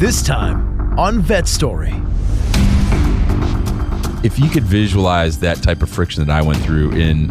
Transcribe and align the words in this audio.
This 0.00 0.22
time 0.22 0.98
on 0.98 1.20
Vet 1.20 1.46
Story. 1.46 1.92
if 4.24 4.38
you 4.38 4.48
could 4.48 4.62
visualize 4.62 5.40
that 5.40 5.62
type 5.62 5.82
of 5.82 5.90
friction 5.90 6.24
that 6.24 6.34
I 6.34 6.40
went 6.40 6.58
through 6.62 6.92
in 6.92 7.26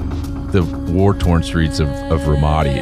the 0.52 0.62
war 0.94 1.16
torn 1.16 1.42
streets 1.42 1.80
of, 1.80 1.88
of 1.88 2.22
Ramadi, 2.22 2.76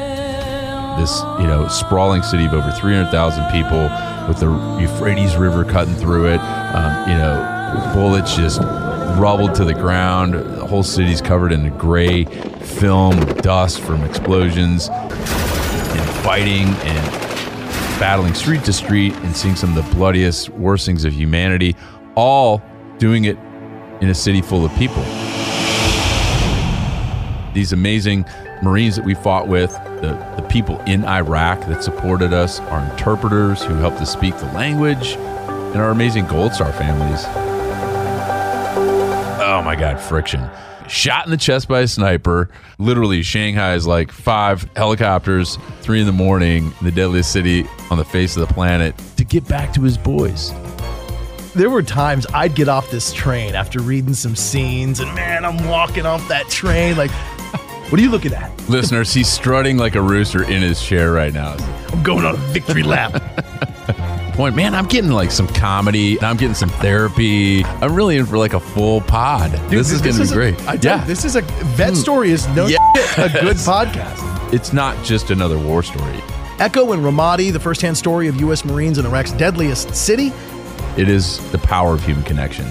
this 1.00 1.22
you 1.40 1.48
know 1.48 1.70
sprawling 1.70 2.22
city 2.22 2.48
of 2.48 2.54
over 2.54 2.70
300,000 2.70 3.50
people 3.50 3.84
with 4.27 4.41
the 4.41 4.77
Euphrates 4.82 5.38
River 5.38 5.63
cutting 5.63 5.96
through 5.96 6.34
it, 6.34 6.40
um, 6.41 7.10
you 7.10 7.16
know, 7.16 7.91
bullets 7.96 8.35
just 8.35 8.60
rubbled 9.18 9.55
to 9.55 9.63
the 9.63 9.74
ground. 9.74 10.34
The 10.34 10.68
whole 10.68 10.84
city's 10.84 11.22
covered 11.22 11.54
in 11.54 11.66
a 11.66 11.70
gray 11.70 12.26
film, 12.26 13.18
of 13.20 13.38
dust 13.41 13.80
from 13.80 14.04
explosions, 14.04 14.90
and 14.90 16.10
fighting 16.26 16.68
and 16.68 17.27
battling 17.99 18.34
street 18.35 18.63
to 18.63 18.73
street 18.73 19.13
and 19.15 19.35
seeing 19.35 19.55
some 19.55 19.76
of 19.76 19.84
the 19.84 19.95
bloodiest, 19.95 20.49
worst 20.49 20.85
things 20.85 21.03
of 21.03 21.13
humanity, 21.13 21.76
all 22.15 22.62
doing 22.99 23.26
it 23.26 23.37
in 24.01 24.09
a 24.09 24.13
city 24.13 24.41
full 24.41 24.63
of 24.63 24.71
people. 24.76 25.04
These 27.54 27.73
amazing 27.73 28.26
Marines 28.62 28.95
that 28.95 29.05
we 29.05 29.15
fought 29.15 29.48
with, 29.48 29.71
the, 30.01 30.13
the 30.35 30.45
people 30.48 30.79
in 30.81 31.05
Iraq 31.05 31.62
that 31.62 31.84
supported 31.84 32.34
us, 32.34 32.59
our 32.59 32.84
interpreters 32.91 33.63
who 33.63 33.73
helped 33.76 33.98
us 33.98 34.13
speak 34.13 34.37
the 34.37 34.45
language, 34.48 35.15
and 35.15 35.77
our 35.77 35.89
amazing 35.89 36.27
Gold 36.27 36.54
Star 36.54 36.71
families. 36.73 37.23
Oh 39.39 39.61
my 39.65 39.76
God, 39.76 39.99
friction. 39.99 40.48
Shot 40.88 41.26
in 41.26 41.32
the 41.32 41.38
chest 41.38 41.68
by 41.68 41.82
a 41.82 41.88
sniper. 41.88 42.49
Literally, 42.77 43.21
Shanghai 43.21 43.74
is 43.74 43.85
like 43.85 44.12
five 44.12 44.70
helicopters, 44.76 45.57
three 45.82 45.99
in 45.99 46.05
the 46.05 46.13
morning, 46.13 46.74
in 46.79 46.85
the 46.85 46.91
deadliest 46.91 47.32
city 47.32 47.66
on 47.91 47.98
the 47.98 48.05
face 48.05 48.38
of 48.38 48.48
the 48.48 48.54
planet 48.54 48.96
to 49.18 49.26
get 49.26 49.48
back 49.48 49.74
to 49.74 49.82
his 49.82 49.98
boys. 49.98 50.54
There 51.54 51.70
were 51.70 51.84
times 51.84 52.26
I'd 52.34 52.55
get 52.55 52.70
off 52.70 52.90
this 52.90 53.12
train 53.12 53.55
after 53.55 53.82
reading 53.82 54.13
some 54.13 54.35
scenes, 54.35 54.99
and 54.99 55.13
man, 55.13 55.44
I'm 55.44 55.68
walking 55.68 56.05
off 56.05 56.26
that 56.29 56.48
train 56.49 56.96
like, 56.96 57.12
what 57.90 57.99
are 57.99 58.04
you 58.04 58.12
looking 58.12 58.34
at? 58.34 58.70
Listeners, 58.70 59.13
he's 59.13 59.27
strutting 59.27 59.77
like 59.77 59.96
a 59.96 60.01
rooster 60.01 60.44
in 60.44 60.62
his 60.62 60.82
chair 60.82 61.12
right 61.12 61.34
now. 61.34 61.57
I'm 61.91 62.04
going 62.04 62.26
on 62.26 62.35
a 62.35 62.38
victory 62.38 62.84
lap. 62.84 63.46
Point, 64.38 64.56
man, 64.56 64.75
I'm 64.75 64.85
getting 64.85 65.09
like 65.09 65.31
some 65.31 65.47
comedy. 65.47 66.16
And 66.18 66.28
I'm 66.28 66.38
getting 66.38 66.53
some 66.53 66.69
therapy. 66.69 67.63
I'm 67.66 67.96
really 67.96 68.18
in 68.18 68.28
for 68.28 68.38
like 68.38 68.53
a 68.53 68.59
full 68.59 69.02
pod. 69.02 69.50
this 69.72 69.91
is 69.91 70.00
going 70.00 70.16
to 70.16 70.22
be 70.25 70.29
a- 70.29 70.31
great. 70.31 70.68
I 70.68 70.74
you, 70.74 71.06
this 71.07 71.25
is 71.25 71.35
a 71.35 71.41
vet 71.41 71.90
hmm. 71.90 71.96
story. 71.96 72.29
Is 72.29 72.47
no 72.50 72.68
Yeah. 72.68 72.78
shit 72.94 73.35
a 73.35 73.41
good 73.41 73.56
podcast. 73.57 74.53
it's 74.53 74.74
not 74.74 75.03
just 75.03 75.31
another 75.31 75.57
war 75.57 75.81
story. 75.81 76.22
Echo 76.59 76.91
in 76.94 77.00
Ramadi, 77.00 77.52
the 77.52 77.59
firsthand 77.59 77.97
story 77.97 78.28
of 78.28 78.40
U.S. 78.41 78.63
Marines 78.63 79.00
in 79.00 79.07
Iraq's 79.07 79.31
deadliest 79.31 79.96
city. 79.96 80.31
It 80.97 81.09
is 81.09 81.40
the 81.51 81.57
power 81.57 81.94
of 81.94 82.06
human 82.06 82.23
connection. 82.23 82.67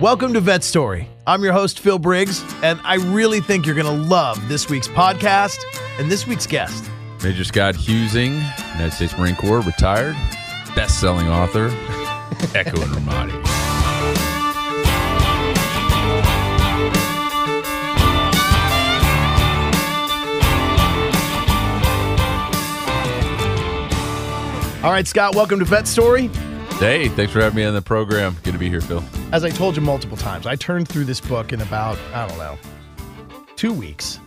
Welcome 0.00 0.32
to 0.32 0.40
Vet 0.40 0.64
Story. 0.64 1.06
I'm 1.26 1.44
your 1.44 1.52
host, 1.52 1.80
Phil 1.80 1.98
Briggs, 1.98 2.42
and 2.62 2.80
I 2.84 2.94
really 2.94 3.40
think 3.40 3.66
you're 3.66 3.74
going 3.74 3.84
to 3.84 4.08
love 4.08 4.48
this 4.48 4.70
week's 4.70 4.88
podcast 4.88 5.58
and 5.98 6.10
this 6.10 6.26
week's 6.26 6.46
guest. 6.46 6.90
Major 7.22 7.44
Scott 7.44 7.74
Huesing, 7.74 8.36
United 8.72 8.92
States 8.92 9.18
Marine 9.18 9.36
Corps, 9.36 9.60
retired, 9.60 10.16
best-selling 10.74 11.28
author, 11.28 11.66
Echo 12.54 12.80
in 12.80 12.88
Ramadi. 12.88 13.34
All 24.82 24.90
right, 24.92 25.06
Scott, 25.06 25.34
welcome 25.34 25.58
to 25.58 25.66
Vet 25.66 25.86
Story. 25.86 26.28
Hey, 26.78 27.10
thanks 27.10 27.34
for 27.34 27.42
having 27.42 27.56
me 27.56 27.64
on 27.64 27.74
the 27.74 27.82
program. 27.82 28.38
Good 28.42 28.54
to 28.54 28.58
be 28.58 28.70
here, 28.70 28.80
Phil. 28.80 29.04
As 29.32 29.44
I 29.44 29.50
told 29.50 29.76
you 29.76 29.82
multiple 29.82 30.16
times, 30.16 30.44
I 30.44 30.56
turned 30.56 30.88
through 30.88 31.04
this 31.04 31.20
book 31.20 31.52
in 31.52 31.60
about, 31.60 31.96
I 32.12 32.26
don't 32.26 32.36
know, 32.38 32.58
two 33.54 33.72
weeks. 33.72 34.18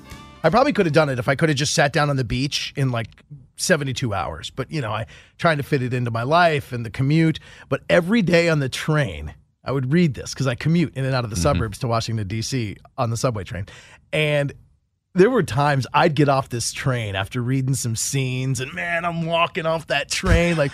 I 0.43 0.49
probably 0.49 0.71
could 0.71 0.85
have 0.85 0.93
done 0.93 1.09
it 1.09 1.19
if 1.19 1.27
I 1.27 1.35
could 1.35 1.49
have 1.49 1.57
just 1.57 1.73
sat 1.73 1.91
down 1.91 2.09
on 2.09 2.15
the 2.15 2.23
beach 2.23 2.71
in 2.77 2.89
like 2.89 3.09
72 3.57 4.13
hours. 4.13 4.49
But, 4.49 4.71
you 4.71 4.79
know, 4.79 4.93
I 4.93 5.07
trying 5.37 5.57
to 5.57 5.63
fit 5.63 5.83
it 5.83 5.93
into 5.93 6.09
my 6.09 6.23
life 6.23 6.71
and 6.71 6.85
the 6.85 6.89
commute. 6.89 7.41
But 7.67 7.81
every 7.89 8.21
day 8.21 8.47
on 8.47 8.59
the 8.59 8.69
train, 8.69 9.33
I 9.65 9.73
would 9.73 9.91
read 9.91 10.13
this 10.13 10.33
because 10.33 10.47
I 10.47 10.55
commute 10.55 10.95
in 10.95 11.03
and 11.03 11.13
out 11.13 11.25
of 11.25 11.31
the 11.31 11.35
mm-hmm. 11.35 11.43
suburbs 11.43 11.79
to 11.79 11.89
Washington, 11.89 12.25
D.C. 12.25 12.77
on 12.97 13.09
the 13.09 13.17
subway 13.17 13.43
train. 13.43 13.65
And 14.13 14.53
there 15.15 15.29
were 15.29 15.43
times 15.43 15.85
I'd 15.93 16.15
get 16.15 16.29
off 16.29 16.47
this 16.47 16.71
train 16.71 17.15
after 17.15 17.41
reading 17.41 17.75
some 17.75 17.97
scenes, 17.97 18.61
and 18.61 18.73
man, 18.73 19.05
I'm 19.05 19.25
walking 19.25 19.65
off 19.65 19.87
that 19.87 20.09
train 20.09 20.55
like, 20.57 20.71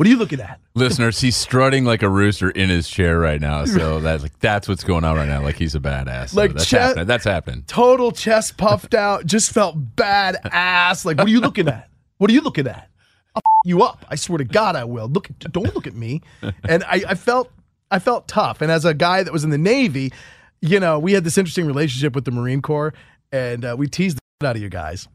what 0.00 0.06
are 0.06 0.10
you 0.10 0.16
looking 0.16 0.40
at? 0.40 0.58
Listeners, 0.74 1.20
he's 1.20 1.36
strutting 1.36 1.84
like 1.84 2.02
a 2.02 2.08
rooster 2.08 2.48
in 2.48 2.70
his 2.70 2.88
chair 2.88 3.18
right 3.18 3.38
now. 3.38 3.66
So 3.66 4.00
that's 4.06 4.22
like 4.22 4.38
that's 4.38 4.66
what's 4.66 4.82
going 4.82 5.04
on 5.04 5.14
right 5.14 5.28
now. 5.28 5.42
Like 5.42 5.56
he's 5.56 5.74
a 5.74 5.78
badass. 5.78 6.30
So 6.30 6.36
Like 6.38 6.54
that's 6.54 6.64
Chet- 6.64 6.80
happening. 6.80 7.06
That's 7.06 7.24
happening. 7.24 7.64
total 7.66 8.10
chest 8.10 8.56
puffed 8.56 8.94
out, 9.06 9.26
just 9.26 9.52
felt 9.52 9.76
badass. 9.96 11.04
Like, 11.04 11.18
what 11.18 11.26
are 11.26 11.30
you 11.30 11.40
looking 11.42 11.68
at? 11.68 11.90
What 12.16 12.30
are 12.30 12.32
you 12.32 12.40
looking 12.40 12.66
at? 12.66 12.88
I'll 13.34 13.42
f- 13.44 13.66
you 13.66 13.82
up. 13.82 14.06
I 14.08 14.14
swear 14.14 14.38
to 14.38 14.44
God, 14.44 14.74
I 14.74 14.84
will. 14.84 15.06
Look, 15.06 15.28
don't 15.38 15.74
look 15.74 15.86
at 15.86 15.94
me. 15.94 16.22
And 16.66 16.82
I, 16.84 17.02
I 17.08 17.14
felt, 17.14 17.50
I 17.90 17.98
felt 17.98 18.26
tough. 18.26 18.62
And 18.62 18.72
as 18.72 18.86
a 18.86 18.94
guy 18.94 19.22
that 19.22 19.34
was 19.34 19.44
in 19.44 19.50
the 19.50 19.58
Navy, 19.58 20.14
you 20.62 20.80
know, 20.80 20.98
we 20.98 21.12
had 21.12 21.24
this 21.24 21.36
interesting 21.36 21.66
relationship 21.66 22.14
with 22.14 22.24
the 22.24 22.30
Marine 22.30 22.62
Corps, 22.62 22.94
and 23.32 23.66
uh, 23.66 23.74
we 23.78 23.86
teased 23.86 24.18
the 24.40 24.46
out 24.46 24.56
of 24.56 24.62
you 24.62 24.70
guys, 24.70 25.08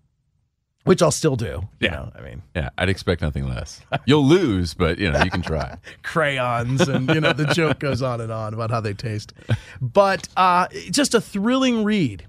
which 0.86 1.02
I'll 1.02 1.12
still 1.12 1.36
do. 1.36 1.46
You 1.46 1.68
Yeah. 1.82 1.92
know, 1.92 2.12
I 2.18 2.22
mean, 2.22 2.42
Yeah, 2.56 2.70
I'd 2.78 2.90
expect 2.90 3.22
nothing 3.22 3.48
less. 3.48 3.82
You'll 4.06 4.26
lose, 4.26 4.74
but 4.74 4.98
you 4.98 5.12
know 5.12 5.22
you 5.24 5.30
can 5.30 5.42
try. 5.42 5.78
crayons 6.04 6.88
and 6.88 7.10
you 7.14 7.20
know 7.20 7.34
the 7.34 7.46
joke 7.48 7.80
goes 7.80 8.02
on 8.02 8.22
and 8.22 8.32
on 8.32 8.54
about 8.54 8.72
how 8.72 8.80
they 8.80 8.94
taste 8.94 9.34
but 9.82 10.28
uh, 10.38 10.68
just 10.92 11.14
a 11.14 11.20
thrilling 11.22 11.84
read 11.84 12.26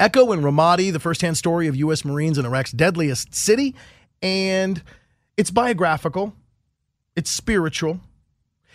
echo 0.00 0.32
in 0.32 0.40
ramadi 0.40 0.92
the 0.92 1.00
firsthand 1.00 1.36
story 1.36 1.66
of 1.66 1.76
u.s 1.76 2.04
marines 2.04 2.38
in 2.38 2.44
iraq's 2.46 2.72
deadliest 2.72 3.34
city 3.34 3.74
and 4.22 4.82
it's 5.36 5.50
biographical 5.50 6.34
it's 7.16 7.30
spiritual 7.30 8.00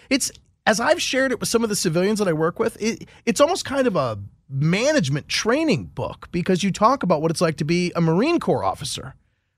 it's 0.09 0.31
as 0.65 0.79
i've 0.79 1.01
shared 1.01 1.31
it 1.31 1.39
with 1.39 1.49
some 1.49 1.63
of 1.63 1.69
the 1.69 1.75
civilians 1.75 2.19
that 2.19 2.27
i 2.27 2.33
work 2.33 2.59
with 2.59 2.81
it, 2.81 3.07
it's 3.25 3.39
almost 3.39 3.63
kind 3.65 3.87
of 3.87 3.95
a 3.95 4.17
management 4.49 5.27
training 5.27 5.85
book 5.85 6.27
because 6.31 6.63
you 6.63 6.71
talk 6.71 7.03
about 7.03 7.21
what 7.21 7.31
it's 7.31 7.41
like 7.41 7.57
to 7.57 7.65
be 7.65 7.91
a 7.95 8.01
marine 8.01 8.39
corps 8.39 8.63
officer 8.63 9.15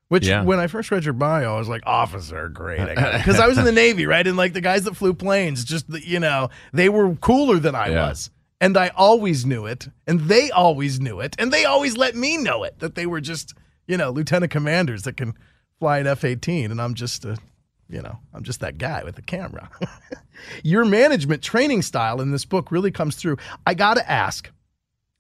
which 0.07 0.25
Yeah. 0.25 0.41
when 0.41 0.57
I 0.59 0.65
first 0.65 0.89
read 0.89 1.03
your 1.05 1.13
bio, 1.13 1.53
I 1.53 1.59
was 1.59 1.69
like, 1.69 1.83
officer, 1.85 2.49
great. 2.49 2.79
Because 2.95 3.39
I 3.39 3.45
was 3.45 3.59
in 3.59 3.63
the 3.63 3.71
Navy, 3.71 4.07
right? 4.07 4.25
And 4.25 4.35
like 4.35 4.53
the 4.53 4.59
guys 4.61 4.85
that 4.85 4.95
flew 4.95 5.13
planes, 5.13 5.63
just, 5.63 5.87
the, 5.87 6.03
you 6.03 6.19
know, 6.19 6.49
they 6.73 6.89
were 6.89 7.13
cooler 7.17 7.59
than 7.59 7.75
I 7.75 7.89
Yeah. 7.89 8.07
was. 8.07 8.31
And 8.59 8.75
I 8.75 8.87
always 8.95 9.45
knew 9.45 9.67
it. 9.67 9.87
And 10.07 10.21
they 10.21 10.49
always 10.49 10.99
knew 10.99 11.19
it. 11.19 11.35
And 11.37 11.51
they 11.53 11.63
always 11.63 11.95
let 11.95 12.15
me 12.15 12.37
know 12.37 12.63
it 12.63 12.79
that 12.79 12.95
they 12.95 13.05
were 13.05 13.21
just, 13.21 13.53
you 13.87 13.97
know, 13.97 14.09
lieutenant 14.09 14.51
commanders 14.51 15.03
that 15.03 15.15
can 15.15 15.35
fly 15.77 15.99
an 15.99 16.07
F 16.07 16.23
18. 16.23 16.71
And 16.71 16.81
I'm 16.81 16.95
just 16.95 17.23
a, 17.23 17.37
you 17.87 18.01
know, 18.01 18.17
I'm 18.33 18.41
just 18.41 18.61
that 18.61 18.79
guy 18.79 19.03
with 19.03 19.15
the 19.15 19.21
camera. 19.21 19.69
Your 20.63 20.85
management 20.85 21.43
training 21.43 21.83
style 21.83 22.19
in 22.19 22.31
this 22.31 22.45
book 22.45 22.71
really 22.71 22.89
comes 22.89 23.15
through. 23.15 23.37
I 23.67 23.75
got 23.75 23.93
to 23.97 24.09
ask, 24.11 24.49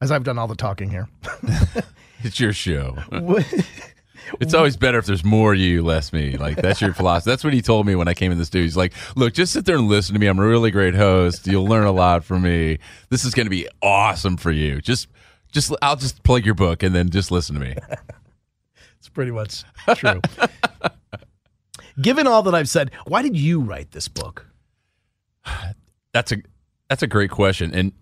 as 0.01 0.11
I've 0.11 0.23
done 0.23 0.37
all 0.37 0.47
the 0.47 0.55
talking 0.55 0.89
here, 0.89 1.07
It's 2.23 2.39
your 2.39 2.53
show. 2.53 2.97
It's 4.39 4.53
always 4.53 4.77
better 4.77 4.99
if 4.99 5.07
there's 5.07 5.23
more 5.23 5.55
you, 5.55 5.81
less 5.81 6.13
me. 6.13 6.37
Like 6.37 6.57
that's 6.57 6.81
your 6.81 6.93
philosophy. 6.93 7.31
That's 7.31 7.43
what 7.43 7.51
he 7.51 7.63
told 7.63 7.87
me 7.87 7.95
when 7.95 8.07
I 8.07 8.13
came 8.13 8.31
in 8.31 8.37
the 8.37 8.45
studio. 8.45 8.63
He's 8.63 8.77
like, 8.77 8.93
"Look, 9.15 9.33
just 9.33 9.51
sit 9.51 9.65
there 9.65 9.77
and 9.77 9.87
listen 9.87 10.13
to 10.13 10.19
me. 10.19 10.27
I'm 10.27 10.37
a 10.37 10.45
really 10.45 10.69
great 10.69 10.93
host. 10.93 11.47
You'll 11.47 11.65
learn 11.65 11.85
a 11.85 11.91
lot 11.91 12.23
from 12.23 12.43
me. 12.43 12.77
This 13.09 13.25
is 13.25 13.33
going 13.33 13.47
to 13.47 13.49
be 13.49 13.67
awesome 13.81 14.37
for 14.37 14.51
you. 14.51 14.81
Just, 14.81 15.07
just 15.51 15.73
I'll 15.81 15.95
just 15.95 16.21
plug 16.21 16.45
your 16.45 16.53
book 16.53 16.83
and 16.83 16.93
then 16.93 17.09
just 17.09 17.31
listen 17.31 17.55
to 17.55 17.61
me." 17.61 17.75
It's 18.99 19.07
pretty 19.07 19.31
much 19.31 19.63
true. 19.95 20.19
Given 22.01 22.27
all 22.27 22.43
that 22.43 22.53
I've 22.53 22.67
said, 22.67 22.91
why 23.07 23.21
did 23.21 23.35
you 23.35 23.61
write 23.61 23.91
this 23.91 24.09
book? 24.09 24.45
That's 26.13 26.33
a 26.33 26.37
that's 26.89 27.01
a 27.01 27.07
great 27.07 27.31
question. 27.31 27.73
And 27.73 27.93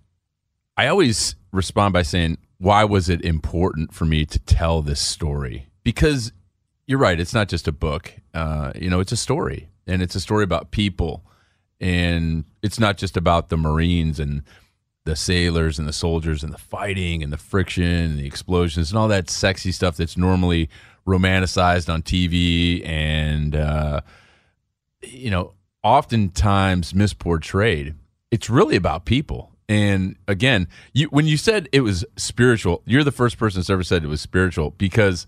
I 0.78 0.88
always 0.88 1.36
respond 1.52 1.94
by 1.94 2.04
saying, 2.04 2.38
why 2.60 2.84
was 2.84 3.10
it 3.10 3.26
important 3.26 3.94
for 3.94 4.06
me 4.06 4.26
to 4.26 4.40
tell 4.40 4.82
this 4.82 5.00
story? 5.00 5.70
Because 5.84 6.32
you're 6.86 7.00
right, 7.00 7.20
it's 7.20 7.34
not 7.34 7.50
just 7.50 7.68
a 7.68 7.72
book. 7.72 8.14
Uh, 8.34 8.72
you 8.76 8.90
know, 8.90 9.00
it's 9.00 9.12
a 9.12 9.18
story, 9.18 9.70
and 9.88 10.02
it's 10.02 10.16
a 10.16 10.20
story 10.20 10.44
about 10.44 10.72
people, 10.72 11.26
and 11.82 12.46
it's 12.62 12.80
not 12.80 12.98
just 12.98 13.18
about 13.18 13.50
the 13.50 13.58
Marines 13.58 14.20
and 14.20 14.44
the 15.04 15.16
sailors 15.16 15.80
and 15.80 15.88
the 15.88 15.94
soldiers 15.94 16.44
and 16.44 16.54
the 16.54 16.58
fighting 16.58 17.24
and 17.24 17.32
the 17.32 17.38
friction 17.38 17.84
and 17.84 18.20
the 18.20 18.28
explosions 18.28 18.92
and 18.92 19.00
all 19.00 19.08
that 19.08 19.30
sexy 19.30 19.72
stuff 19.72 19.96
that's 19.96 20.18
normally 20.18 20.70
romanticized 21.08 21.92
on 21.92 22.02
TV 22.02 22.86
and 22.86 23.56
uh, 23.56 24.02
you 25.02 25.32
know 25.32 25.54
oftentimes 25.82 26.94
misportrayed. 26.94 27.96
It's 28.32 28.50
really 28.50 28.76
about 28.76 29.06
people. 29.06 29.57
And 29.70 30.16
again, 30.28 30.68
you 30.94 31.08
when 31.08 31.26
you 31.26 31.38
said 31.38 31.68
it 31.72 31.82
was 31.82 32.06
spiritual, 32.16 32.84
you're 32.86 33.04
the 33.04 33.12
first 33.12 33.38
person 33.38 33.60
that's 33.60 33.70
ever 33.70 33.84
said 33.84 34.04
it 34.04 34.08
was 34.08 34.22
spiritual 34.22 34.72
because 34.72 35.28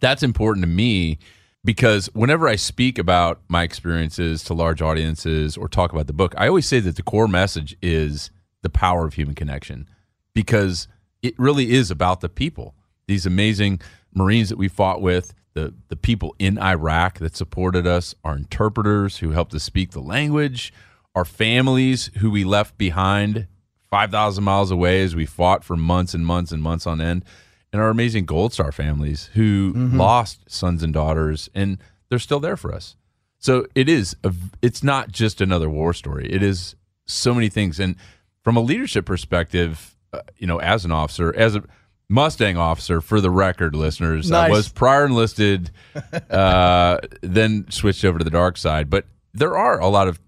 that's 0.00 0.22
important 0.22 0.64
to 0.64 0.68
me 0.68 1.18
because 1.64 2.06
whenever 2.14 2.48
I 2.48 2.56
speak 2.56 2.98
about 2.98 3.42
my 3.48 3.62
experiences 3.62 4.42
to 4.44 4.54
large 4.54 4.80
audiences 4.80 5.56
or 5.56 5.68
talk 5.68 5.92
about 5.92 6.06
the 6.06 6.12
book, 6.12 6.34
I 6.38 6.48
always 6.48 6.66
say 6.66 6.80
that 6.80 6.96
the 6.96 7.02
core 7.02 7.28
message 7.28 7.76
is 7.82 8.30
the 8.62 8.70
power 8.70 9.06
of 9.06 9.14
human 9.14 9.34
connection 9.34 9.88
because 10.34 10.88
it 11.22 11.38
really 11.38 11.72
is 11.72 11.90
about 11.90 12.20
the 12.20 12.28
people. 12.28 12.74
These 13.06 13.26
amazing 13.26 13.80
Marines 14.14 14.48
that 14.48 14.58
we 14.58 14.68
fought 14.68 15.02
with, 15.02 15.34
the, 15.54 15.74
the 15.88 15.96
people 15.96 16.34
in 16.38 16.58
Iraq 16.58 17.18
that 17.18 17.36
supported 17.36 17.86
us, 17.86 18.14
our 18.24 18.36
interpreters 18.36 19.18
who 19.18 19.30
helped 19.32 19.52
us 19.54 19.64
speak 19.64 19.90
the 19.90 20.00
language, 20.00 20.72
our 21.14 21.24
families 21.24 22.10
who 22.18 22.30
we 22.30 22.44
left 22.44 22.78
behind 22.78 23.46
5,000 23.90 24.44
miles 24.44 24.70
away 24.70 25.02
as 25.02 25.14
we 25.16 25.26
fought 25.26 25.64
for 25.64 25.76
months 25.76 26.14
and 26.14 26.26
months 26.26 26.52
and 26.52 26.62
months 26.62 26.86
on 26.86 27.00
end, 27.00 27.24
and 27.72 27.80
our 27.80 27.88
amazing 27.88 28.26
Gold 28.26 28.52
Star 28.52 28.72
families 28.72 29.30
who 29.34 29.72
mm-hmm. 29.72 29.98
lost 29.98 30.50
sons 30.50 30.82
and 30.82 30.92
daughters, 30.92 31.48
and 31.54 31.78
they're 32.08 32.18
still 32.18 32.40
there 32.40 32.56
for 32.56 32.72
us. 32.74 32.96
So 33.38 33.66
it 33.74 33.88
is, 33.88 34.16
a, 34.24 34.34
it's 34.62 34.82
not 34.82 35.12
just 35.12 35.40
another 35.40 35.70
war 35.70 35.92
story. 35.92 36.28
It 36.30 36.42
is 36.42 36.74
so 37.06 37.32
many 37.34 37.48
things. 37.48 37.78
And 37.78 37.96
from 38.42 38.56
a 38.56 38.60
leadership 38.60 39.06
perspective, 39.06 39.96
uh, 40.12 40.22
you 40.36 40.46
know, 40.46 40.60
as 40.60 40.84
an 40.84 40.92
officer, 40.92 41.34
as 41.36 41.54
a 41.54 41.62
Mustang 42.10 42.56
officer, 42.56 43.02
for 43.02 43.20
the 43.20 43.30
record, 43.30 43.74
listeners, 43.74 44.30
nice. 44.30 44.48
I 44.48 44.50
was 44.50 44.68
prior 44.70 45.04
enlisted, 45.04 45.70
uh, 46.30 46.98
then 47.20 47.66
switched 47.70 48.04
over 48.04 48.18
to 48.18 48.24
the 48.24 48.30
dark 48.30 48.56
side. 48.56 48.88
But 48.88 49.04
there 49.34 49.56
are 49.56 49.78
a 49.78 49.88
lot 49.88 50.08
of 50.08 50.18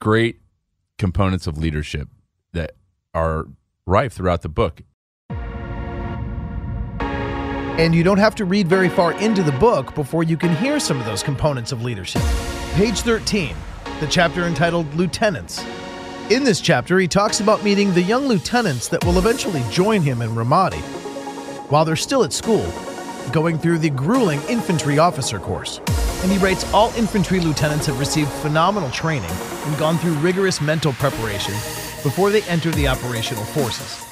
great 0.00 0.40
components 0.98 1.46
of 1.46 1.56
leadership 1.56 2.08
are 3.18 3.48
rife 3.84 4.12
throughout 4.12 4.42
the 4.42 4.48
book. 4.48 4.82
And 7.80 7.94
you 7.94 8.02
don't 8.02 8.18
have 8.18 8.34
to 8.36 8.44
read 8.44 8.68
very 8.68 8.88
far 8.88 9.12
into 9.20 9.42
the 9.42 9.52
book 9.52 9.94
before 9.94 10.22
you 10.22 10.36
can 10.36 10.54
hear 10.56 10.80
some 10.80 11.00
of 11.00 11.06
those 11.06 11.22
components 11.22 11.72
of 11.72 11.82
leadership. 11.82 12.22
Page 12.74 13.00
13, 13.00 13.54
the 14.00 14.06
chapter 14.06 14.44
entitled 14.44 14.92
Lieutenants. 14.94 15.64
In 16.30 16.44
this 16.44 16.60
chapter, 16.60 16.98
he 16.98 17.08
talks 17.08 17.40
about 17.40 17.64
meeting 17.64 17.92
the 17.92 18.02
young 18.02 18.26
lieutenants 18.28 18.88
that 18.88 19.04
will 19.04 19.18
eventually 19.18 19.64
join 19.70 20.02
him 20.02 20.22
in 20.22 20.30
Ramadi 20.30 20.82
while 21.70 21.84
they're 21.84 21.96
still 21.96 22.24
at 22.24 22.32
school, 22.32 22.66
going 23.32 23.58
through 23.58 23.78
the 23.78 23.90
grueling 23.90 24.40
infantry 24.48 24.98
officer 24.98 25.38
course. 25.38 25.80
And 26.22 26.32
he 26.32 26.38
writes 26.38 26.72
all 26.72 26.92
infantry 26.94 27.40
lieutenants 27.40 27.86
have 27.86 27.98
received 27.98 28.30
phenomenal 28.42 28.90
training 28.90 29.30
and 29.30 29.78
gone 29.78 29.98
through 29.98 30.14
rigorous 30.14 30.60
mental 30.60 30.92
preparation 30.94 31.54
before 32.08 32.30
they 32.30 32.40
enter 32.44 32.70
the 32.70 32.88
operational 32.88 33.44
forces. 33.44 34.02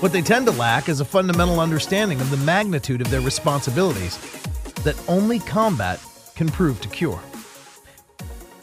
What 0.00 0.12
they 0.12 0.22
tend 0.22 0.46
to 0.46 0.52
lack 0.52 0.88
is 0.88 1.00
a 1.00 1.04
fundamental 1.04 1.58
understanding 1.58 2.20
of 2.20 2.30
the 2.30 2.36
magnitude 2.36 3.00
of 3.00 3.10
their 3.10 3.20
responsibilities 3.20 4.16
that 4.84 4.94
only 5.08 5.40
combat 5.40 6.00
can 6.36 6.48
prove 6.48 6.80
to 6.82 6.88
cure. 6.88 7.20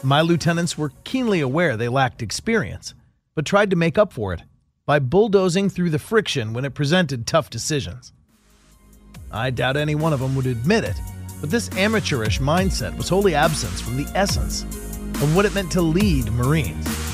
My 0.02 0.22
lieutenants 0.22 0.78
were 0.78 0.94
keenly 1.04 1.42
aware 1.42 1.76
they 1.76 1.90
lacked 1.90 2.22
experience, 2.22 2.94
but 3.36 3.46
tried 3.46 3.70
to 3.72 3.76
make 3.76 3.98
up 3.98 4.14
for 4.14 4.32
it 4.32 4.44
by 4.86 5.00
bulldozing 5.00 5.70
through 5.70 5.90
the 5.90 6.00
friction 6.00 6.54
when 6.54 6.64
it 6.64 6.74
presented 6.74 7.28
tough 7.28 7.50
decisions. 7.50 8.14
I 9.30 9.50
doubt 9.50 9.76
any 9.76 9.96
one 9.96 10.14
of 10.14 10.22
them 10.22 10.38
would 10.38 10.48
admit 10.48 10.86
it, 10.86 10.96
but 11.42 11.50
this 11.50 11.70
amateurish 11.76 12.40
mindset 12.40 12.96
was 12.96 13.10
wholly 13.10 13.36
absent 13.36 13.74
from 13.74 13.98
the 13.98 14.10
essence 14.16 14.64
of 14.64 15.36
what 15.36 15.44
it 15.44 15.54
meant 15.54 15.74
to 15.74 15.82
lead 15.82 16.32
Marines. 16.32 17.13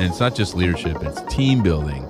And 0.00 0.08
it's 0.08 0.18
not 0.18 0.34
just 0.34 0.54
leadership, 0.54 0.96
it's 1.02 1.20
team 1.34 1.62
building 1.62 2.08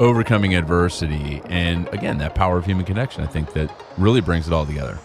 overcoming 0.00 0.54
adversity, 0.54 1.40
and 1.46 1.88
again, 1.88 2.18
that 2.18 2.34
power 2.34 2.56
of 2.56 2.66
human 2.66 2.84
connection. 2.84 3.22
I 3.22 3.26
think 3.26 3.52
that 3.52 3.70
really 3.96 4.20
brings 4.20 4.46
it 4.46 4.52
all 4.52 4.66
together. 4.66 4.98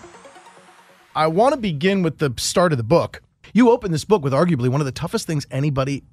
I 1.16 1.28
want 1.28 1.54
to 1.54 1.60
begin 1.60 2.02
with 2.02 2.18
the 2.18 2.34
start 2.38 2.72
of 2.72 2.78
the 2.78 2.84
book. 2.84 3.22
You 3.54 3.70
open 3.70 3.92
this 3.92 4.06
book 4.06 4.24
with 4.24 4.34
arguably 4.34 4.70
one 4.70 4.82
of 4.82 4.86
the 4.86 4.92
toughest 4.92 5.28
things 5.28 5.46
anybody 5.52 6.04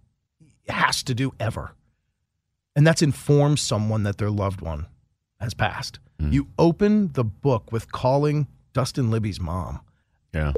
has 0.68 1.02
to 1.04 1.14
do 1.14 1.32
ever, 1.40 1.74
and 2.76 2.86
that's 2.86 3.02
inform 3.02 3.56
someone 3.56 4.02
that 4.02 4.18
their 4.18 4.30
loved 4.30 4.60
one 4.60 4.86
has 5.40 5.54
passed. 5.54 6.00
Mm. 6.20 6.32
You 6.32 6.48
open 6.58 7.12
the 7.12 7.24
book 7.24 7.72
with 7.72 7.92
calling 7.92 8.46
Dustin 8.74 9.10
Libby's 9.10 9.40
mom. 9.40 9.80
Yeah. 10.34 10.52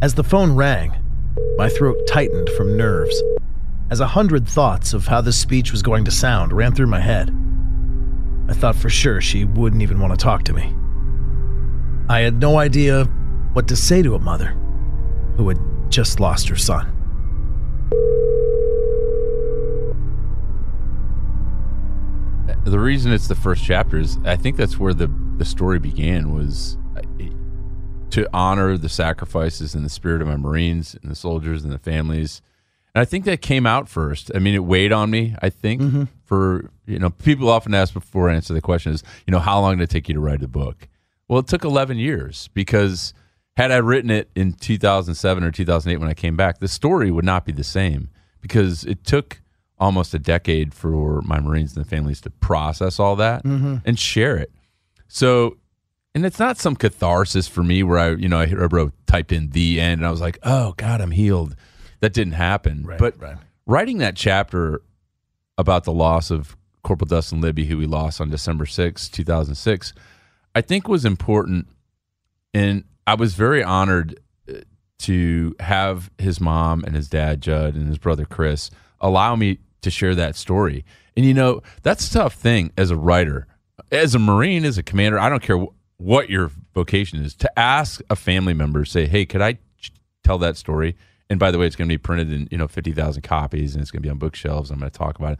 As 0.00 0.14
the 0.14 0.24
phone 0.24 0.54
rang, 0.54 0.94
my 1.56 1.68
throat 1.68 2.06
tightened 2.06 2.48
from 2.50 2.76
nerves 2.76 3.22
as 3.90 4.00
a 4.00 4.06
hundred 4.06 4.48
thoughts 4.48 4.92
of 4.92 5.06
how 5.06 5.20
this 5.20 5.38
speech 5.38 5.70
was 5.70 5.82
going 5.82 6.04
to 6.04 6.10
sound 6.10 6.52
ran 6.52 6.74
through 6.74 6.86
my 6.86 7.00
head. 7.00 7.34
I 8.48 8.52
thought 8.52 8.76
for 8.76 8.90
sure 8.90 9.20
she 9.20 9.44
wouldn't 9.44 9.82
even 9.82 10.00
want 10.00 10.18
to 10.18 10.22
talk 10.22 10.42
to 10.44 10.52
me. 10.52 10.74
I 12.08 12.20
had 12.20 12.40
no 12.40 12.58
idea 12.58 13.04
what 13.52 13.68
to 13.68 13.76
say 13.76 14.02
to 14.02 14.14
a 14.14 14.18
mother 14.18 14.56
who 15.36 15.48
had 15.48 15.58
just 15.90 16.20
lost 16.20 16.48
her 16.48 16.56
son. 16.56 16.90
The 22.64 22.78
reason 22.78 23.12
it's 23.12 23.28
the 23.28 23.34
first 23.34 23.64
chapter 23.64 23.98
is 23.98 24.18
I 24.24 24.36
think 24.36 24.56
that's 24.56 24.78
where 24.78 24.94
the, 24.94 25.10
the 25.36 25.44
story 25.44 25.78
began 25.78 26.34
was 26.34 26.78
to 28.14 28.28
honor 28.32 28.76
the 28.76 28.88
sacrifices 28.88 29.74
and 29.74 29.84
the 29.84 29.90
spirit 29.90 30.22
of 30.22 30.28
my 30.28 30.36
Marines 30.36 30.96
and 31.00 31.10
the 31.10 31.16
soldiers 31.16 31.64
and 31.64 31.72
the 31.72 31.78
families 31.78 32.42
and 32.94 33.02
I 33.02 33.04
think 33.04 33.24
that 33.24 33.42
came 33.42 33.66
out 33.66 33.88
first. 33.88 34.30
I 34.34 34.38
mean, 34.38 34.54
it 34.54 34.64
weighed 34.64 34.92
on 34.92 35.10
me. 35.10 35.34
I 35.42 35.50
think 35.50 35.82
mm-hmm. 35.82 36.04
for 36.24 36.70
you 36.86 36.98
know, 36.98 37.10
people 37.10 37.48
often 37.48 37.74
ask 37.74 37.92
before 37.92 38.30
I 38.30 38.34
answer 38.34 38.54
the 38.54 38.60
question 38.60 38.92
is, 38.92 39.02
you 39.26 39.32
know, 39.32 39.40
how 39.40 39.60
long 39.60 39.78
did 39.78 39.84
it 39.84 39.90
take 39.90 40.08
you 40.08 40.14
to 40.14 40.20
write 40.20 40.42
a 40.42 40.48
book? 40.48 40.88
Well, 41.26 41.40
it 41.40 41.48
took 41.48 41.64
11 41.64 41.96
years 41.96 42.48
because 42.54 43.12
had 43.56 43.72
I 43.72 43.78
written 43.78 44.10
it 44.10 44.30
in 44.36 44.52
2007 44.52 45.42
or 45.42 45.50
2008 45.50 45.96
when 45.96 46.08
I 46.08 46.14
came 46.14 46.36
back, 46.36 46.58
the 46.58 46.68
story 46.68 47.10
would 47.10 47.24
not 47.24 47.44
be 47.44 47.52
the 47.52 47.64
same 47.64 48.10
because 48.40 48.84
it 48.84 49.04
took 49.04 49.40
almost 49.78 50.14
a 50.14 50.18
decade 50.18 50.72
for 50.72 51.20
my 51.22 51.40
Marines 51.40 51.76
and 51.76 51.84
the 51.84 51.88
families 51.88 52.20
to 52.20 52.30
process 52.30 53.00
all 53.00 53.16
that 53.16 53.42
mm-hmm. 53.42 53.76
and 53.84 53.98
share 53.98 54.36
it. 54.36 54.52
So, 55.08 55.56
and 56.14 56.24
it's 56.24 56.38
not 56.38 56.58
some 56.58 56.76
catharsis 56.76 57.48
for 57.48 57.62
me 57.62 57.82
where 57.82 57.98
I, 57.98 58.10
you 58.10 58.28
know, 58.28 58.40
I 58.40 58.46
wrote, 58.46 58.92
typed 59.06 59.32
in 59.32 59.50
the 59.50 59.80
end 59.80 60.00
and 60.00 60.06
I 60.06 60.10
was 60.10 60.20
like, 60.20 60.38
oh 60.42 60.74
God, 60.76 61.00
I'm 61.00 61.10
healed 61.10 61.56
that 62.04 62.12
didn't 62.12 62.34
happen. 62.34 62.84
Right, 62.84 62.98
but 62.98 63.18
right. 63.18 63.36
writing 63.66 63.96
that 63.98 64.14
chapter 64.14 64.82
about 65.56 65.84
the 65.84 65.92
loss 65.92 66.30
of 66.30 66.54
Corporal 66.82 67.06
Dustin 67.06 67.40
Libby, 67.40 67.64
who 67.64 67.78
we 67.78 67.86
lost 67.86 68.20
on 68.20 68.28
December 68.28 68.66
6, 68.66 69.08
2006, 69.08 69.94
I 70.54 70.60
think 70.60 70.86
was 70.86 71.06
important. 71.06 71.66
And 72.52 72.84
I 73.06 73.14
was 73.14 73.32
very 73.32 73.64
honored 73.64 74.20
uh, 74.46 74.60
to 74.98 75.56
have 75.60 76.10
his 76.18 76.42
mom 76.42 76.84
and 76.84 76.94
his 76.94 77.08
dad, 77.08 77.40
Judd, 77.40 77.74
and 77.74 77.88
his 77.88 77.96
brother, 77.96 78.26
Chris, 78.26 78.70
allow 79.00 79.34
me 79.34 79.60
to 79.80 79.90
share 79.90 80.14
that 80.14 80.36
story. 80.36 80.84
And, 81.16 81.24
you 81.24 81.32
know, 81.32 81.62
that's 81.82 82.08
a 82.10 82.12
tough 82.12 82.34
thing 82.34 82.70
as 82.76 82.90
a 82.90 82.96
writer. 82.96 83.46
As 83.90 84.14
a 84.14 84.18
Marine, 84.18 84.66
as 84.66 84.76
a 84.76 84.82
commander, 84.82 85.18
I 85.18 85.30
don't 85.30 85.42
care 85.42 85.64
what 86.04 86.28
your 86.28 86.50
vocation 86.74 87.24
is, 87.24 87.34
to 87.34 87.58
ask 87.58 88.02
a 88.10 88.16
family 88.16 88.52
member, 88.52 88.84
say, 88.84 89.06
hey, 89.06 89.24
could 89.24 89.40
I 89.40 89.58
tell 90.22 90.36
that 90.38 90.56
story? 90.58 90.96
And 91.30 91.40
by 91.40 91.50
the 91.50 91.58
way, 91.58 91.66
it's 91.66 91.76
going 91.76 91.88
to 91.88 91.92
be 91.92 91.98
printed 91.98 92.30
in 92.30 92.46
you 92.50 92.58
know 92.58 92.68
fifty 92.68 92.92
thousand 92.92 93.22
copies, 93.22 93.74
and 93.74 93.80
it's 93.80 93.90
going 93.90 94.02
to 94.02 94.06
be 94.06 94.10
on 94.10 94.18
bookshelves. 94.18 94.70
I'm 94.70 94.78
going 94.78 94.90
to 94.90 94.98
talk 94.98 95.18
about 95.18 95.32
it. 95.32 95.38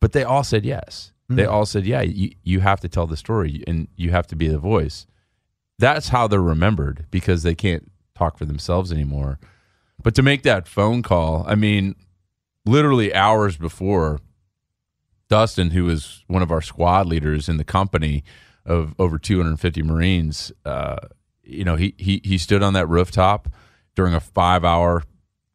But 0.00 0.12
they 0.12 0.24
all 0.24 0.42
said 0.42 0.64
yes. 0.64 1.12
Mm-hmm. 1.24 1.36
They 1.36 1.44
all 1.46 1.64
said, 1.64 1.86
"Yeah, 1.86 2.02
you, 2.02 2.32
you 2.42 2.60
have 2.60 2.80
to 2.80 2.88
tell 2.88 3.06
the 3.06 3.16
story, 3.16 3.62
and 3.68 3.86
you 3.94 4.10
have 4.10 4.26
to 4.28 4.36
be 4.36 4.48
the 4.48 4.58
voice." 4.58 5.06
That's 5.78 6.08
how 6.08 6.26
they're 6.26 6.42
remembered 6.42 7.06
because 7.10 7.44
they 7.44 7.54
can't 7.54 7.90
talk 8.16 8.36
for 8.36 8.44
themselves 8.44 8.90
anymore. 8.90 9.38
But 10.02 10.14
to 10.16 10.22
make 10.22 10.42
that 10.42 10.66
phone 10.66 11.02
call, 11.02 11.44
I 11.46 11.54
mean, 11.54 11.94
literally 12.66 13.14
hours 13.14 13.56
before, 13.56 14.20
Dustin, 15.28 15.70
who 15.70 15.84
was 15.84 16.24
one 16.26 16.42
of 16.42 16.50
our 16.50 16.62
squad 16.62 17.06
leaders 17.06 17.48
in 17.48 17.56
the 17.56 17.64
company 17.64 18.24
of 18.66 18.94
over 18.98 19.18
250 19.18 19.82
Marines, 19.82 20.52
uh, 20.64 20.96
you 21.42 21.64
know, 21.64 21.76
he 21.76 21.94
he 21.98 22.20
he 22.24 22.38
stood 22.38 22.62
on 22.62 22.72
that 22.74 22.88
rooftop 22.88 23.48
during 23.94 24.14
a 24.14 24.20
five 24.20 24.64
hour 24.64 25.02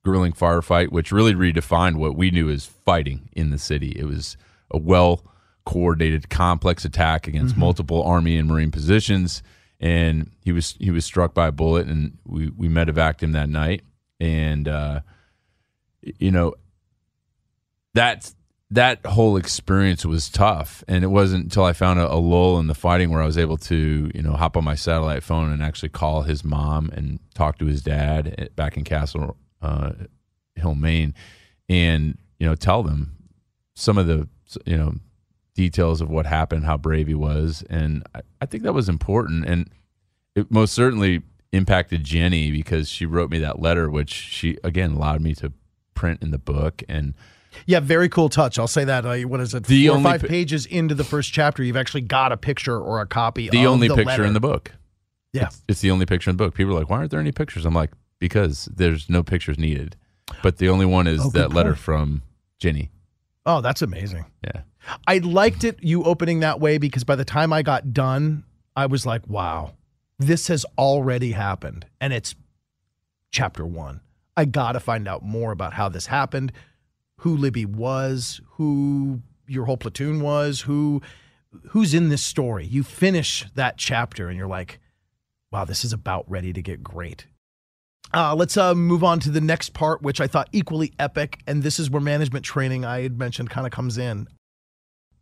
grueling 0.04 0.34
firefight, 0.34 0.89
which 0.89 1.12
really 1.12 1.34
redefined 1.34 1.96
what 1.96 2.16
we 2.16 2.32
knew 2.32 2.50
as 2.50 2.66
fighting 2.66 3.30
in 3.34 3.50
the 3.50 3.58
city. 3.58 3.94
It 3.98 4.06
was 4.06 4.38
a 4.72 4.78
well 4.78 5.24
coordinated, 5.66 6.30
complex 6.30 6.86
attack 6.86 7.28
against 7.28 7.56
multiple 7.58 8.04
Army 8.04 8.38
and 8.38 8.48
Marine 8.48 8.72
positions. 8.72 9.44
And 9.80 10.32
he 10.44 10.51
was 10.51 10.75
he 10.80 10.92
was 10.92 11.06
struck 11.06 11.34
by 11.34 11.48
a 11.48 11.51
bullet, 11.51 11.88
and 11.88 12.18
we 12.25 12.50
we 12.50 12.68
medevaced 12.68 13.22
him 13.22 13.32
that 13.32 13.50
night. 13.50 13.82
And 14.20 14.68
uh, 14.68 15.01
you 16.01 16.32
know 16.32 16.56
that 17.94 18.34
that 18.72 19.04
whole 19.06 19.36
experience 19.36 20.06
was 20.06 20.30
tough, 20.30 20.84
and 20.88 21.04
it 21.04 21.08
wasn't 21.08 21.46
until 21.46 21.64
I 21.64 21.74
found 21.74 22.00
a, 22.00 22.12
a 22.12 22.16
lull 22.16 22.60
in 22.60 22.68
the 22.68 22.76
fighting 22.76 23.10
where 23.10 23.22
I 23.22 23.26
was 23.26 23.38
able 23.38 23.58
to 23.58 24.12
you 24.14 24.22
know 24.22 24.34
hop 24.34 24.56
on 24.56 24.64
my 24.64 24.76
satellite 24.76 25.24
phone 25.24 25.52
and 25.52 25.64
actually 25.64 25.90
call 25.90 26.24
his 26.24 26.44
mom 26.44 26.90
and 26.94 27.20
talk 27.34 27.58
to 27.60 27.66
his 27.66 27.82
dad 27.82 28.36
at- 28.38 28.56
back 28.56 28.78
in 28.78 28.84
Castle 28.84 29.38
uh, 29.62 29.94
Hill, 30.56 30.76
Maine, 30.76 31.16
and 31.68 32.18
you 32.40 32.48
know 32.48 32.56
tell 32.56 32.84
them 32.84 33.16
some 33.76 33.98
of 33.98 34.06
the 34.06 34.28
you 34.66 34.78
know 34.78 34.94
details 35.56 36.00
of 36.00 36.10
what 36.10 36.26
happened, 36.26 36.66
how 36.66 36.78
brave 36.78 37.08
he 37.08 37.16
was, 37.16 37.64
and 37.70 38.04
I, 38.14 38.22
I 38.42 38.46
think 38.46 38.64
that 38.64 38.74
was 38.74 38.88
important, 38.88 39.46
and 39.46 39.70
it 40.36 40.52
most 40.52 40.74
certainly 40.74 41.24
impacted 41.52 42.04
Jenny 42.04 42.52
because 42.52 42.88
she 42.88 43.08
wrote 43.08 43.32
me 43.32 43.40
that 43.40 43.60
letter, 43.60 43.90
which 43.90 44.12
she 44.12 44.60
again 44.64 44.92
allowed 44.92 45.22
me 45.22 45.34
to 45.36 45.54
print 45.96 46.22
in 46.22 46.30
the 46.30 46.38
book, 46.38 46.84
and 46.88 47.16
Yeah, 47.65 47.79
very 47.79 48.10
cool 48.10 48.29
touch. 48.29 48.60
I'll 48.60 48.68
say 48.68 48.84
that. 48.86 49.06
Uh, 49.06 49.18
what 49.27 49.39
is 49.39 49.53
it? 49.53 49.63
The 49.65 49.88
Four 49.88 49.96
or 49.96 49.98
only 49.98 50.10
five 50.12 50.22
pages 50.24 50.65
into 50.65 50.94
the 50.96 51.03
first 51.03 51.34
chapter, 51.34 51.63
you've 51.63 51.77
actually 51.77 52.01
got 52.01 52.32
a 52.32 52.38
picture 52.38 52.79
or 52.79 53.01
a 53.01 53.06
copy. 53.08 53.50
the 53.50 53.65
only 53.65 53.88
the 53.88 53.96
picture 53.96 54.10
letter. 54.12 54.25
in 54.25 54.34
the 54.34 54.39
book. 54.39 54.72
Yeah. 55.34 55.48
It's, 55.48 55.62
it's 55.68 55.82
the 55.82 55.91
only 55.91 56.06
picture 56.06 56.29
in 56.29 56.38
the 56.38 56.44
book. 56.44 56.53
People 56.53 56.75
are 56.75 56.79
like, 56.79 56.89
why 56.89 56.98
aren't 56.98 57.12
there 57.12 57.20
any 57.20 57.32
pictures? 57.32 57.65
I'm 57.65 57.74
like, 57.74 57.91
because 58.20 58.65
there's 58.74 59.10
no 59.10 59.24
pictures 59.24 59.58
needed, 59.58 59.96
but 60.44 60.58
the 60.58 60.70
only 60.70 60.86
one 60.86 61.08
is 61.08 61.22
Oh, 61.24 61.29
that 61.32 61.53
letter 61.53 61.72
point. 61.72 61.79
from 61.79 62.22
Jenny. 62.60 62.91
Oh, 63.46 63.62
that's 63.62 63.82
amazing. 63.82 64.25
Yeah. 64.44 64.62
I 65.08 65.20
liked 65.20 65.63
it 65.63 65.77
you 65.82 66.03
opening 66.03 66.39
that 66.41 66.60
way 66.60 66.77
because 66.77 67.03
by 67.03 67.15
the 67.15 67.25
time 67.25 67.51
I 67.53 67.62
got 67.62 67.94
done, 67.94 68.44
I 68.75 68.86
was 68.86 69.06
like, 69.06 69.27
wow, 69.27 69.74
this 70.18 70.48
has 70.48 70.65
already 70.77 71.32
happened. 71.32 71.86
And 72.01 72.12
it's 72.13 72.36
chapter 73.32 73.65
one. 73.65 74.01
I 74.38 74.46
got 74.46 74.74
to 74.74 74.79
find 74.79 75.08
out 75.08 75.24
more 75.24 75.51
about 75.51 75.74
how 75.74 75.89
this 75.89 76.06
happened, 76.08 76.51
who 77.20 77.36
Libby 77.36 77.66
was, 77.66 78.42
who 78.52 79.22
your 79.48 79.66
whole 79.66 79.78
platoon 79.78 80.22
was, 80.22 80.62
who 80.62 81.02
who's 81.70 81.94
in 81.94 82.10
this 82.10 82.22
story. 82.22 82.66
You 82.66 82.84
finish 82.84 83.46
that 83.56 83.78
chapter 83.78 84.30
and 84.30 84.38
you're 84.38 84.48
like, 84.48 84.80
wow, 85.52 85.66
this 85.66 85.84
is 85.84 85.94
about 85.94 86.30
ready 86.30 86.54
to 86.54 86.62
get 86.62 86.84
great. 86.84 87.28
Uh, 88.14 88.36
let's 88.36 88.58
uh, 88.58 88.74
move 88.74 89.04
on 89.04 89.20
to 89.20 89.30
the 89.30 89.42
next 89.42 89.74
part, 89.74 90.02
which 90.02 90.22
I 90.22 90.28
thought 90.28 90.50
equally 90.52 90.94
epic. 90.98 91.42
And 91.46 91.64
this 91.64 91.80
is 91.80 91.90
where 91.90 92.02
management 92.02 92.46
training 92.46 92.86
I 92.86 93.02
had 93.02 93.18
mentioned 93.18 93.50
kind 93.50 93.68
of 93.68 93.74
comes 93.74 93.98
in. 93.98 94.28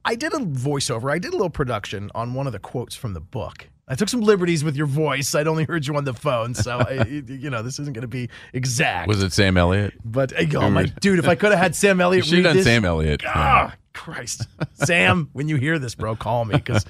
I 0.05 0.15
did 0.15 0.33
a 0.33 0.37
voiceover, 0.37 1.11
I 1.11 1.19
did 1.19 1.33
a 1.33 1.35
little 1.35 1.49
production 1.49 2.09
on 2.15 2.33
one 2.33 2.47
of 2.47 2.53
the 2.53 2.59
quotes 2.59 2.95
from 2.95 3.13
the 3.13 3.19
book. 3.19 3.69
I 3.89 3.95
took 3.95 4.09
some 4.09 4.19
liberties 4.19 4.63
with 4.65 4.75
your 4.75 4.85
voice. 4.85 5.33
I'd 5.33 5.47
only 5.47 5.63
heard 5.63 5.87
you 5.87 5.95
on 5.95 6.03
the 6.03 6.13
phone, 6.13 6.53
so 6.53 6.79
I, 6.79 7.03
you 7.27 7.49
know 7.49 7.61
this 7.61 7.79
isn't 7.79 7.93
going 7.93 8.01
to 8.01 8.07
be 8.07 8.29
exact. 8.53 9.07
Was 9.07 9.23
it 9.23 9.31
Sam 9.31 9.57
Elliott? 9.57 9.93
But 10.03 10.33
uh, 10.33 10.59
oh 10.59 10.69
my 10.69 10.83
dude, 10.83 11.19
if 11.19 11.27
I 11.27 11.35
could 11.35 11.51
have 11.51 11.59
had 11.59 11.75
Sam 11.75 12.01
Elliott 12.01 12.25
should 12.25 12.39
have 12.39 12.43
done 12.45 12.55
this, 12.57 12.65
Sam 12.65 12.83
Elliott. 12.83 13.23
Ah, 13.25 13.75
Christ, 13.93 14.47
Sam, 14.73 15.29
when 15.33 15.47
you 15.47 15.55
hear 15.55 15.79
this, 15.79 15.95
bro, 15.95 16.15
call 16.15 16.45
me 16.45 16.55
because 16.55 16.85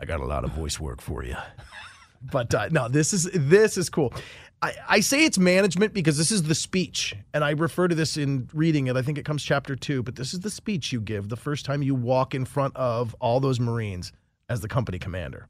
I 0.00 0.04
got 0.04 0.20
a 0.20 0.26
lot 0.26 0.44
of 0.44 0.52
voice 0.52 0.78
work 0.78 1.00
for 1.00 1.24
you. 1.24 1.36
But 2.30 2.54
uh, 2.54 2.68
no, 2.70 2.88
this 2.88 3.12
is 3.12 3.30
this 3.32 3.78
is 3.78 3.88
cool. 3.88 4.12
I, 4.60 4.74
I 4.88 5.00
say 5.00 5.24
it's 5.24 5.38
management 5.38 5.92
because 5.92 6.18
this 6.18 6.30
is 6.30 6.44
the 6.44 6.54
speech, 6.54 7.16
and 7.32 7.42
I 7.42 7.50
refer 7.50 7.88
to 7.88 7.94
this 7.94 8.16
in 8.16 8.48
reading 8.52 8.86
it. 8.86 8.96
I 8.96 9.02
think 9.02 9.16
it 9.18 9.24
comes 9.24 9.42
chapter 9.42 9.74
two, 9.74 10.02
but 10.02 10.16
this 10.16 10.34
is 10.34 10.40
the 10.40 10.50
speech 10.50 10.92
you 10.92 11.00
give 11.00 11.30
the 11.30 11.36
first 11.36 11.64
time 11.64 11.82
you 11.82 11.94
walk 11.94 12.34
in 12.34 12.44
front 12.44 12.76
of 12.76 13.16
all 13.20 13.40
those 13.40 13.58
Marines 13.58 14.12
as 14.48 14.60
the 14.60 14.68
company 14.68 14.98
commander. 14.98 15.48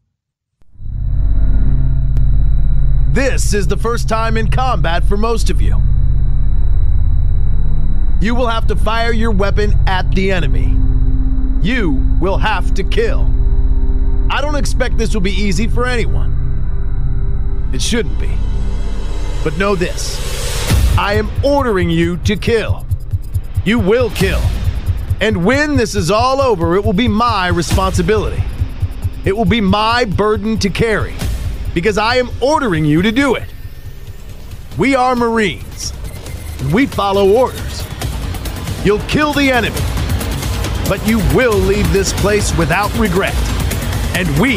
This 3.13 3.53
is 3.53 3.67
the 3.67 3.77
first 3.77 4.09
time 4.09 4.39
in 4.39 4.51
combat 4.51 5.05
for 5.05 5.19
most 5.19 5.51
of 5.51 5.61
you. 5.61 5.77
You 8.23 8.35
will 8.35 8.47
have 8.47 8.67
to 8.69 8.77
fire 8.77 9.13
your 9.13 9.33
weapon 9.33 9.79
at 9.87 10.11
the 10.13 10.33
enemy. 10.33 10.75
You 11.61 11.91
will 12.21 12.39
have 12.39 12.73
to 12.73 12.83
kill. 12.83 13.31
I 14.31 14.41
don't 14.41 14.55
expect 14.55 14.97
this 14.97 15.13
will 15.13 15.21
be 15.21 15.31
easy 15.31 15.69
for 15.69 15.85
anyone. 15.85 17.71
It 17.75 17.83
shouldn't 17.83 18.19
be. 18.19 18.31
But 19.45 19.59
know 19.59 19.77
this 19.77 20.19
I 20.97 21.13
am 21.13 21.31
ordering 21.45 21.91
you 21.91 22.17
to 22.19 22.35
kill. 22.35 22.87
You 23.67 23.79
will 23.79 24.09
kill. 24.09 24.41
And 25.21 25.45
when 25.45 25.77
this 25.77 25.95
is 25.95 26.11
all 26.11 26.41
over, 26.41 26.77
it 26.77 26.85
will 26.85 26.95
be 26.95 27.09
my 27.09 27.49
responsibility. 27.49 28.43
It 29.27 29.37
will 29.37 29.45
be 29.45 29.61
my 29.61 30.07
burden 30.07 30.59
to 30.61 30.71
carry 30.71 31.15
because 31.75 31.99
I 31.99 32.17
am 32.17 32.31
ordering 32.41 32.85
you 32.85 33.03
to 33.03 33.13
do 33.13 33.35
it. 33.35 33.49
We 34.79 34.95
are 34.95 35.15
Marines. 35.15 35.93
We 36.73 36.87
follow 36.87 37.31
orders. 37.31 37.83
You'll 38.85 39.01
kill 39.01 39.33
the 39.33 39.51
enemy, 39.51 39.77
but 40.89 41.07
you 41.07 41.19
will 41.35 41.57
leave 41.57 41.93
this 41.93 42.13
place 42.15 42.57
without 42.57 42.93
regret. 42.99 43.35
And 44.15 44.29
we 44.39 44.57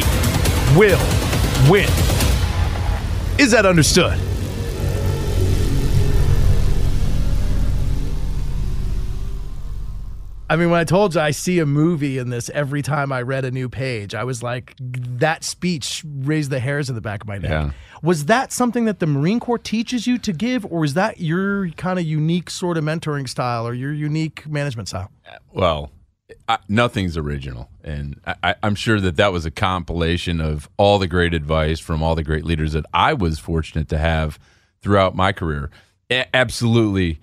will 0.77 0.99
win. 1.69 1.89
Is 3.37 3.51
that 3.51 3.65
understood? 3.65 4.19
I 10.47 10.57
mean, 10.57 10.69
when 10.69 10.79
I 10.79 10.83
told 10.83 11.15
you 11.15 11.21
I 11.21 11.31
see 11.31 11.59
a 11.59 11.65
movie 11.65 12.19
in 12.19 12.29
this 12.29 12.49
every 12.51 12.83
time 12.83 13.11
I 13.11 13.23
read 13.23 13.45
a 13.45 13.51
new 13.51 13.67
page, 13.67 14.13
I 14.13 14.23
was 14.23 14.43
like, 14.43 14.75
that 14.79 15.43
speech 15.43 16.03
raised 16.05 16.51
the 16.51 16.59
hairs 16.59 16.87
in 16.87 16.95
the 16.95 17.01
back 17.01 17.21
of 17.21 17.27
my 17.27 17.39
neck. 17.39 17.49
Yeah. 17.49 17.71
Was 18.03 18.25
that 18.25 18.51
something 18.51 18.85
that 18.85 18.99
the 18.99 19.07
Marine 19.07 19.39
Corps 19.39 19.57
teaches 19.57 20.05
you 20.05 20.19
to 20.19 20.31
give, 20.31 20.63
or 20.65 20.85
is 20.85 20.93
that 20.93 21.19
your 21.19 21.69
kind 21.71 21.97
of 21.97 22.05
unique 22.05 22.51
sort 22.51 22.77
of 22.77 22.83
mentoring 22.83 23.27
style 23.27 23.67
or 23.67 23.73
your 23.73 23.91
unique 23.91 24.47
management 24.47 24.87
style? 24.87 25.09
Well, 25.51 25.89
I, 26.47 26.59
nothing's 26.69 27.17
original, 27.17 27.69
and 27.83 28.19
I, 28.25 28.55
I'm 28.61 28.75
sure 28.75 28.99
that 28.99 29.15
that 29.15 29.31
was 29.31 29.45
a 29.47 29.51
compilation 29.51 30.39
of 30.41 30.69
all 30.77 30.99
the 30.99 31.07
great 31.07 31.33
advice 31.33 31.79
from 31.79 32.03
all 32.03 32.13
the 32.13 32.23
great 32.23 32.45
leaders 32.45 32.73
that 32.73 32.85
I 32.93 33.13
was 33.13 33.39
fortunate 33.39 33.89
to 33.89 33.97
have 33.97 34.37
throughout 34.81 35.15
my 35.15 35.31
career. 35.31 35.71
A- 36.11 36.35
absolutely 36.35 37.19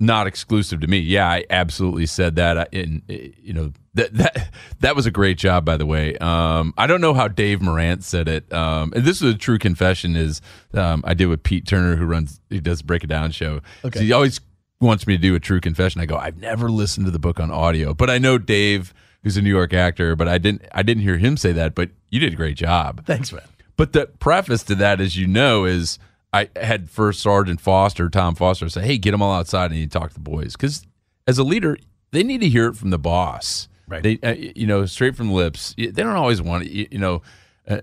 not 0.00 0.26
exclusive 0.26 0.80
to 0.80 0.86
me. 0.86 0.98
Yeah, 0.98 1.28
I 1.28 1.44
absolutely 1.50 2.06
said 2.06 2.36
that. 2.36 2.74
And 2.74 3.02
you 3.06 3.52
know 3.52 3.72
that 3.94 4.14
that 4.14 4.50
that 4.80 4.96
was 4.96 5.06
a 5.06 5.10
great 5.10 5.38
job, 5.38 5.64
by 5.64 5.76
the 5.76 5.86
way. 5.86 6.16
Um, 6.18 6.72
I 6.78 6.86
don't 6.86 7.02
know 7.02 7.14
how 7.14 7.28
Dave 7.28 7.60
Morant 7.60 8.02
said 8.02 8.26
it. 8.26 8.50
Um, 8.52 8.92
and 8.96 9.04
this 9.04 9.20
is 9.20 9.34
a 9.34 9.38
true 9.38 9.58
confession. 9.58 10.16
Is 10.16 10.40
um, 10.74 11.04
I 11.06 11.14
did 11.14 11.26
with 11.26 11.42
Pete 11.42 11.66
Turner, 11.66 11.96
who 11.96 12.06
runs 12.06 12.40
he 12.48 12.60
does 12.60 12.80
Break 12.82 13.04
It 13.04 13.08
Down 13.08 13.30
show. 13.30 13.60
Okay. 13.84 13.98
So 13.98 14.04
he 14.04 14.12
always 14.12 14.40
wants 14.80 15.06
me 15.06 15.16
to 15.16 15.22
do 15.22 15.34
a 15.34 15.40
true 15.40 15.60
confession. 15.60 16.00
I 16.00 16.06
go, 16.06 16.16
I've 16.16 16.38
never 16.38 16.70
listened 16.70 17.04
to 17.04 17.12
the 17.12 17.18
book 17.18 17.38
on 17.38 17.50
audio, 17.50 17.92
but 17.92 18.08
I 18.08 18.16
know 18.16 18.38
Dave, 18.38 18.94
who's 19.22 19.36
a 19.36 19.42
New 19.42 19.50
York 19.50 19.74
actor, 19.74 20.16
but 20.16 20.26
I 20.26 20.38
didn't 20.38 20.64
I 20.72 20.82
didn't 20.82 21.02
hear 21.02 21.18
him 21.18 21.36
say 21.36 21.52
that. 21.52 21.74
But 21.74 21.90
you 22.08 22.20
did 22.20 22.32
a 22.32 22.36
great 22.36 22.56
job. 22.56 23.04
Thanks, 23.04 23.32
man. 23.32 23.42
But 23.76 23.92
the 23.92 24.06
preface 24.06 24.62
to 24.64 24.74
that, 24.76 25.00
as 25.00 25.16
you 25.16 25.26
know, 25.26 25.64
is 25.64 25.98
I 26.32 26.48
had 26.56 26.88
First 26.90 27.20
Sergeant 27.20 27.60
Foster, 27.60 28.08
Tom 28.08 28.34
Foster, 28.34 28.68
say, 28.68 28.82
"Hey, 28.82 28.98
get 28.98 29.10
them 29.12 29.22
all 29.22 29.34
outside 29.34 29.70
and 29.70 29.80
you 29.80 29.86
talk 29.88 30.08
to 30.10 30.14
the 30.14 30.20
boys." 30.20 30.52
Because 30.52 30.86
as 31.26 31.38
a 31.38 31.44
leader, 31.44 31.76
they 32.12 32.22
need 32.22 32.40
to 32.40 32.48
hear 32.48 32.66
it 32.68 32.76
from 32.76 32.90
the 32.90 32.98
boss. 32.98 33.68
Right. 33.88 34.02
They, 34.02 34.18
uh, 34.22 34.34
you 34.34 34.66
know, 34.66 34.86
straight 34.86 35.16
from 35.16 35.28
the 35.28 35.34
lips. 35.34 35.74
They 35.76 35.86
don't 35.90 36.14
always 36.16 36.40
want 36.40 36.66
you 36.70 36.86
you 36.92 36.98
know 36.98 37.22
uh, 37.68 37.80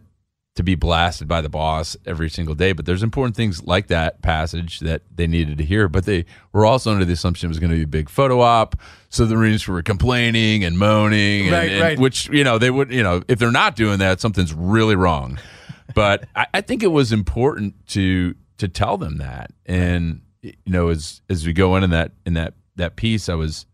to 0.55 0.63
be 0.63 0.75
blasted 0.75 1.27
by 1.27 1.41
the 1.41 1.49
boss 1.49 1.97
every 2.05 2.29
single 2.29 2.55
day. 2.55 2.71
But 2.71 2.85
there's 2.85 3.03
important 3.03 3.35
things 3.35 3.61
like 3.63 3.87
that 3.87 4.21
passage 4.21 4.79
that 4.79 5.01
they 5.13 5.27
needed 5.27 5.57
to 5.57 5.65
hear. 5.65 5.89
But 5.89 6.05
they 6.05 6.23
were 6.53 6.65
also 6.65 6.91
under 6.93 7.03
the 7.03 7.11
assumption 7.13 7.47
it 7.47 7.49
was 7.49 7.59
going 7.59 7.71
to 7.71 7.75
be 7.75 7.83
a 7.83 7.87
big 7.87 8.09
photo 8.09 8.39
op. 8.39 8.77
So 9.09 9.25
the 9.25 9.35
Marines 9.35 9.67
were 9.67 9.81
complaining 9.83 10.63
and 10.63 10.79
moaning, 10.79 11.47
and, 11.47 11.51
Right, 11.51 11.71
and- 11.93 12.01
which 12.01 12.29
you 12.29 12.45
know 12.45 12.57
they 12.57 12.71
would 12.71 12.91
you 12.93 13.03
know 13.03 13.21
if 13.27 13.39
they're 13.39 13.51
not 13.51 13.75
doing 13.75 13.99
that, 13.99 14.21
something's 14.21 14.53
really 14.53 14.95
wrong 14.95 15.37
but 15.93 16.25
I, 16.35 16.47
I 16.55 16.61
think 16.61 16.83
it 16.83 16.87
was 16.87 17.11
important 17.11 17.87
to 17.89 18.35
to 18.57 18.67
tell 18.67 18.97
them 18.97 19.17
that 19.17 19.51
and 19.65 20.21
you 20.41 20.53
know 20.65 20.89
as 20.89 21.21
as 21.29 21.45
we 21.45 21.53
go 21.53 21.75
in 21.75 21.83
in 21.83 21.89
that 21.91 22.11
in 22.25 22.33
that 22.33 22.53
that 22.75 22.95
piece 22.95 23.29
i 23.29 23.35
was 23.35 23.65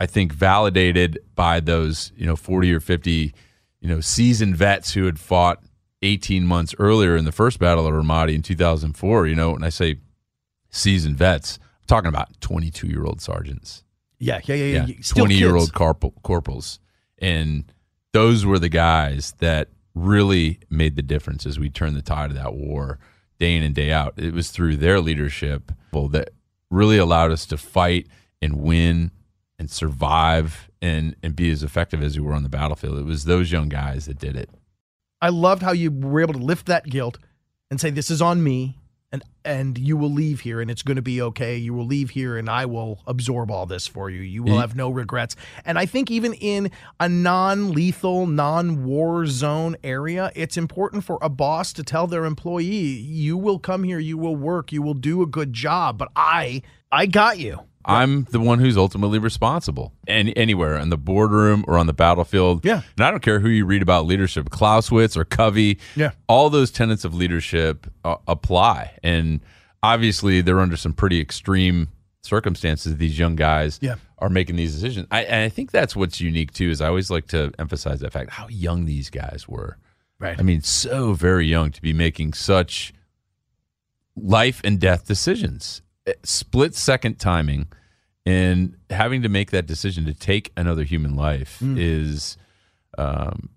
i 0.00 0.06
think 0.06 0.32
validated 0.32 1.18
by 1.34 1.60
those 1.60 2.12
you 2.16 2.26
know 2.26 2.36
40 2.36 2.72
or 2.72 2.80
50 2.80 3.34
you 3.80 3.88
know 3.88 4.00
seasoned 4.00 4.56
vets 4.56 4.92
who 4.94 5.04
had 5.06 5.18
fought 5.18 5.62
18 6.02 6.44
months 6.44 6.74
earlier 6.78 7.16
in 7.16 7.24
the 7.24 7.32
first 7.32 7.58
battle 7.58 7.86
of 7.86 7.94
ramadi 7.94 8.34
in 8.34 8.42
2004 8.42 9.26
you 9.26 9.34
know 9.34 9.54
and 9.54 9.64
i 9.64 9.68
say 9.68 9.96
seasoned 10.70 11.16
vets 11.16 11.58
i'm 11.62 11.86
talking 11.86 12.08
about 12.08 12.40
22 12.40 12.86
year 12.88 13.04
old 13.04 13.20
sergeants 13.20 13.84
Yeah, 14.18 14.40
yeah, 14.44 14.56
yeah, 14.56 14.86
yeah. 14.86 14.94
20 15.06 15.34
year 15.34 15.54
old 15.54 15.72
corporal, 15.72 16.12
corporals. 16.24 16.80
And 17.18 17.72
those 18.12 18.44
were 18.44 18.58
the 18.58 18.68
guys 18.68 19.32
that 19.38 19.68
really 20.04 20.60
made 20.70 20.96
the 20.96 21.02
difference 21.02 21.46
as 21.46 21.58
we 21.58 21.70
turned 21.70 21.96
the 21.96 22.02
tide 22.02 22.30
of 22.30 22.36
that 22.36 22.54
war 22.54 22.98
day 23.38 23.56
in 23.56 23.62
and 23.62 23.74
day 23.74 23.92
out. 23.92 24.14
It 24.16 24.34
was 24.34 24.50
through 24.50 24.76
their 24.76 25.00
leadership 25.00 25.72
that 25.92 26.30
really 26.70 26.98
allowed 26.98 27.32
us 27.32 27.46
to 27.46 27.56
fight 27.56 28.06
and 28.40 28.60
win 28.60 29.10
and 29.58 29.70
survive 29.70 30.70
and 30.80 31.16
and 31.22 31.34
be 31.34 31.50
as 31.50 31.62
effective 31.62 32.02
as 32.02 32.16
we 32.18 32.24
were 32.24 32.34
on 32.34 32.44
the 32.44 32.48
battlefield. 32.48 32.98
It 32.98 33.04
was 33.04 33.24
those 33.24 33.50
young 33.50 33.68
guys 33.68 34.06
that 34.06 34.18
did 34.18 34.36
it. 34.36 34.50
I 35.20 35.30
loved 35.30 35.62
how 35.62 35.72
you 35.72 35.90
were 35.90 36.20
able 36.20 36.34
to 36.34 36.38
lift 36.38 36.66
that 36.66 36.84
guilt 36.84 37.18
and 37.70 37.80
say, 37.80 37.90
"This 37.90 38.10
is 38.10 38.22
on 38.22 38.42
me." 38.42 38.76
And 39.12 39.22
and 39.44 39.78
you 39.78 39.96
will 39.96 40.12
leave 40.12 40.40
here 40.40 40.60
and 40.60 40.70
it's 40.70 40.82
going 40.82 40.96
to 40.96 41.02
be 41.02 41.22
okay. 41.22 41.56
You 41.56 41.72
will 41.72 41.86
leave 41.86 42.10
here 42.10 42.36
and 42.36 42.48
i 42.48 42.66
will 42.66 43.00
absorb 43.06 43.50
all 43.50 43.66
this 43.66 43.86
for 43.86 44.10
you. 44.10 44.20
You 44.20 44.42
will 44.42 44.58
have 44.58 44.76
no 44.76 44.90
regrets. 44.90 45.36
And 45.64 45.78
i 45.78 45.86
think 45.86 46.10
even 46.10 46.34
in 46.34 46.70
a 47.00 47.08
non-lethal 47.08 48.26
non-war 48.26 49.26
zone 49.26 49.76
area 49.82 50.30
it's 50.34 50.56
important 50.56 51.04
for 51.04 51.18
a 51.22 51.28
boss 51.28 51.72
to 51.74 51.82
tell 51.82 52.06
their 52.06 52.24
employee 52.24 52.64
you 52.66 53.36
will 53.36 53.58
come 53.58 53.84
here 53.84 53.98
you 53.98 54.18
will 54.18 54.36
work 54.36 54.72
you 54.72 54.82
will 54.82 54.94
do 54.94 55.22
a 55.22 55.26
good 55.26 55.52
job 55.52 55.98
but 55.98 56.08
i 56.14 56.62
i 56.92 57.06
got 57.06 57.38
you 57.38 57.67
I'm 57.84 58.24
the 58.24 58.40
one 58.40 58.58
who's 58.58 58.76
ultimately 58.76 59.18
responsible. 59.18 59.92
And 60.06 60.32
anywhere 60.36 60.76
in 60.76 60.90
the 60.90 60.98
boardroom 60.98 61.64
or 61.66 61.78
on 61.78 61.86
the 61.86 61.92
battlefield. 61.92 62.64
Yeah. 62.64 62.82
And 62.96 63.06
I 63.06 63.10
don't 63.10 63.22
care 63.22 63.40
who 63.40 63.48
you 63.48 63.64
read 63.64 63.82
about 63.82 64.06
leadership, 64.06 64.50
Clausewitz 64.50 65.16
or 65.16 65.24
Covey. 65.24 65.78
Yeah. 65.96 66.10
All 66.28 66.50
those 66.50 66.70
tenets 66.70 67.04
of 67.04 67.14
leadership 67.14 67.86
uh, 68.04 68.16
apply. 68.26 68.98
And 69.02 69.40
obviously, 69.82 70.40
they're 70.40 70.60
under 70.60 70.76
some 70.76 70.92
pretty 70.92 71.20
extreme 71.20 71.88
circumstances. 72.22 72.96
These 72.96 73.18
young 73.18 73.36
guys 73.36 73.78
yeah. 73.80 73.94
are 74.18 74.28
making 74.28 74.56
these 74.56 74.74
decisions. 74.74 75.06
I, 75.10 75.22
and 75.22 75.44
I 75.44 75.48
think 75.48 75.70
that's 75.70 75.96
what's 75.96 76.20
unique 76.20 76.52
too. 76.52 76.70
Is 76.70 76.80
I 76.80 76.88
always 76.88 77.10
like 77.10 77.28
to 77.28 77.52
emphasize 77.58 78.00
that 78.00 78.12
fact 78.12 78.30
how 78.30 78.48
young 78.48 78.84
these 78.84 79.08
guys 79.10 79.46
were. 79.48 79.78
Right. 80.20 80.38
I 80.38 80.42
mean, 80.42 80.62
so 80.62 81.12
very 81.12 81.46
young 81.46 81.70
to 81.70 81.80
be 81.80 81.92
making 81.92 82.32
such 82.32 82.92
life 84.16 84.60
and 84.64 84.80
death 84.80 85.06
decisions 85.06 85.80
split 86.24 86.74
second 86.74 87.18
timing 87.18 87.68
and 88.26 88.76
having 88.90 89.22
to 89.22 89.28
make 89.28 89.50
that 89.50 89.66
decision 89.66 90.04
to 90.04 90.14
take 90.14 90.52
another 90.56 90.84
human 90.84 91.16
life 91.16 91.60
mm. 91.62 91.76
is 91.78 92.36
um, 92.98 93.48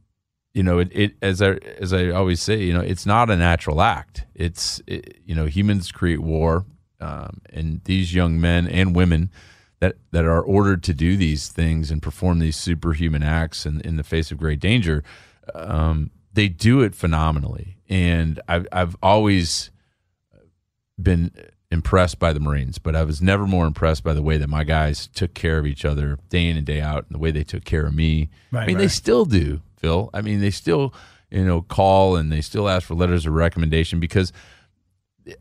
you 0.53 0.63
know 0.63 0.79
it, 0.79 0.89
it, 0.91 1.13
as 1.21 1.41
i 1.41 1.51
as 1.79 1.93
i 1.93 2.09
always 2.09 2.41
say 2.41 2.57
you 2.61 2.73
know 2.73 2.81
it's 2.81 3.05
not 3.05 3.29
a 3.29 3.35
natural 3.35 3.81
act 3.81 4.25
it's 4.35 4.81
it, 4.87 5.17
you 5.25 5.35
know 5.35 5.45
humans 5.45 5.91
create 5.91 6.19
war 6.19 6.65
um, 6.99 7.41
and 7.51 7.81
these 7.85 8.13
young 8.13 8.39
men 8.39 8.67
and 8.67 8.95
women 8.95 9.29
that 9.79 9.95
that 10.11 10.25
are 10.25 10.41
ordered 10.41 10.83
to 10.83 10.93
do 10.93 11.17
these 11.17 11.49
things 11.49 11.91
and 11.91 12.01
perform 12.01 12.39
these 12.39 12.55
superhuman 12.55 13.23
acts 13.23 13.65
in, 13.65 13.81
in 13.81 13.97
the 13.97 14.03
face 14.03 14.31
of 14.31 14.37
great 14.37 14.59
danger 14.59 15.03
um, 15.55 16.11
they 16.33 16.47
do 16.47 16.81
it 16.81 16.95
phenomenally 16.95 17.77
and 17.89 18.39
i've 18.47 18.67
i've 18.71 18.95
always 19.01 19.71
been 21.01 21.31
impressed 21.71 22.19
by 22.19 22.33
the 22.33 22.39
Marines, 22.39 22.77
but 22.77 22.95
I 22.95 23.03
was 23.03 23.21
never 23.21 23.47
more 23.47 23.65
impressed 23.65 24.03
by 24.03 24.13
the 24.13 24.21
way 24.21 24.37
that 24.37 24.49
my 24.49 24.63
guys 24.63 25.07
took 25.07 25.33
care 25.33 25.57
of 25.57 25.65
each 25.65 25.85
other 25.85 26.17
day 26.29 26.47
in 26.47 26.57
and 26.57 26.65
day 26.65 26.81
out, 26.81 27.05
and 27.07 27.15
the 27.15 27.19
way 27.19 27.31
they 27.31 27.43
took 27.43 27.63
care 27.63 27.85
of 27.85 27.93
me. 27.95 28.29
Right, 28.51 28.63
I 28.63 28.65
mean, 28.67 28.75
right. 28.75 28.81
they 28.81 28.87
still 28.89 29.25
do, 29.25 29.61
Phil. 29.77 30.09
I 30.13 30.21
mean, 30.21 30.41
they 30.41 30.51
still, 30.51 30.93
you 31.29 31.45
know, 31.45 31.61
call 31.61 32.15
and 32.17 32.31
they 32.31 32.41
still 32.41 32.67
ask 32.67 32.87
for 32.87 32.93
letters 32.95 33.25
of 33.25 33.33
recommendation 33.33 33.99
because 33.99 34.33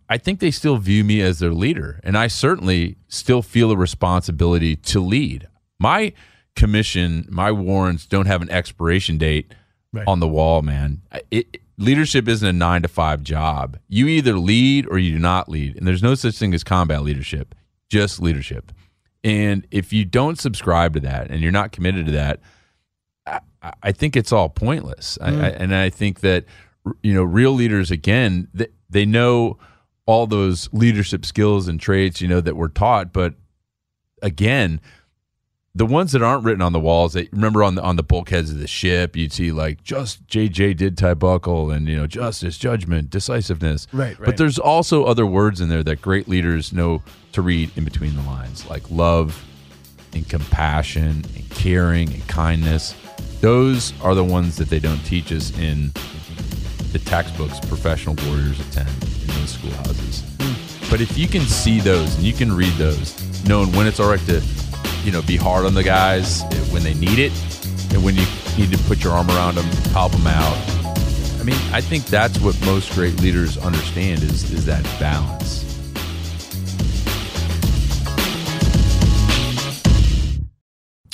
I 0.08 0.18
think 0.18 0.40
they 0.40 0.50
still 0.50 0.76
view 0.76 1.04
me 1.04 1.20
as 1.20 1.38
their 1.38 1.52
leader, 1.52 2.00
and 2.04 2.16
I 2.16 2.28
certainly 2.28 2.96
still 3.08 3.42
feel 3.42 3.70
a 3.72 3.76
responsibility 3.76 4.76
to 4.76 5.00
lead. 5.00 5.48
My 5.78 6.12
commission, 6.54 7.26
my 7.30 7.50
warrants 7.50 8.06
don't 8.06 8.26
have 8.26 8.42
an 8.42 8.50
expiration 8.50 9.18
date 9.18 9.52
Right. 9.92 10.06
on 10.06 10.20
the 10.20 10.28
wall, 10.28 10.62
man. 10.62 11.02
It, 11.32 11.62
leadership 11.80 12.28
isn't 12.28 12.46
a 12.46 12.52
nine 12.52 12.82
to 12.82 12.88
five 12.88 13.22
job. 13.22 13.78
You 13.88 14.06
either 14.06 14.34
lead 14.38 14.86
or 14.86 14.98
you 14.98 15.12
do 15.12 15.18
not 15.18 15.48
lead. 15.48 15.76
And 15.76 15.86
there's 15.86 16.02
no 16.02 16.14
such 16.14 16.36
thing 16.36 16.54
as 16.54 16.62
combat 16.62 17.02
leadership, 17.02 17.54
just 17.88 18.20
leadership. 18.20 18.70
And 19.24 19.66
if 19.70 19.92
you 19.92 20.04
don't 20.04 20.38
subscribe 20.38 20.94
to 20.94 21.00
that 21.00 21.30
and 21.30 21.40
you're 21.40 21.52
not 21.52 21.72
committed 21.72 22.06
to 22.06 22.12
that, 22.12 22.40
I, 23.26 23.40
I 23.82 23.92
think 23.92 24.14
it's 24.14 24.32
all 24.32 24.48
pointless. 24.48 25.18
Mm. 25.20 25.42
I, 25.42 25.46
I, 25.46 25.48
and 25.50 25.74
I 25.74 25.90
think 25.90 26.20
that, 26.20 26.44
you 27.02 27.14
know, 27.14 27.22
real 27.22 27.52
leaders, 27.52 27.90
again, 27.90 28.48
they, 28.54 28.68
they 28.88 29.06
know 29.06 29.58
all 30.06 30.26
those 30.26 30.68
leadership 30.72 31.24
skills 31.24 31.66
and 31.68 31.80
traits, 31.80 32.20
you 32.20 32.28
know, 32.28 32.40
that 32.40 32.56
we're 32.56 32.68
taught. 32.68 33.12
But 33.12 33.34
again, 34.22 34.80
the 35.74 35.86
ones 35.86 36.12
that 36.12 36.22
aren't 36.22 36.44
written 36.44 36.62
on 36.62 36.72
the 36.72 36.80
walls 36.80 37.12
that 37.12 37.30
remember 37.32 37.62
on 37.62 37.76
the 37.76 37.82
on 37.82 37.96
the 37.96 38.02
bulkheads 38.02 38.50
of 38.50 38.58
the 38.58 38.66
ship 38.66 39.16
you'd 39.16 39.32
see 39.32 39.52
like 39.52 39.82
just 39.84 40.26
jj 40.26 40.76
did 40.76 40.98
tie 40.98 41.14
buckle 41.14 41.70
and 41.70 41.88
you 41.88 41.96
know 41.96 42.06
justice 42.06 42.58
judgment 42.58 43.10
decisiveness. 43.10 43.86
Right, 43.92 44.18
right. 44.18 44.26
But 44.26 44.36
there's 44.36 44.58
also 44.58 45.04
other 45.04 45.26
words 45.26 45.60
in 45.60 45.68
there 45.68 45.82
that 45.84 46.02
great 46.02 46.28
leaders 46.28 46.72
know 46.72 47.02
to 47.32 47.42
read 47.42 47.70
in 47.76 47.84
between 47.84 48.16
the 48.16 48.22
lines 48.22 48.68
like 48.68 48.90
love 48.90 49.44
and 50.12 50.28
compassion 50.28 51.24
and 51.36 51.50
caring 51.50 52.12
and 52.12 52.26
kindness. 52.26 52.94
Those 53.40 53.98
are 54.02 54.14
the 54.14 54.24
ones 54.24 54.56
that 54.56 54.68
they 54.68 54.80
don't 54.80 55.02
teach 55.06 55.32
us 55.32 55.56
in 55.56 55.92
the 56.92 56.98
textbooks 56.98 57.60
professional 57.60 58.16
warriors 58.26 58.58
attend 58.58 58.88
in 58.88 59.28
those 59.28 59.50
schoolhouses. 59.50 60.24
Hmm. 60.40 60.90
But 60.90 61.00
if 61.00 61.16
you 61.16 61.28
can 61.28 61.42
see 61.42 61.78
those 61.78 62.16
and 62.16 62.24
you 62.24 62.32
can 62.32 62.52
read 62.52 62.72
those 62.72 63.16
knowing 63.46 63.70
when 63.72 63.86
it's 63.86 64.00
all 64.00 64.10
right 64.10 64.20
to 64.26 64.42
you 65.04 65.12
know, 65.12 65.22
be 65.22 65.36
hard 65.36 65.64
on 65.64 65.74
the 65.74 65.82
guys 65.82 66.42
when 66.70 66.82
they 66.82 66.94
need 66.94 67.18
it, 67.18 67.32
and 67.92 68.04
when 68.04 68.14
you 68.14 68.24
need 68.58 68.70
to 68.70 68.78
put 68.84 69.02
your 69.02 69.12
arm 69.12 69.28
around 69.30 69.56
them, 69.56 69.66
help 69.92 70.12
them 70.12 70.26
out. 70.26 70.56
I 71.40 71.42
mean, 71.42 71.56
I 71.72 71.80
think 71.80 72.04
that's 72.06 72.38
what 72.40 72.60
most 72.66 72.92
great 72.92 73.18
leaders 73.20 73.56
understand 73.58 74.22
is 74.22 74.50
is 74.50 74.66
that 74.66 74.84
balance. 75.00 75.64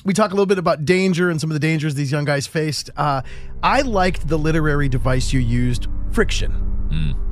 We 0.05 0.15
talk 0.15 0.31
a 0.31 0.35
little 0.35 0.47
bit 0.47 0.59
about 0.59 0.85
danger 0.85 1.31
and 1.31 1.41
some 1.41 1.51
of 1.51 1.55
the 1.55 1.61
dangers 1.61 1.95
these 1.95 2.13
young 2.13 2.25
guys 2.25 2.47
faced. 2.47 2.91
Uh, 2.97 3.23
I 3.63 3.83
liked 3.83 4.29
the 4.29 4.39
literary 4.39 4.89
device 4.89 5.33
you 5.33 5.41
used, 5.41 5.89
friction. 6.13 6.53
Mm 6.91 7.26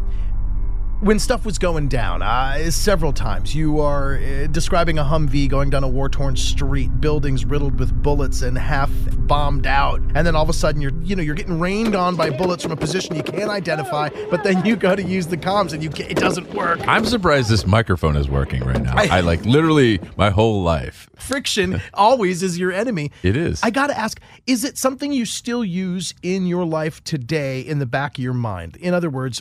when 1.04 1.18
stuff 1.18 1.44
was 1.44 1.58
going 1.58 1.86
down, 1.86 2.22
uh, 2.22 2.70
several 2.70 3.12
times, 3.12 3.54
you 3.54 3.78
are 3.78 4.16
uh, 4.16 4.46
describing 4.46 4.98
a 4.98 5.02
Humvee 5.02 5.50
going 5.50 5.68
down 5.68 5.84
a 5.84 5.88
war 5.88 6.08
torn 6.08 6.34
street, 6.34 6.98
buildings 6.98 7.44
riddled 7.44 7.78
with 7.78 7.92
bullets 8.02 8.40
and 8.40 8.56
half 8.56 8.90
bombed 9.18 9.66
out, 9.66 10.00
and 10.14 10.26
then 10.26 10.34
all 10.34 10.42
of 10.42 10.48
a 10.48 10.54
sudden 10.54 10.80
you're, 10.80 10.94
you 11.02 11.14
know, 11.14 11.22
you're 11.22 11.34
getting 11.34 11.60
rained 11.60 11.94
on 11.94 12.16
by 12.16 12.30
bullets 12.30 12.62
from 12.62 12.72
a 12.72 12.76
position 12.76 13.14
you 13.14 13.22
can't 13.22 13.50
identify, 13.50 14.08
but 14.30 14.42
then 14.44 14.64
you 14.64 14.76
go 14.76 14.96
to 14.96 15.02
use 15.02 15.26
the 15.26 15.36
comms 15.36 15.74
and 15.74 15.82
you 15.82 15.90
it 16.06 16.16
doesn't 16.16 16.52
work. 16.54 16.80
I'm 16.88 17.04
surprised 17.04 17.50
this 17.50 17.66
microphone 17.66 18.16
is 18.16 18.30
working 18.30 18.64
right 18.64 18.80
now. 18.80 18.96
I, 18.96 19.18
I 19.18 19.20
like 19.20 19.44
literally 19.44 20.00
my 20.16 20.30
whole 20.30 20.62
life. 20.62 21.10
Friction 21.16 21.82
always 21.92 22.42
is 22.42 22.58
your 22.58 22.72
enemy. 22.72 23.10
It 23.22 23.36
is. 23.36 23.60
I 23.62 23.70
got 23.70 23.86
to 23.86 23.98
ask, 23.98 24.20
is 24.46 24.64
it 24.64 24.76
something 24.76 25.10
you 25.10 25.24
still 25.24 25.64
use 25.64 26.14
in 26.22 26.46
your 26.46 26.66
life 26.66 27.02
today 27.04 27.60
in 27.60 27.78
the 27.78 27.86
back 27.86 28.18
of 28.18 28.24
your 28.24 28.34
mind? 28.34 28.76
In 28.76 28.92
other 28.92 29.08
words, 29.08 29.40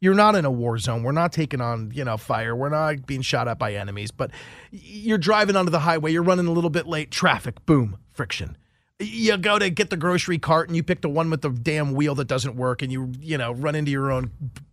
you're 0.00 0.14
not 0.14 0.34
in 0.34 0.44
a 0.44 0.50
war 0.50 0.78
zone. 0.78 1.02
We're 1.02 1.12
not 1.12 1.32
taking 1.32 1.60
on, 1.60 1.90
you 1.94 2.04
know, 2.04 2.16
fire. 2.16 2.54
We're 2.54 2.68
not 2.68 3.06
being 3.06 3.22
shot 3.22 3.48
at 3.48 3.58
by 3.58 3.74
enemies, 3.74 4.10
but 4.10 4.30
you're 4.70 5.18
driving 5.18 5.56
onto 5.56 5.70
the 5.70 5.80
highway. 5.80 6.12
You're 6.12 6.22
running 6.22 6.46
a 6.46 6.52
little 6.52 6.70
bit 6.70 6.86
late. 6.86 7.10
Traffic, 7.10 7.64
boom, 7.66 7.98
friction. 8.12 8.56
You 9.00 9.36
go 9.36 9.58
to 9.58 9.70
get 9.70 9.90
the 9.90 9.96
grocery 9.96 10.38
cart 10.38 10.68
and 10.68 10.76
you 10.76 10.82
pick 10.82 11.02
the 11.02 11.08
one 11.08 11.30
with 11.30 11.42
the 11.42 11.50
damn 11.50 11.92
wheel 11.92 12.14
that 12.16 12.26
doesn't 12.26 12.56
work 12.56 12.82
and 12.82 12.92
you, 12.92 13.12
you 13.20 13.38
know, 13.38 13.52
run 13.52 13.74
into 13.74 13.90
your 13.90 14.10
own 14.10 14.32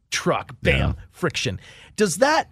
truck. 0.10 0.56
Bam, 0.62 0.78
yeah. 0.78 1.04
friction. 1.12 1.60
Does 1.96 2.18
that 2.18 2.52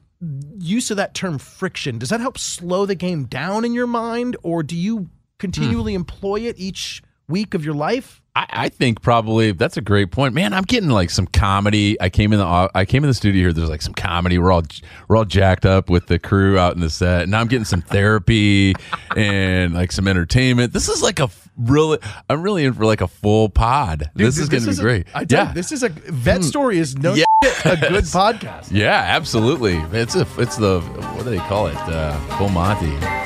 use 0.60 0.92
of 0.92 0.98
that 0.98 1.14
term 1.14 1.38
friction, 1.38 1.98
does 1.98 2.10
that 2.10 2.22
help 2.22 2.38
slow 2.38 2.86
the 2.86 2.96
game 2.96 3.26
down 3.26 3.66
in 3.66 3.74
your 3.74 3.88
mind 3.88 4.38
or 4.44 4.64
do 4.64 4.76
you 4.76 5.10
continually 5.38 5.94
hmm. 5.94 5.98
employ 6.02 6.42
it 6.42 6.58
each 6.58 7.02
week 7.28 7.54
of 7.54 7.66
your 7.66 7.74
life? 7.74 8.22
I, 8.36 8.46
I, 8.50 8.70
think 8.70 9.02
probably 9.02 9.52
that's 9.52 9.78
a 9.78 9.82
great 9.82 10.12
point, 10.12 10.34
man. 10.34 10.54
I'm 10.54 10.64
getting 10.64 10.90
like 10.90 11.12
some 11.12 11.28
comedy. 11.28 12.00
I 12.02 12.10
came 12.10 12.34
in 12.34 12.40
the 12.40 12.72
I 12.74 12.86
came 12.86 13.04
in 13.04 13.10
the 13.10 13.14
studio 13.14 13.42
here. 13.42 13.54
There's 13.54 13.70
like 13.70 13.84
some 13.84 13.94
comedy. 13.94 14.40
We're 14.40 14.52
all 14.52 14.64
we're 15.08 15.18
all 15.18 15.26
jacked 15.26 15.66
up 15.66 15.90
with 15.90 16.08
the 16.08 16.18
crew 16.18 16.58
out 16.58 16.74
in 16.74 16.82
the 16.82 16.90
set. 16.90 17.30
Now 17.30 17.42
I'm 17.42 17.48
getting 17.48 17.66
some 17.66 17.82
therapy 17.82 18.74
and 19.16 19.76
like 19.76 19.92
some 19.92 20.08
entertainment. 20.08 20.74
This 20.74 20.90
is 20.90 21.04
like 21.04 21.20
a 21.20 21.30
really. 21.58 22.00
I'm 22.28 22.42
really 22.42 22.66
in 22.66 22.74
for 22.74 22.86
like 22.86 23.02
a 23.02 23.08
full 23.08 23.50
pod. 23.50 24.10
Dude, 24.16 24.28
this 24.28 24.40
is 24.40 24.50
going 24.50 24.64
to 24.64 24.72
be 24.72 24.78
great. 24.78 25.08
A, 25.10 25.18
I 25.20 25.26
yeah, 25.30 25.50
you, 25.50 25.54
this 25.54 25.72
is 25.72 25.84
a 25.84 25.90
vet 25.90 26.38
hmm. 26.38 26.44
story. 26.44 26.80
Is 26.80 26.98
no 26.98 27.14
yes. 27.14 27.28
a 27.66 27.78
good 27.78 28.04
podcast. 28.06 28.72
Yeah, 28.72 28.94
absolutely. 28.94 29.78
It's 29.92 30.16
a 30.16 30.28
it's 30.40 30.58
the 30.58 30.82
what 30.82 31.24
do 31.24 31.30
they 31.30 31.38
call 31.38 31.68
it? 31.68 31.78
Uh, 31.78 32.18
full 32.38 32.50
Monty. 32.50 33.23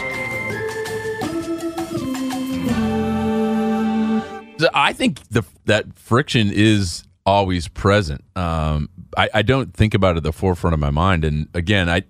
I 4.73 4.93
think 4.93 5.19
the 5.29 5.43
that 5.65 5.93
friction 5.93 6.51
is 6.53 7.03
always 7.25 7.67
present. 7.67 8.23
Um, 8.35 8.89
I, 9.17 9.29
I 9.35 9.41
don't 9.41 9.73
think 9.73 9.93
about 9.93 10.15
it 10.15 10.17
at 10.17 10.23
the 10.23 10.31
forefront 10.31 10.73
of 10.73 10.79
my 10.79 10.91
mind. 10.91 11.25
And 11.25 11.49
again, 11.53 11.89
I, 11.89 12.03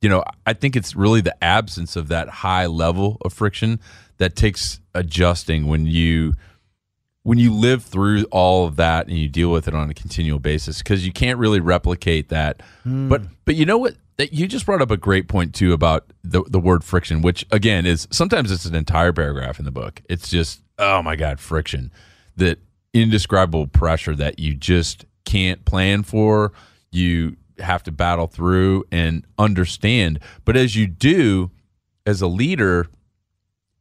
you 0.00 0.08
know, 0.08 0.24
I 0.46 0.54
think 0.54 0.76
it's 0.76 0.96
really 0.96 1.20
the 1.20 1.42
absence 1.44 1.94
of 1.94 2.08
that 2.08 2.28
high 2.28 2.66
level 2.66 3.18
of 3.22 3.32
friction 3.32 3.80
that 4.16 4.34
takes 4.34 4.80
adjusting 4.94 5.66
when 5.66 5.86
you 5.86 6.34
when 7.22 7.38
you 7.38 7.52
live 7.52 7.82
through 7.82 8.24
all 8.30 8.66
of 8.66 8.76
that 8.76 9.08
and 9.08 9.18
you 9.18 9.28
deal 9.28 9.50
with 9.50 9.66
it 9.66 9.74
on 9.74 9.90
a 9.90 9.94
continual 9.94 10.38
basis 10.38 10.78
because 10.78 11.04
you 11.04 11.12
can't 11.12 11.38
really 11.40 11.58
replicate 11.58 12.28
that. 12.28 12.62
But 13.08 13.22
but 13.44 13.56
you 13.56 13.66
know 13.66 13.78
what? 13.78 13.96
That 14.16 14.32
you 14.32 14.46
just 14.46 14.64
brought 14.64 14.80
up 14.80 14.90
a 14.90 14.96
great 14.96 15.28
point 15.28 15.54
too 15.54 15.72
about 15.72 16.06
the 16.24 16.42
the 16.44 16.60
word 16.60 16.84
friction, 16.84 17.20
which 17.22 17.44
again 17.50 17.84
is 17.84 18.08
sometimes 18.10 18.50
it's 18.50 18.64
an 18.64 18.74
entire 18.74 19.12
paragraph 19.12 19.58
in 19.58 19.64
the 19.64 19.70
book. 19.72 20.00
It's 20.08 20.30
just 20.30 20.62
oh 20.78 21.02
my 21.02 21.16
god, 21.16 21.40
friction. 21.40 21.90
That 22.36 22.58
indescribable 22.92 23.66
pressure 23.66 24.14
that 24.16 24.38
you 24.38 24.54
just 24.54 25.04
can't 25.24 25.64
plan 25.64 26.02
for. 26.02 26.52
You 26.90 27.36
have 27.58 27.82
to 27.84 27.92
battle 27.92 28.26
through 28.26 28.84
and 28.90 29.26
understand. 29.38 30.20
But 30.44 30.56
as 30.56 30.76
you 30.76 30.86
do, 30.86 31.50
as 32.04 32.20
a 32.20 32.26
leader, 32.26 32.86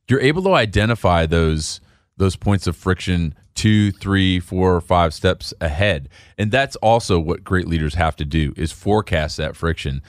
you're 0.10 0.22
able 0.22 0.44
to 0.44 0.54
identify 0.54 1.26
those 1.26 1.80
those 2.18 2.36
points 2.36 2.68
of 2.68 2.76
friction 2.76 3.36
two 3.56 3.92
three 3.92 4.40
four 4.40 4.76
or 4.76 4.82
five 4.82 5.14
steps 5.14 5.54
ahead 5.62 6.10
and 6.38 6.52
that's 6.52 6.76
also 6.78 7.20
what 7.20 7.44
great 7.44 7.68
leaders 7.68 7.96
have 7.96 8.16
to 8.16 8.26
do 8.26 8.54
is 8.58 8.72
forecast 8.72 9.38
that 9.38 9.56
friction 9.56 10.02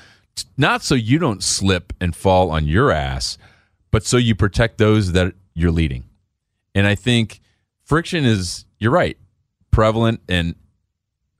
not 0.56 0.82
so 0.82 0.94
you 0.94 1.18
don't 1.18 1.42
slip 1.42 1.92
and 2.00 2.14
fall 2.14 2.50
on 2.50 2.66
your 2.66 2.90
ass 2.90 3.38
but 3.90 4.04
so 4.04 4.16
you 4.16 4.34
protect 4.34 4.78
those 4.78 5.12
that 5.12 5.32
you're 5.54 5.70
leading 5.70 6.04
and 6.76 6.86
i 6.86 6.94
think 6.94 7.40
friction 7.84 8.24
is 8.24 8.64
you're 8.78 8.92
right 8.92 9.18
prevalent 9.72 10.20
and 10.28 10.54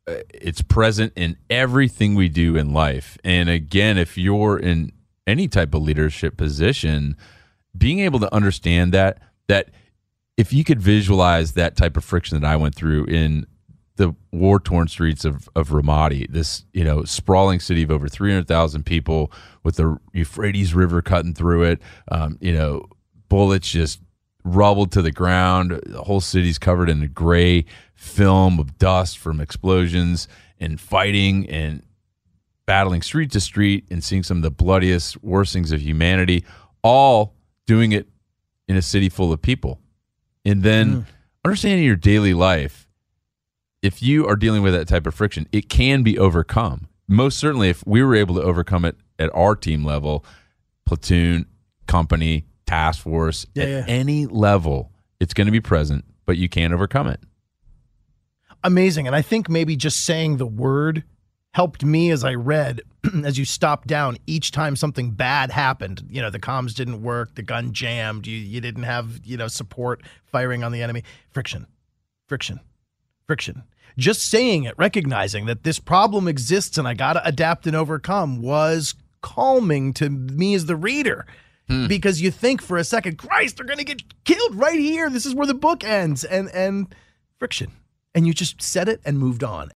uh, 0.07 0.16
it's 0.33 0.62
present 0.62 1.12
in 1.16 1.37
everything 1.51 2.14
we 2.14 2.29
do 2.29 2.55
in 2.55 2.72
life. 2.72 3.18
And 3.25 3.49
again 3.49 3.99
if 3.99 4.16
you're 4.16 4.59
in 4.59 4.92
any 5.27 5.49
type 5.49 5.75
of 5.75 5.83
leadership 5.83 6.37
position 6.37 7.16
being 7.77 8.01
able 8.01 8.20
to 8.20 8.33
understand 8.35 8.92
that 8.92 9.18
that 9.49 9.70
if 10.37 10.53
you 10.53 10.64
could 10.64 10.81
visualize 10.81 11.53
that 11.53 11.77
type 11.77 11.96
of 11.96 12.05
friction 12.05 12.40
that 12.40 12.46
I 12.46 12.57
went 12.57 12.75
through 12.75 13.07
in 13.07 13.46
the 13.96 14.14
war 14.31 14.61
torn 14.61 14.87
streets 14.87 15.25
of, 15.25 15.49
of 15.57 15.70
Ramadi, 15.70 16.31
this 16.31 16.66
you 16.72 16.85
know 16.85 17.05
sprawling 17.05 17.59
city 17.59 17.83
of 17.83 17.90
over 17.90 18.07
three 18.07 18.31
hundred 18.31 18.46
thousand 18.46 18.85
people 18.85 19.33
with 19.64 19.77
the 19.77 19.96
Euphrates 20.12 20.75
River 20.75 21.01
cutting 21.01 21.33
through 21.33 21.62
it, 21.64 21.83
um, 22.12 22.37
you 22.40 22.53
know 22.53 22.85
bullets 23.29 23.70
just 23.70 24.01
rubbled 24.46 24.92
to 24.92 25.02
the 25.02 25.11
ground. 25.11 25.80
The 25.87 26.04
whole 26.04 26.20
city's 26.20 26.59
covered 26.59 26.88
in 26.88 27.02
a 27.02 27.09
gray 27.09 27.64
film 27.94 28.59
of 28.59 28.78
dust 28.78 29.18
from 29.18 29.40
explosions 29.40 30.28
and 30.59 30.80
fighting 30.80 31.48
and 31.50 31.82
battling 32.64 33.02
street 33.02 33.30
to 33.32 33.40
street 33.40 33.87
and 33.90 34.02
seeing 34.02 34.22
some 34.22 34.38
of 34.38 34.42
the 34.42 34.50
bloodiest, 34.50 35.22
worst 35.22 35.52
things 35.52 35.72
of 35.72 35.82
humanity, 35.82 36.44
all 36.82 37.35
doing 37.66 37.92
it 37.92 38.09
in 38.68 38.76
a 38.76 38.82
city 38.82 39.09
full 39.09 39.32
of 39.32 39.42
people. 39.42 39.80
And 40.44 40.62
then 40.62 40.92
hmm. 40.92 41.00
understanding 41.44 41.85
your 41.85 41.96
daily 41.96 42.35
life, 42.35 42.88
if 43.82 44.02
you 44.02 44.26
are 44.26 44.37
dealing 44.37 44.62
with 44.62 44.72
that 44.74 44.88
type 44.88 45.06
of 45.06 45.14
friction, 45.14 45.48
it 45.52 45.68
can 45.68 46.02
be 46.02 46.18
overcome. 46.18 46.88
Most 47.09 47.38
certainly, 47.38 47.68
if 47.68 47.87
we 47.87 48.02
were 48.02 48.14
able 48.14 48.35
to 48.37 48.42
overcome 48.42 48.85
it 48.85 48.96
at 49.18 49.30
our 49.35 49.54
team 49.54 49.85
level, 49.85 50.24
platoon, 50.85 51.46
company, 51.87 52.44
task 52.66 53.02
force, 53.02 53.46
Yeah, 53.55 53.62
at 53.64 53.68
yeah. 53.68 53.85
any 53.88 54.26
level, 54.26 54.90
it's 55.20 55.35
going 55.35 55.46
to 55.46 55.50
be 55.52 55.61
present, 55.61 56.05
but 56.26 56.37
you 56.37 56.48
can't 56.48 56.72
overcome 56.74 57.07
it. 57.09 57.20
amazing. 58.64 59.07
And 59.07 59.14
I 59.14 59.22
think 59.22 59.48
maybe 59.48 59.76
just 59.76 60.05
saying 60.05 60.37
the 60.38 60.46
word 60.46 61.05
helped 61.55 61.85
me 61.85 62.11
as 62.11 62.24
I 62.24 62.35
read, 62.35 62.81
as 63.24 63.38
you 63.38 63.44
stopped 63.44 63.87
down 63.87 64.16
each 64.26 64.50
time 64.50 64.76
something 64.76 65.12
bad 65.12 65.50
happened. 65.50 66.05
You 66.11 66.20
know, 66.20 66.31
the 66.31 66.40
comms 66.40 66.74
didn't 66.74 67.02
work, 67.02 67.35
the 67.35 67.42
gun 67.42 67.72
jammed, 67.72 68.26
you, 68.26 68.37
you 68.37 68.61
didn't 68.61 68.83
have, 68.83 69.20
you 69.24 69.37
know, 69.37 69.48
support 69.48 70.02
firing 70.24 70.64
on 70.64 70.72
the 70.72 70.83
enemy. 70.83 71.05
Friction, 71.31 71.66
friction, 72.26 72.61
friction. 73.26 73.62
Just 73.96 74.29
saying 74.29 74.64
it, 74.64 74.74
recognizing 74.76 75.46
that 75.46 75.62
this 75.62 75.79
problem 75.79 76.29
exists 76.29 76.76
and 76.76 76.87
I 76.87 76.92
got 76.94 77.14
to 77.14 77.26
adapt 77.26 77.66
and 77.66 77.74
overcome 77.76 78.42
was 78.42 78.94
calming 79.22 79.94
to 79.94 80.11
me 80.11 80.55
as 80.55 80.66
the 80.66 80.76
reader. 80.76 81.24
Because 81.68 82.20
you 82.20 82.31
think 82.31 82.62
for 82.62 82.76
a 82.76 82.85
second, 82.85 83.18
Christ, 83.18 83.57
they're 83.57 83.66
going 83.66 83.79
to 83.79 83.85
get 83.85 84.02
killed 84.24 84.55
right 84.55 84.79
here. 84.79 85.11
This 85.11 85.26
is 85.26 85.35
where 85.35 85.46
the 85.46 85.55
book 85.55 85.83
ends. 85.83 86.24
And, 86.24 86.48
and 86.55 86.94
friction 87.38 87.72
and 88.16 88.26
you 88.26 88.33
just 88.33 88.61
said 88.62 88.88
it 88.88 89.00
and 89.05 89.18
moved 89.18 89.44
on. 89.44 89.70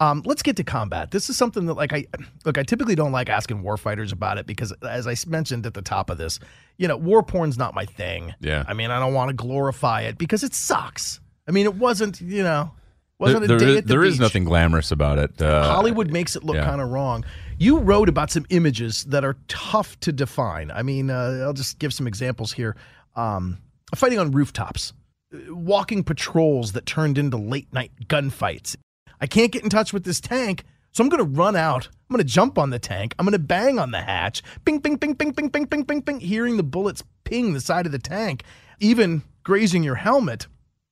Um, 0.00 0.22
let's 0.24 0.42
get 0.42 0.56
to 0.56 0.64
combat. 0.64 1.10
This 1.10 1.28
is 1.28 1.36
something 1.36 1.66
that, 1.66 1.74
like, 1.74 1.92
I 1.92 2.06
look. 2.44 2.58
I 2.58 2.62
typically 2.62 2.94
don't 2.94 3.12
like 3.12 3.28
asking 3.28 3.62
warfighters 3.62 4.12
about 4.12 4.38
it 4.38 4.46
because, 4.46 4.72
as 4.82 5.06
I 5.06 5.14
mentioned 5.26 5.66
at 5.66 5.74
the 5.74 5.82
top 5.82 6.10
of 6.10 6.18
this, 6.18 6.40
you 6.78 6.88
know, 6.88 6.96
war 6.96 7.22
porn's 7.22 7.58
not 7.58 7.74
my 7.74 7.84
thing. 7.84 8.34
Yeah. 8.40 8.64
I 8.66 8.74
mean, 8.74 8.90
I 8.90 8.98
don't 8.98 9.14
want 9.14 9.28
to 9.30 9.34
glorify 9.34 10.02
it 10.02 10.18
because 10.18 10.42
it 10.42 10.54
sucks. 10.54 11.20
I 11.48 11.52
mean, 11.52 11.64
it 11.66 11.74
wasn't, 11.74 12.20
you 12.20 12.42
know, 12.42 12.72
There, 13.20 13.26
wasn't 13.34 13.44
a 13.44 13.46
there 13.48 13.58
day 13.58 13.70
is- 13.72 13.76
at 13.78 13.84
the 13.86 13.88
there 13.88 14.04
is 14.04 14.14
beach. 14.14 14.20
nothing 14.20 14.44
glamorous 14.44 14.90
about 14.90 15.18
it. 15.18 15.40
Uh, 15.40 15.64
Hollywood 15.72 16.10
makes 16.10 16.34
it 16.36 16.44
look 16.44 16.56
yeah. 16.56 16.64
kind 16.64 16.80
of 16.80 16.90
wrong. 16.90 17.24
You 17.58 17.78
wrote 17.78 18.08
about 18.08 18.30
some 18.30 18.44
images 18.50 19.04
that 19.04 19.24
are 19.24 19.36
tough 19.48 19.98
to 20.00 20.12
define. 20.12 20.70
I 20.72 20.82
mean, 20.82 21.10
uh, 21.10 21.42
I'll 21.44 21.52
just 21.52 21.78
give 21.78 21.94
some 21.94 22.06
examples 22.08 22.52
here. 22.52 22.76
Um, 23.14 23.58
fighting 23.94 24.18
on 24.18 24.32
rooftops, 24.32 24.92
uh, 25.32 25.54
walking 25.54 26.02
patrols 26.02 26.72
that 26.72 26.86
turned 26.86 27.16
into 27.16 27.36
late 27.36 27.72
night 27.72 27.92
gunfights. 28.08 28.76
I 29.20 29.26
can't 29.28 29.52
get 29.52 29.62
in 29.62 29.70
touch 29.70 29.92
with 29.92 30.02
this 30.04 30.20
tank, 30.20 30.64
so 30.92 31.04
I'm 31.04 31.08
going 31.08 31.24
to 31.24 31.30
run 31.38 31.54
out. 31.54 31.86
I'm 31.86 32.16
going 32.16 32.26
to 32.26 32.32
jump 32.32 32.58
on 32.58 32.70
the 32.70 32.80
tank. 32.80 33.14
I'm 33.18 33.24
going 33.24 33.32
to 33.32 33.38
bang 33.38 33.78
on 33.78 33.92
the 33.92 34.02
hatch. 34.02 34.42
Bing, 34.64 34.78
bing, 34.80 34.96
bing, 34.96 35.14
bing, 35.14 35.30
bing, 35.30 35.48
bing, 35.48 35.64
bing, 35.66 35.82
bing, 35.84 36.00
bing, 36.00 36.20
hearing 36.20 36.56
the 36.56 36.62
bullets 36.64 37.04
ping 37.22 37.52
the 37.54 37.60
side 37.60 37.86
of 37.86 37.92
the 37.92 37.98
tank, 38.00 38.42
even 38.80 39.22
grazing 39.44 39.84
your 39.84 39.94
helmet. 39.94 40.48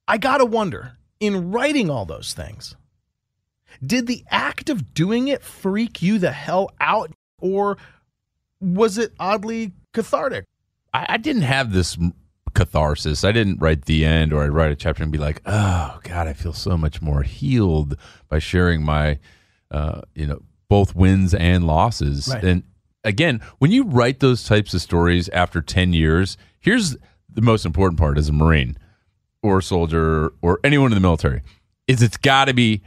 I 0.06 0.18
got 0.18 0.38
to 0.38 0.44
wonder, 0.46 0.96
in 1.22 1.52
writing 1.52 1.88
all 1.88 2.04
those 2.04 2.32
things, 2.32 2.74
did 3.84 4.08
the 4.08 4.24
act 4.28 4.68
of 4.68 4.92
doing 4.92 5.28
it 5.28 5.40
freak 5.40 6.02
you 6.02 6.18
the 6.18 6.32
hell 6.32 6.72
out, 6.80 7.12
or 7.38 7.78
was 8.60 8.98
it 8.98 9.12
oddly 9.20 9.72
cathartic? 9.92 10.46
I, 10.92 11.06
I 11.10 11.16
didn't 11.18 11.42
have 11.42 11.72
this 11.72 11.96
catharsis. 12.54 13.22
I 13.22 13.30
didn't 13.30 13.60
write 13.60 13.84
the 13.84 14.04
end 14.04 14.32
or 14.32 14.42
I'd 14.42 14.50
write 14.50 14.72
a 14.72 14.76
chapter 14.76 15.04
and 15.04 15.12
be 15.12 15.18
like, 15.18 15.40
oh 15.46 16.00
God, 16.02 16.26
I 16.26 16.32
feel 16.32 16.52
so 16.52 16.76
much 16.76 17.00
more 17.00 17.22
healed 17.22 17.96
by 18.28 18.40
sharing 18.40 18.82
my, 18.82 19.20
uh, 19.70 20.00
you 20.16 20.26
know, 20.26 20.42
both 20.68 20.96
wins 20.96 21.34
and 21.34 21.68
losses. 21.68 22.30
Right. 22.34 22.42
And 22.42 22.62
again, 23.04 23.40
when 23.58 23.70
you 23.70 23.84
write 23.84 24.18
those 24.18 24.42
types 24.42 24.74
of 24.74 24.82
stories 24.82 25.28
after 25.28 25.62
10 25.62 25.92
years, 25.92 26.36
here's 26.58 26.96
the 27.32 27.42
most 27.42 27.64
important 27.64 28.00
part 28.00 28.18
as 28.18 28.28
a 28.28 28.32
Marine 28.32 28.76
or 29.42 29.60
soldier 29.60 30.32
or 30.42 30.60
anyone 30.64 30.92
in 30.92 30.94
the 30.94 31.00
military 31.00 31.42
is 31.88 32.02
it's 32.02 32.16
got 32.16 32.46
to 32.46 32.54
be 32.54 32.82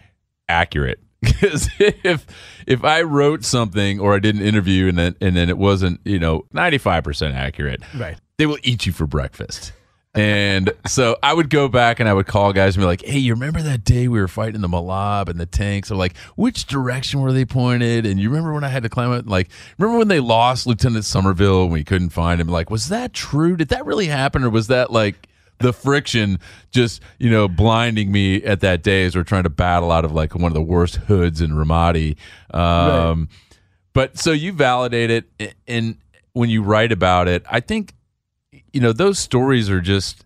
accurate. 0.49 0.99
Because 1.25 1.69
if 1.79 2.25
if 2.67 2.83
I 2.83 3.01
wrote 3.01 3.43
something 3.43 3.99
or 3.99 4.13
I 4.15 4.19
did 4.19 4.35
an 4.35 4.43
interview 4.43 4.87
and 4.89 4.97
then 4.97 5.15
and 5.19 5.35
then 5.35 5.49
it 5.49 5.57
wasn't 5.57 5.99
you 6.05 6.19
know 6.19 6.45
ninety 6.53 6.77
five 6.77 7.03
percent 7.03 7.33
accurate, 7.35 7.81
Right. 7.95 8.15
they 8.37 8.45
will 8.45 8.59
eat 8.61 8.85
you 8.85 8.91
for 8.91 9.07
breakfast. 9.07 9.73
And 10.13 10.71
so 10.87 11.17
I 11.23 11.33
would 11.33 11.49
go 11.49 11.67
back 11.67 11.99
and 11.99 12.07
I 12.07 12.13
would 12.13 12.27
call 12.27 12.53
guys 12.53 12.75
and 12.75 12.81
be 12.83 12.85
like, 12.85 13.03
"Hey, 13.03 13.17
you 13.17 13.33
remember 13.33 13.61
that 13.63 13.83
day 13.83 14.07
we 14.07 14.19
were 14.19 14.27
fighting 14.27 14.61
the 14.61 14.67
Malab 14.69 15.27
and 15.27 15.39
the 15.39 15.45
tanks? 15.47 15.89
I'm 15.89 15.97
like, 15.97 16.15
which 16.35 16.67
direction 16.67 17.21
were 17.21 17.33
they 17.33 17.43
pointed? 17.43 18.05
And 18.05 18.19
you 18.19 18.29
remember 18.29 18.53
when 18.53 18.63
I 18.63 18.69
had 18.69 18.83
to 18.83 18.89
climb 18.89 19.11
it? 19.13 19.25
Like, 19.27 19.49
remember 19.79 19.97
when 19.97 20.07
they 20.09 20.19
lost 20.21 20.67
Lieutenant 20.67 21.05
Somerville 21.05 21.63
and 21.63 21.71
we 21.71 21.83
couldn't 21.83 22.09
find 22.11 22.39
him? 22.39 22.47
Like, 22.47 22.69
was 22.69 22.87
that 22.89 23.13
true? 23.13 23.57
Did 23.57 23.69
that 23.69 23.85
really 23.85 24.07
happen, 24.07 24.43
or 24.43 24.49
was 24.51 24.67
that 24.67 24.91
like 24.91 25.27
the 25.59 25.71
friction 25.73 26.39
just 26.71 27.01
you 27.19 27.29
know 27.29 27.47
blinding 27.47 28.11
me 28.11 28.43
at 28.43 28.59
that 28.61 28.83
day 28.83 29.05
as 29.05 29.15
we're 29.15 29.23
trying 29.23 29.43
to 29.43 29.49
battle 29.49 29.91
out 29.91 30.05
of 30.05 30.11
like 30.11 30.35
one 30.35 30.45
of 30.45 30.53
the 30.53 30.61
worst 30.61 30.95
hoods 30.97 31.41
in 31.41 31.51
Ramadi? 31.51 32.17
Um, 32.53 33.29
But 33.93 34.17
so 34.17 34.31
you 34.31 34.51
validate 34.51 35.09
it, 35.39 35.55
and 35.67 35.97
when 36.33 36.49
you 36.49 36.61
write 36.63 36.91
about 36.91 37.27
it, 37.29 37.45
I 37.49 37.61
think 37.61 37.93
you 38.73 38.81
know 38.81 38.91
those 38.91 39.17
stories 39.19 39.69
are 39.69 39.81
just 39.81 40.25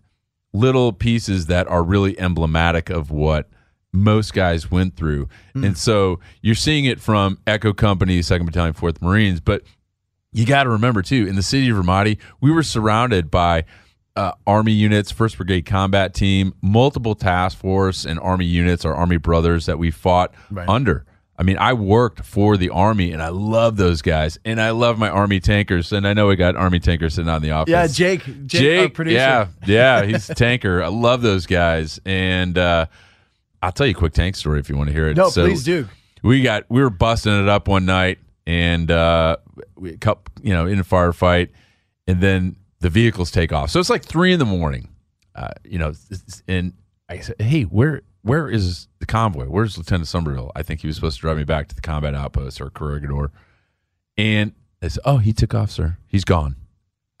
little 0.52 0.92
pieces 0.92 1.46
that 1.46 1.68
are 1.68 1.82
really 1.84 2.18
emblematic 2.18 2.90
of 2.90 3.12
what 3.12 3.48
most 3.92 4.34
guys 4.34 4.70
went 4.70 4.96
through. 4.96 5.28
And 5.54 5.76
so 5.78 6.18
you're 6.42 6.54
seeing 6.56 6.84
it 6.84 7.00
from 7.00 7.38
echo 7.46 7.72
company 7.72 8.22
second 8.22 8.46
battalion 8.46 8.72
fourth 8.74 9.00
marines 9.02 9.40
but 9.40 9.62
you 10.32 10.46
got 10.46 10.64
to 10.64 10.70
remember 10.70 11.02
too 11.02 11.26
in 11.28 11.34
the 11.36 11.42
city 11.42 11.68
of 11.70 11.76
ramadi 11.76 12.18
we 12.40 12.50
were 12.52 12.62
surrounded 12.62 13.30
by 13.32 13.64
uh, 14.16 14.32
army 14.46 14.72
units 14.72 15.10
first 15.10 15.36
brigade 15.36 15.62
combat 15.66 16.12
team 16.14 16.52
multiple 16.62 17.14
task 17.14 17.56
force 17.58 18.04
and 18.04 18.18
army 18.20 18.44
units 18.44 18.84
our 18.84 18.94
army 18.94 19.16
brothers 19.16 19.66
that 19.66 19.78
we 19.78 19.90
fought 19.90 20.32
Right. 20.50 20.68
under 20.68 21.04
I 21.38 21.42
mean, 21.42 21.56
I 21.56 21.72
worked 21.72 22.22
for 22.22 22.58
the 22.58 22.68
Army 22.68 23.12
and 23.12 23.22
I 23.22 23.28
love 23.30 23.78
those 23.78 24.02
guys. 24.02 24.38
And 24.44 24.60
I 24.60 24.72
love 24.72 24.98
my 24.98 25.08
Army 25.08 25.40
tankers. 25.40 25.90
And 25.90 26.06
I 26.06 26.12
know 26.12 26.26
we 26.26 26.36
got 26.36 26.54
Army 26.54 26.80
tankers 26.80 27.14
sitting 27.14 27.30
on 27.30 27.40
the 27.40 27.52
office. 27.52 27.72
Yeah, 27.72 27.86
Jake, 27.86 28.46
Jake, 28.46 28.78
our 28.82 28.88
producer. 28.90 29.16
yeah, 29.16 29.46
yeah, 29.64 30.02
he's 30.04 30.28
a 30.28 30.34
tanker. 30.34 30.82
I 30.82 30.88
love 30.88 31.22
those 31.22 31.46
guys. 31.46 31.98
And 32.04 32.58
uh, 32.58 32.84
I'll 33.62 33.72
tell 33.72 33.86
you 33.86 33.92
a 33.92 33.94
quick 33.94 34.12
tank 34.12 34.36
story 34.36 34.60
if 34.60 34.68
you 34.68 34.76
want 34.76 34.88
to 34.88 34.92
hear 34.92 35.08
it. 35.08 35.16
No, 35.16 35.30
So 35.30 35.46
please 35.46 35.64
do. 35.64 35.88
We 36.22 36.42
got 36.42 36.64
we 36.68 36.82
were 36.82 36.90
busting 36.90 37.32
it 37.42 37.48
up 37.48 37.68
one 37.68 37.86
night, 37.86 38.18
and 38.46 38.90
uh, 38.90 39.38
we 39.76 39.96
cup 39.96 40.28
you 40.42 40.52
know 40.52 40.66
in 40.66 40.78
a 40.78 40.84
firefight, 40.84 41.48
and 42.06 42.20
then 42.20 42.56
the 42.80 42.90
vehicles 42.90 43.30
take 43.30 43.52
off. 43.52 43.70
So 43.70 43.80
it's 43.80 43.90
like 43.90 44.04
three 44.04 44.32
in 44.32 44.38
the 44.38 44.44
morning. 44.44 44.88
uh, 45.34 45.48
you 45.64 45.78
know, 45.78 45.92
and 46.48 46.72
I 47.08 47.18
said, 47.20 47.36
"Hey, 47.40 47.62
where 47.62 48.02
where 48.22 48.48
is 48.48 48.88
the 48.98 49.06
convoy? 49.06 49.46
Where's 49.46 49.78
Lieutenant 49.78 50.08
Somerville? 50.08 50.50
I 50.56 50.62
think 50.62 50.80
he 50.80 50.86
was 50.86 50.96
supposed 50.96 51.16
to 51.16 51.20
drive 51.22 51.36
me 51.36 51.44
back 51.44 51.68
to 51.68 51.74
the 51.74 51.80
combat 51.80 52.14
outpost 52.14 52.60
or 52.60 52.70
corregidor." 52.70 53.30
And 54.16 54.52
I 54.82 54.88
said, 54.88 55.02
"Oh, 55.04 55.18
he 55.18 55.32
took 55.32 55.54
off, 55.54 55.70
sir. 55.70 55.98
He's 56.06 56.24
gone." 56.24 56.56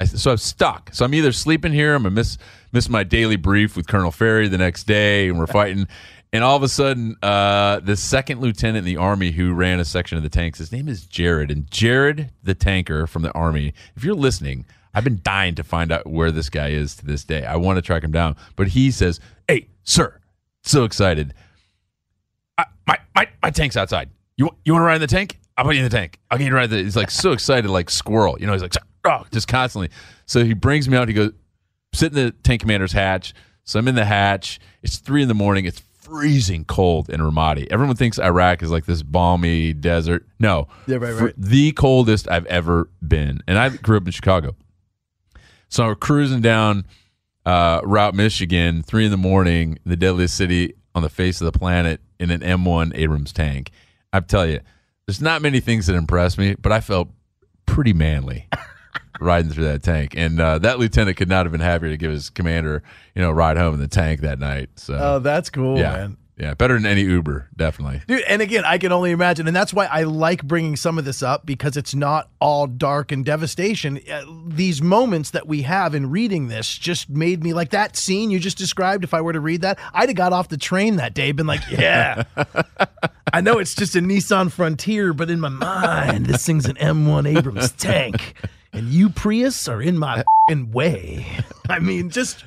I 0.02 0.06
said, 0.06 0.18
so 0.18 0.30
I'm 0.30 0.38
stuck. 0.38 0.88
So 0.94 1.04
I'm 1.04 1.12
either 1.12 1.30
sleeping 1.30 1.72
here, 1.72 1.94
I'm 1.94 2.04
gonna 2.04 2.14
miss 2.14 2.38
miss 2.72 2.88
my 2.88 3.04
daily 3.04 3.36
brief 3.36 3.76
with 3.76 3.86
Colonel 3.86 4.10
Ferry 4.10 4.48
the 4.48 4.56
next 4.58 4.84
day, 4.84 5.28
and 5.28 5.38
we're 5.38 5.46
fighting. 5.46 5.86
And 6.32 6.44
all 6.44 6.54
of 6.54 6.62
a 6.62 6.68
sudden, 6.68 7.16
uh, 7.24 7.80
the 7.80 7.96
second 7.96 8.40
lieutenant 8.40 8.78
in 8.78 8.84
the 8.84 8.98
army 8.98 9.32
who 9.32 9.52
ran 9.52 9.80
a 9.80 9.84
section 9.84 10.16
of 10.16 10.22
the 10.22 10.28
tanks, 10.28 10.60
his 10.60 10.70
name 10.70 10.86
is 10.88 11.04
Jared, 11.04 11.50
and 11.50 11.68
Jared, 11.72 12.30
the 12.40 12.54
tanker 12.54 13.08
from 13.08 13.22
the 13.22 13.32
army. 13.32 13.74
If 13.96 14.04
you're 14.04 14.14
listening, 14.14 14.64
I've 14.94 15.04
been 15.04 15.20
dying 15.22 15.54
to 15.56 15.62
find 15.62 15.92
out 15.92 16.06
where 16.06 16.30
this 16.30 16.50
guy 16.50 16.68
is 16.68 16.96
to 16.96 17.06
this 17.06 17.24
day. 17.24 17.44
I 17.44 17.56
want 17.56 17.76
to 17.76 17.82
track 17.82 18.02
him 18.02 18.12
down, 18.12 18.36
but 18.56 18.68
he 18.68 18.90
says, 18.90 19.20
"Hey, 19.48 19.68
sir, 19.84 20.20
so 20.62 20.84
excited! 20.84 21.34
I, 22.58 22.64
my 22.86 22.98
my 23.14 23.28
my 23.42 23.50
tank's 23.50 23.76
outside. 23.76 24.10
You 24.36 24.50
you 24.64 24.72
want 24.72 24.82
to 24.82 24.86
ride 24.86 24.94
in 24.96 25.00
the 25.00 25.06
tank? 25.06 25.38
I'll 25.56 25.64
put 25.64 25.74
you 25.74 25.82
in 25.82 25.88
the 25.88 25.96
tank. 25.96 26.18
I'll 26.30 26.38
get 26.38 26.44
you 26.44 26.50
to 26.50 26.56
ride 26.56 26.70
the." 26.70 26.82
He's 26.82 26.96
like 26.96 27.10
so 27.10 27.32
excited, 27.32 27.70
like 27.70 27.90
squirrel. 27.90 28.36
You 28.40 28.46
know, 28.46 28.52
he's 28.52 28.62
like 28.62 28.74
oh, 29.04 29.24
just 29.32 29.48
constantly. 29.48 29.90
So 30.26 30.44
he 30.44 30.54
brings 30.54 30.88
me 30.88 30.96
out. 30.96 31.08
He 31.08 31.14
goes, 31.14 31.32
sit 31.92 32.14
in 32.14 32.24
the 32.24 32.30
tank 32.30 32.62
commander's 32.62 32.92
hatch. 32.92 33.34
So 33.64 33.78
I'm 33.78 33.88
in 33.88 33.94
the 33.94 34.04
hatch. 34.04 34.58
It's 34.82 34.98
three 34.98 35.22
in 35.22 35.28
the 35.28 35.34
morning. 35.34 35.64
It's 35.64 35.82
freezing 35.98 36.64
cold 36.64 37.10
in 37.10 37.20
Ramadi. 37.20 37.68
Everyone 37.70 37.96
thinks 37.96 38.18
Iraq 38.18 38.62
is 38.62 38.70
like 38.70 38.86
this 38.86 39.02
balmy 39.02 39.72
desert. 39.72 40.26
No, 40.38 40.68
yeah, 40.86 40.96
right, 40.96 41.14
right. 41.14 41.34
the 41.36 41.72
coldest 41.72 42.28
I've 42.28 42.46
ever 42.46 42.88
been. 43.06 43.42
And 43.46 43.58
I 43.58 43.68
grew 43.68 43.96
up 43.96 44.06
in 44.06 44.12
Chicago. 44.12 44.56
So 45.70 45.86
we're 45.86 45.94
cruising 45.94 46.40
down 46.40 46.84
uh, 47.46 47.80
Route 47.84 48.14
Michigan, 48.14 48.82
three 48.82 49.04
in 49.04 49.12
the 49.12 49.16
morning, 49.16 49.78
the 49.86 49.96
deadliest 49.96 50.36
city 50.36 50.74
on 50.96 51.02
the 51.02 51.08
face 51.08 51.40
of 51.40 51.50
the 51.50 51.56
planet 51.56 52.00
in 52.18 52.32
an 52.32 52.40
M1 52.40 52.92
Abrams 52.96 53.32
tank. 53.32 53.70
I 54.12 54.18
tell 54.18 54.46
you, 54.46 54.60
there's 55.06 55.20
not 55.20 55.42
many 55.42 55.60
things 55.60 55.86
that 55.86 55.94
impress 55.94 56.36
me, 56.36 56.56
but 56.56 56.72
I 56.72 56.80
felt 56.80 57.08
pretty 57.66 57.92
manly 57.92 58.48
riding 59.20 59.52
through 59.52 59.64
that 59.64 59.84
tank. 59.84 60.14
And 60.16 60.40
uh, 60.40 60.58
that 60.58 60.80
lieutenant 60.80 61.16
could 61.16 61.28
not 61.28 61.46
have 61.46 61.52
been 61.52 61.60
happier 61.60 61.90
to 61.90 61.96
give 61.96 62.10
his 62.10 62.30
commander, 62.30 62.82
you 63.14 63.22
know, 63.22 63.30
ride 63.30 63.56
home 63.56 63.74
in 63.74 63.80
the 63.80 63.88
tank 63.88 64.22
that 64.22 64.40
night. 64.40 64.70
So, 64.74 64.98
oh, 65.00 65.18
that's 65.20 65.50
cool, 65.50 65.78
yeah. 65.78 65.92
man. 65.92 66.16
Yeah, 66.40 66.54
better 66.54 66.72
than 66.74 66.86
any 66.86 67.02
Uber, 67.02 67.50
definitely. 67.54 68.00
Dude, 68.06 68.22
and 68.22 68.40
again, 68.40 68.64
I 68.64 68.78
can 68.78 68.92
only 68.92 69.10
imagine. 69.10 69.46
And 69.46 69.54
that's 69.54 69.74
why 69.74 69.84
I 69.84 70.04
like 70.04 70.42
bringing 70.42 70.74
some 70.74 70.96
of 70.96 71.04
this 71.04 71.22
up 71.22 71.44
because 71.44 71.76
it's 71.76 71.94
not 71.94 72.30
all 72.40 72.66
dark 72.66 73.12
and 73.12 73.26
devastation. 73.26 74.00
Uh, 74.10 74.24
these 74.46 74.80
moments 74.80 75.32
that 75.32 75.46
we 75.46 75.62
have 75.62 75.94
in 75.94 76.08
reading 76.08 76.48
this 76.48 76.78
just 76.78 77.10
made 77.10 77.44
me 77.44 77.52
like 77.52 77.70
that 77.70 77.94
scene 77.94 78.30
you 78.30 78.38
just 78.38 78.56
described. 78.56 79.04
If 79.04 79.12
I 79.12 79.20
were 79.20 79.34
to 79.34 79.40
read 79.40 79.60
that, 79.60 79.78
I'd 79.92 80.08
have 80.08 80.16
got 80.16 80.32
off 80.32 80.48
the 80.48 80.56
train 80.56 80.96
that 80.96 81.12
day, 81.12 81.30
been 81.32 81.46
like, 81.46 81.60
yeah. 81.70 82.22
I 83.34 83.42
know 83.42 83.58
it's 83.58 83.74
just 83.74 83.94
a 83.94 84.00
Nissan 84.00 84.50
Frontier, 84.50 85.12
but 85.12 85.28
in 85.28 85.40
my 85.40 85.50
mind, 85.50 86.24
this 86.24 86.46
thing's 86.46 86.64
an 86.64 86.76
M1 86.76 87.36
Abrams 87.36 87.72
tank 87.72 88.34
and 88.72 88.88
you 88.88 89.10
Prius 89.10 89.68
are 89.68 89.82
in 89.82 89.98
my 89.98 90.24
way. 90.50 91.26
I 91.68 91.78
mean, 91.80 92.10
just 92.10 92.44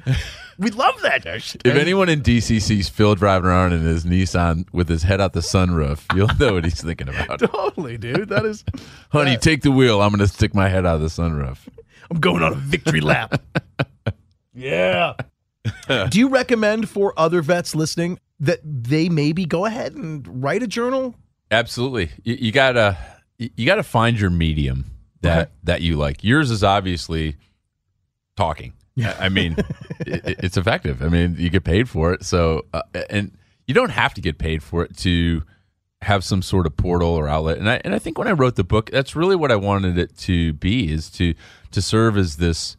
we 0.57 0.69
love 0.71 1.01
that. 1.01 1.25
If 1.25 1.65
anyone 1.65 2.09
in 2.09 2.21
DC 2.21 2.61
sees 2.61 2.89
Phil 2.89 3.15
driving 3.15 3.47
around 3.47 3.73
in 3.73 3.81
his 3.81 4.05
Nissan 4.05 4.65
with 4.73 4.87
his 4.89 5.03
head 5.03 5.21
out 5.21 5.33
the 5.33 5.39
sunroof, 5.39 6.03
you'll 6.15 6.29
know 6.39 6.55
what 6.55 6.63
he's 6.63 6.81
thinking 6.81 7.09
about. 7.09 7.39
totally, 7.51 7.97
dude. 7.97 8.29
That 8.29 8.45
is, 8.45 8.63
honey, 9.11 9.31
that. 9.31 9.41
take 9.41 9.61
the 9.61 9.71
wheel. 9.71 10.01
I'm 10.01 10.09
going 10.09 10.19
to 10.19 10.27
stick 10.27 10.53
my 10.53 10.69
head 10.69 10.85
out 10.85 10.95
of 10.95 11.01
the 11.01 11.07
sunroof. 11.07 11.57
I'm 12.11 12.19
going 12.19 12.43
on 12.43 12.53
a 12.53 12.55
victory 12.55 13.01
lap. 13.01 13.41
yeah. 14.53 15.13
Do 15.87 16.19
you 16.19 16.27
recommend 16.27 16.89
for 16.89 17.13
other 17.17 17.41
vets 17.41 17.73
listening 17.73 18.19
that 18.39 18.59
they 18.63 19.09
maybe 19.09 19.45
go 19.45 19.65
ahead 19.65 19.93
and 19.93 20.43
write 20.43 20.61
a 20.61 20.67
journal? 20.67 21.15
Absolutely. 21.49 22.11
You, 22.23 22.35
you 22.35 22.51
gotta 22.51 22.97
you 23.37 23.65
gotta 23.65 23.83
find 23.83 24.19
your 24.19 24.29
medium 24.29 24.91
that 25.21 25.39
okay. 25.39 25.51
that 25.63 25.81
you 25.81 25.95
like. 25.95 26.23
Yours 26.23 26.51
is 26.51 26.63
obviously 26.63 27.37
talking. 28.35 28.73
Yeah. 28.95 29.15
I 29.19 29.29
mean, 29.29 29.55
it, 30.01 30.39
it's 30.43 30.57
effective. 30.57 31.01
I 31.01 31.07
mean, 31.07 31.35
you 31.37 31.49
get 31.49 31.63
paid 31.63 31.89
for 31.89 32.13
it. 32.13 32.23
So, 32.23 32.65
uh, 32.73 32.83
and 33.09 33.35
you 33.67 33.73
don't 33.73 33.89
have 33.89 34.13
to 34.15 34.21
get 34.21 34.37
paid 34.37 34.61
for 34.61 34.83
it 34.83 34.95
to 34.97 35.43
have 36.01 36.23
some 36.23 36.41
sort 36.41 36.65
of 36.65 36.75
portal 36.75 37.09
or 37.09 37.27
outlet. 37.27 37.57
And 37.57 37.69
I 37.69 37.81
and 37.83 37.95
I 37.95 37.99
think 37.99 38.17
when 38.17 38.27
I 38.27 38.33
wrote 38.33 38.55
the 38.55 38.63
book, 38.63 38.91
that's 38.91 39.15
really 39.15 39.35
what 39.35 39.51
I 39.51 39.55
wanted 39.55 39.97
it 39.97 40.17
to 40.19 40.53
be 40.53 40.91
is 40.91 41.09
to 41.11 41.33
to 41.71 41.81
serve 41.81 42.17
as 42.17 42.37
this 42.37 42.75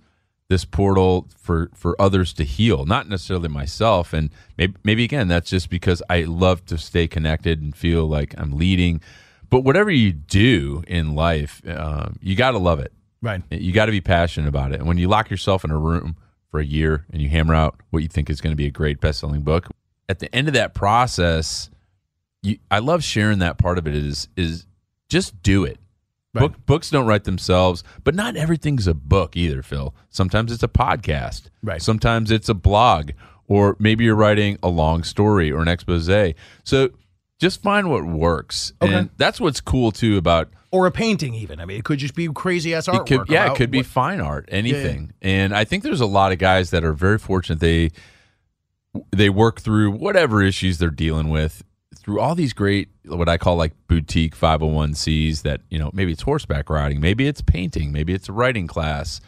this 0.49 0.65
portal 0.65 1.27
for 1.39 1.71
for 1.75 2.01
others 2.01 2.33
to 2.35 2.45
heal, 2.45 2.85
not 2.85 3.09
necessarily 3.09 3.49
myself. 3.49 4.13
And 4.13 4.31
maybe 4.59 4.75
maybe 4.85 5.05
again, 5.05 5.29
that's 5.29 5.49
just 5.49 5.71
because 5.71 6.03
I 6.11 6.23
love 6.23 6.67
to 6.67 6.77
stay 6.77 7.09
connected 7.09 7.63
and 7.63 7.75
feel 7.75 8.07
like 8.07 8.35
I'm 8.39 8.57
leading 8.57 9.01
but 9.55 9.61
whatever 9.61 9.91
you 9.93 10.11
do 10.11 10.83
in 10.89 11.15
life, 11.15 11.63
um, 11.69 12.19
you 12.21 12.35
got 12.35 12.53
to 12.53 12.59
love 12.59 12.81
it. 12.81 12.93
Right. 13.25 13.43
You 13.51 13.73
got 13.73 13.87
to 13.87 13.93
be 13.93 14.03
passionate 14.03 14.49
about 14.49 14.73
it. 14.73 14.81
And 14.81 14.87
when 14.87 14.99
you 14.99 15.09
lock 15.09 15.31
yourself 15.31 15.65
in 15.65 15.71
a 15.71 15.79
room 15.79 16.17
for 16.51 16.61
a 16.61 16.65
year 16.65 17.07
and 17.11 17.23
you 17.23 17.31
hammer 17.31 17.55
out 17.55 17.81
what 17.89 18.03
you 18.03 18.09
think 18.09 18.29
is 18.29 18.43
going 18.43 18.53
to 18.53 18.57
be 18.57 18.67
a 18.67 18.71
great 18.71 19.01
best-selling 19.01 19.41
book, 19.41 19.69
at 20.11 20.19
the 20.19 20.33
end 20.35 20.47
of 20.47 20.53
that 20.53 20.75
process, 20.75 21.71
you, 22.43 22.59
I 22.71 22.81
love 22.81 23.03
sharing 23.03 23.39
that 23.39 23.57
part 23.57 23.79
of 23.79 23.87
it. 23.87 23.95
Is 23.95 24.29
is 24.37 24.67
just 25.09 25.41
do 25.41 25.65
it. 25.65 25.79
Right. 26.35 26.43
Book, 26.43 26.67
books 26.67 26.91
don't 26.91 27.07
write 27.07 27.25
themselves, 27.25 27.83
but 28.03 28.15
not 28.15 28.37
everything's 28.37 28.87
a 28.87 28.93
book 28.93 29.39
either, 29.39 29.63
Phil. 29.63 29.95
Sometimes 30.11 30.53
it's 30.53 30.63
a 30.63 30.69
podcast. 30.69 31.45
Right. 31.63 31.81
Sometimes 31.81 32.31
it's 32.31 32.51
a 32.51 32.55
blog, 32.55 33.13
or 33.47 33.77
maybe 33.79 34.05
you're 34.05 34.15
writing 34.15 34.59
a 34.63 34.69
long 34.69 35.03
story 35.03 35.51
or 35.51 35.63
an 35.63 35.69
expose. 35.69 36.11
So 36.65 36.91
just 37.45 37.63
find 37.63 37.91
what 37.91 38.05
works. 38.05 38.73
Okay. 38.81 38.95
And 38.95 39.11
that's 39.19 39.39
what's 39.39 39.61
cool 39.61 39.93
too 39.93 40.17
about 40.17 40.49
or 40.71 40.87
a 40.87 40.91
painting 40.91 41.35
even. 41.35 41.61
I 41.61 41.67
mean, 41.67 41.79
it 41.79 41.85
could 41.85 41.99
just 41.99 42.15
be 42.15 42.27
crazy 42.29 42.75
ass 42.75 42.89
artwork. 42.89 43.11
It 43.11 43.19
could, 43.19 43.29
yeah, 43.29 43.53
it 43.53 43.57
could 43.57 43.71
be 43.71 43.79
what, 43.79 43.87
fine 43.87 44.21
art, 44.21 44.49
anything. 44.49 45.13
Yeah, 45.21 45.29
yeah. 45.29 45.45
And 45.45 45.55
I 45.55 45.65
think 45.65 45.83
there's 45.83 46.01
a 46.01 46.07
lot 46.07 46.33
of 46.33 46.39
guys 46.39 46.71
that 46.71 46.85
are 46.85 46.95
very 46.95 47.19
fortunate 47.19 47.61
they 47.61 47.91
they 49.13 49.29
work 49.29 49.61
through 49.61 49.91
whatever 49.91 50.43
issues 50.43 50.79
they're 50.79 50.89
dealing 50.89 51.29
with 51.29 51.63
through 51.97 52.19
all 52.21 52.35
these 52.35 52.53
great 52.53 52.89
what 53.05 53.29
I 53.29 53.37
call 53.37 53.57
like 53.57 53.73
boutique 53.89 54.37
501c's 54.37 55.43
that, 55.43 55.61
you 55.69 55.79
know, 55.79 55.91
maybe 55.93 56.13
it's 56.13 56.23
horseback 56.23 56.71
riding, 56.71 57.01
maybe 57.01 57.27
it's 57.27 57.43
painting, 57.43 57.93
maybe 57.93 58.15
it's 58.15 58.31
a 58.31 58.33
writing 58.33 58.67
class, 58.67 59.21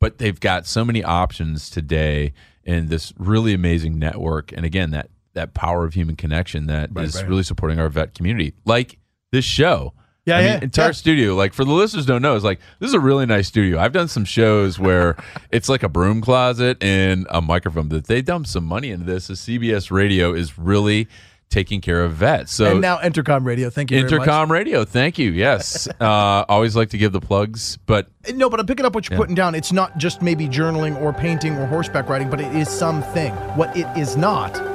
but 0.00 0.18
they've 0.18 0.40
got 0.40 0.66
so 0.66 0.84
many 0.84 1.04
options 1.04 1.70
today 1.70 2.32
in 2.64 2.88
this 2.88 3.12
really 3.18 3.54
amazing 3.54 3.98
network. 3.98 4.50
And 4.52 4.66
again, 4.66 4.90
that 4.90 5.10
that 5.34 5.54
power 5.54 5.84
of 5.84 5.94
human 5.94 6.16
connection 6.16 6.66
that 6.66 6.90
right, 6.92 7.04
is 7.04 7.16
right. 7.16 7.28
really 7.28 7.42
supporting 7.42 7.78
our 7.78 7.88
vet 7.88 8.14
community, 8.14 8.54
like 8.64 8.98
this 9.30 9.44
show. 9.44 9.94
Yeah, 10.24 10.36
I 10.36 10.40
yeah, 10.40 10.54
mean, 10.54 10.62
entire 10.64 10.86
yeah. 10.86 10.92
studio. 10.92 11.34
Like 11.34 11.52
for 11.52 11.64
the 11.64 11.72
listeners 11.72 12.06
don't 12.06 12.22
know, 12.22 12.36
it's 12.36 12.44
like 12.44 12.60
this 12.78 12.88
is 12.88 12.94
a 12.94 13.00
really 13.00 13.26
nice 13.26 13.48
studio. 13.48 13.80
I've 13.80 13.92
done 13.92 14.06
some 14.06 14.24
shows 14.24 14.78
where 14.78 15.16
it's 15.50 15.68
like 15.68 15.82
a 15.82 15.88
broom 15.88 16.20
closet 16.20 16.82
and 16.82 17.26
a 17.30 17.42
microphone. 17.42 17.88
That 17.88 18.06
they 18.06 18.22
dump 18.22 18.46
some 18.46 18.64
money 18.64 18.90
into 18.90 19.04
this. 19.04 19.26
The 19.26 19.34
CBS 19.34 19.90
Radio 19.90 20.32
is 20.32 20.58
really 20.58 21.08
taking 21.50 21.80
care 21.80 22.04
of 22.04 22.12
vets. 22.12 22.52
So 22.52 22.70
and 22.70 22.80
now 22.80 22.98
Entercom 22.98 23.44
Radio. 23.44 23.68
Thank 23.68 23.90
you. 23.90 24.02
Entercom 24.02 24.48
Radio. 24.48 24.84
Thank 24.84 25.18
you. 25.18 25.32
Yes. 25.32 25.88
uh, 26.00 26.44
always 26.48 26.76
like 26.76 26.90
to 26.90 26.98
give 26.98 27.10
the 27.10 27.20
plugs, 27.20 27.76
but 27.86 28.08
no. 28.32 28.48
But 28.48 28.60
I'm 28.60 28.66
picking 28.66 28.86
up 28.86 28.94
what 28.94 29.08
you're 29.08 29.14
yeah. 29.16 29.20
putting 29.20 29.34
down. 29.34 29.56
It's 29.56 29.72
not 29.72 29.98
just 29.98 30.22
maybe 30.22 30.48
journaling 30.48 31.00
or 31.02 31.12
painting 31.12 31.56
or 31.56 31.66
horseback 31.66 32.08
riding, 32.08 32.30
but 32.30 32.40
it 32.40 32.54
is 32.54 32.68
something. 32.68 33.32
What 33.56 33.76
it 33.76 33.86
is 33.98 34.16
not 34.16 34.71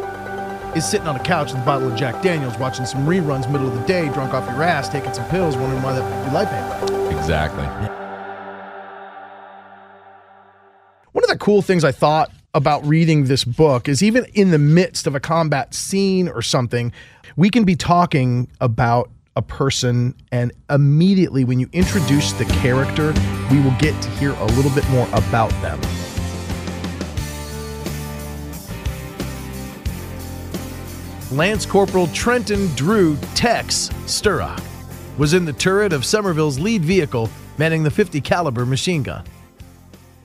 is 0.76 0.90
sitting 0.90 1.08
on 1.08 1.16
a 1.16 1.24
couch 1.24 1.52
with 1.52 1.62
a 1.62 1.66
bottle 1.66 1.92
of 1.92 1.98
Jack 1.98 2.22
Daniels, 2.22 2.58
watching 2.58 2.86
some 2.86 3.06
reruns 3.06 3.50
middle 3.52 3.68
of 3.68 3.74
the 3.74 3.86
day, 3.86 4.10
drunk 4.10 4.34
off 4.34 4.48
your 4.50 4.64
ass, 4.64 4.90
taking 4.90 5.14
some 5.14 5.28
pills, 5.30 5.56
wondering 5.56 5.82
why 5.82 5.94
that 5.94 6.26
your 6.26 6.34
life 6.34 6.52
ain't 6.52 6.92
right. 6.92 7.18
Exactly. 7.18 7.66
One 11.12 11.24
of 11.24 11.30
the 11.30 11.38
cool 11.38 11.62
things 11.62 11.84
I 11.84 11.92
thought 11.92 12.32
about 12.54 12.86
reading 12.86 13.26
this 13.26 13.44
book 13.44 13.88
is 13.88 14.02
even 14.02 14.26
in 14.34 14.52
the 14.52 14.60
midst 14.60 15.08
of 15.08 15.16
a 15.16 15.20
combat 15.20 15.74
scene 15.74 16.28
or 16.28 16.42
something, 16.42 16.92
we 17.36 17.50
can 17.50 17.64
be 17.64 17.76
talking 17.76 18.48
about 18.60 19.10
a 19.36 19.42
person, 19.42 20.16
and 20.32 20.52
immediately 20.70 21.44
when 21.44 21.60
you 21.60 21.70
introduce 21.72 22.34
the 22.34 22.46
character, 22.46 23.14
we 23.52 23.62
will 23.62 23.76
get 23.78 24.00
to 24.02 24.10
hear 24.12 24.32
a 24.32 24.46
little 24.46 24.72
bit 24.72 24.90
more 24.90 25.08
about 25.14 25.52
them. 25.62 25.80
Lance 31.32 31.66
Corporal 31.66 32.08
Trenton 32.08 32.68
Drew 32.76 33.18
Tex 33.36 33.90
Sturrock 34.06 34.63
was 35.18 35.34
in 35.34 35.44
the 35.44 35.52
turret 35.52 35.92
of 35.92 36.06
Somerville's 36.06 36.58
lead 36.58 36.86
vehicle 36.86 37.30
manning 37.58 37.84
the 37.84 37.92
50 37.92 38.22
caliber 38.22 38.66
machine 38.66 39.04
gun. 39.04 39.26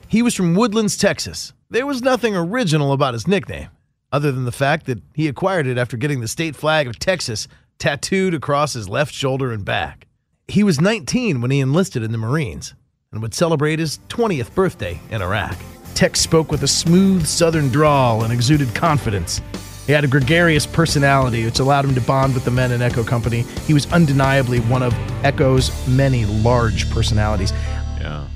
He 0.07 0.21
was 0.21 0.33
from 0.33 0.55
Woodlands, 0.55 0.95
Texas. 0.95 1.51
There 1.69 1.85
was 1.85 2.01
nothing 2.01 2.37
original 2.37 2.93
about 2.93 3.15
his 3.15 3.27
nickname, 3.27 3.67
other 4.13 4.31
than 4.31 4.45
the 4.45 4.51
fact 4.53 4.85
that 4.85 5.01
he 5.13 5.27
acquired 5.27 5.67
it 5.67 5.77
after 5.77 5.97
getting 5.97 6.21
the 6.21 6.27
state 6.27 6.55
flag 6.55 6.87
of 6.87 6.99
Texas 6.99 7.49
tattooed 7.79 8.33
across 8.33 8.71
his 8.71 8.87
left 8.87 9.13
shoulder 9.13 9.51
and 9.51 9.65
back. 9.65 10.07
He 10.47 10.63
was 10.63 10.79
19 10.79 11.41
when 11.41 11.51
he 11.51 11.59
enlisted 11.59 12.03
in 12.03 12.13
the 12.13 12.17
Marines 12.17 12.75
and 13.11 13.21
would 13.21 13.33
celebrate 13.33 13.79
his 13.79 13.99
20th 14.07 14.55
birthday 14.55 15.01
in 15.11 15.21
Iraq. 15.21 15.57
Tex 15.95 16.21
spoke 16.21 16.49
with 16.49 16.63
a 16.63 16.67
smooth 16.67 17.25
southern 17.25 17.67
drawl 17.67 18.23
and 18.23 18.31
exuded 18.31 18.73
confidence. 18.73 19.41
He 19.85 19.91
had 19.91 20.05
a 20.05 20.07
gregarious 20.07 20.65
personality, 20.65 21.43
which 21.43 21.59
allowed 21.59 21.83
him 21.85 21.93
to 21.95 22.01
bond 22.01 22.33
with 22.33 22.45
the 22.45 22.51
men 22.51 22.71
in 22.71 22.81
Echo 22.81 23.03
Company. 23.03 23.41
He 23.67 23.73
was 23.73 23.91
undeniably 23.91 24.59
one 24.61 24.81
of 24.81 24.93
Echo's 25.25 25.71
many 25.87 26.25
large 26.25 26.89
personalities. 26.89 27.51
Yeah. 27.99 28.27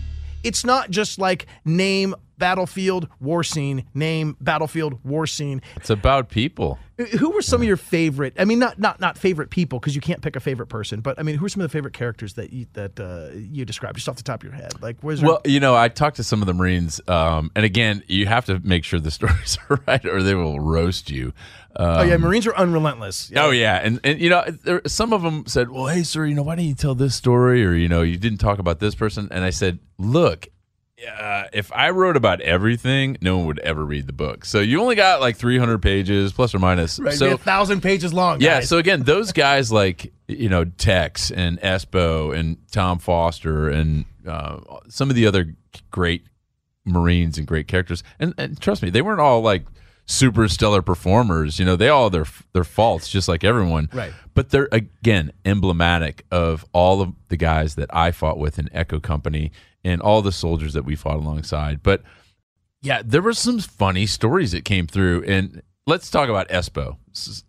It's 0.44 0.66
not 0.66 0.90
just 0.90 1.20
like 1.20 1.48
name 1.64 2.16
battlefield 2.38 3.08
war 3.20 3.44
scene, 3.44 3.86
name 3.94 4.38
battlefield 4.40 5.04
war 5.04 5.28
scene. 5.28 5.62
It's 5.76 5.90
about 5.90 6.30
people. 6.30 6.80
Who 7.20 7.30
were 7.30 7.44
some 7.44 7.62
of 7.62 7.68
your 7.68 7.78
favorite? 7.78 8.34
I 8.40 8.46
mean, 8.46 8.58
not 8.58 8.80
not 8.80 9.00
not 9.00 9.18
favorite 9.20 9.52
people 9.52 9.80
because 9.80 9.94
you 9.94 10.02
can't 10.02 10.22
pick 10.22 10.36
a 10.36 10.40
favorite 10.40 10.68
person, 10.68 11.02
but 11.02 11.20
I 11.20 11.24
mean, 11.24 11.36
who 11.36 11.46
are 11.46 11.50
some 11.50 11.62
of 11.62 11.70
the 11.70 11.72
favorite 11.72 11.94
characters 11.94 12.34
that 12.34 12.52
you 12.52 12.66
that 12.74 13.00
uh, 13.00 13.36
you 13.36 13.66
described 13.66 13.98
just 13.98 14.10
off 14.10 14.16
the 14.16 14.24
top 14.24 14.42
of 14.44 14.50
your 14.50 14.56
head? 14.56 14.82
Like, 14.82 14.98
where's 15.02 15.22
Well, 15.22 15.42
you 15.46 15.60
know, 15.60 15.76
I 15.76 15.90
talked 15.90 16.16
to 16.16 16.24
some 16.24 16.42
of 16.42 16.48
the 16.48 16.56
Marines, 16.56 17.00
um, 17.08 17.52
and 17.56 17.66
again, 17.66 18.02
you 18.08 18.26
have 18.26 18.46
to 18.46 18.60
make 18.60 18.84
sure 18.84 19.00
the 19.00 19.12
stories 19.20 19.60
are 19.70 19.80
right, 19.88 20.06
or 20.06 20.24
they 20.24 20.34
will 20.34 20.60
roast 20.60 21.12
you. 21.12 21.34
oh 21.76 22.02
yeah, 22.02 22.18
Marines 22.18 22.48
are 22.48 22.56
unrelentless. 22.56 23.30
Yeah. 23.30 23.46
Oh 23.46 23.52
yeah, 23.52 23.76
and 23.84 24.00
and 24.04 24.20
you 24.20 24.32
know, 24.32 24.44
there, 24.64 24.82
some 24.88 25.14
of 25.14 25.22
them 25.22 25.46
said, 25.46 25.70
"Well, 25.70 25.86
hey, 25.86 26.02
sir, 26.02 26.26
you 26.26 26.34
know, 26.34 26.42
why 26.42 26.56
didn't 26.56 26.70
you 26.70 26.76
tell 26.76 26.96
this 26.96 27.14
story?" 27.14 27.64
Or 27.64 27.74
you 27.74 27.88
know, 27.90 28.02
you 28.02 28.18
didn't 28.18 28.40
talk 28.40 28.58
about 28.58 28.80
this 28.80 28.96
person. 28.96 29.28
And 29.30 29.44
I 29.44 29.52
said, 29.52 29.78
"Look, 30.00 30.48
uh, 31.06 31.44
if 31.54 31.72
I 31.74 31.92
wrote 31.92 32.18
about 32.18 32.42
everything, 32.42 33.18
no 33.22 33.38
one 33.38 33.46
would 33.48 33.60
ever 33.60 33.86
read 33.86 34.08
the 34.08 34.14
book. 34.14 34.46
So 34.46 34.60
you 34.60 34.82
only 34.82 34.96
got 34.96 35.22
like 35.22 35.38
300 35.38 35.80
pages, 35.80 36.34
plus 36.34 36.56
or 36.56 36.60
minus. 36.60 37.00
Right, 37.00 37.14
so 37.14 37.34
a 37.34 37.38
thousand 37.38 37.82
pages 37.82 38.14
long. 38.14 38.42
yeah. 38.42 38.56
guys. 38.56 38.70
So 38.70 38.78
again, 38.78 39.04
those 39.04 39.32
guys 39.32 39.72
like 39.72 40.12
you 40.28 40.50
know 40.50 40.66
Tex 40.66 41.30
and 41.30 41.60
Espo 41.62 42.36
and 42.36 42.58
Tom 42.72 43.00
Foster 43.00 43.70
and 43.70 44.06
uh, 44.28 44.60
some 44.90 45.10
of 45.10 45.16
the 45.16 45.28
other 45.28 45.56
great 45.92 46.26
Marines 46.84 47.38
and 47.38 47.46
great 47.46 47.68
characters. 47.68 48.04
And, 48.20 48.34
and 48.38 48.60
trust 48.60 48.82
me, 48.82 48.90
they 48.90 49.02
weren't 49.02 49.22
all 49.22 49.42
like 49.42 49.66
super 50.08 50.48
stellar 50.48 50.82
performers. 50.82 51.60
You 51.60 51.66
know, 51.66 51.76
they 51.76 51.90
all 51.90 52.06
have 52.06 52.12
their 52.12 52.26
their 52.54 52.64
faults, 52.64 53.08
just 53.10 53.28
like 53.28 53.44
everyone. 53.44 53.90
Right. 53.94 54.14
But 54.34 54.50
they're 54.50 54.70
again 54.72 55.32
emblematic 55.46 56.26
of 56.32 56.66
all 56.74 57.02
of 57.02 57.14
the 57.28 57.38
guys 57.38 57.76
that 57.76 57.94
I 57.94 58.12
fought 58.12 58.40
with 58.40 58.58
in 58.58 58.70
Echo 58.74 59.00
Company 59.00 59.52
and 59.88 60.02
all 60.02 60.22
the 60.22 60.32
soldiers 60.32 60.74
that 60.74 60.84
we 60.86 60.96
fought 60.96 61.16
alongside. 61.18 61.82
But 61.82 62.04
yeah, 62.82 63.02
there 63.04 63.22
were 63.22 63.34
some 63.34 63.60
funny 63.60 64.06
stories 64.06 64.52
that 64.52 64.66
came 64.66 64.86
through, 64.88 65.24
and 65.24 65.62
let's 65.86 66.12
talk 66.12 66.30
about 66.30 66.50
Espo. 66.50 66.98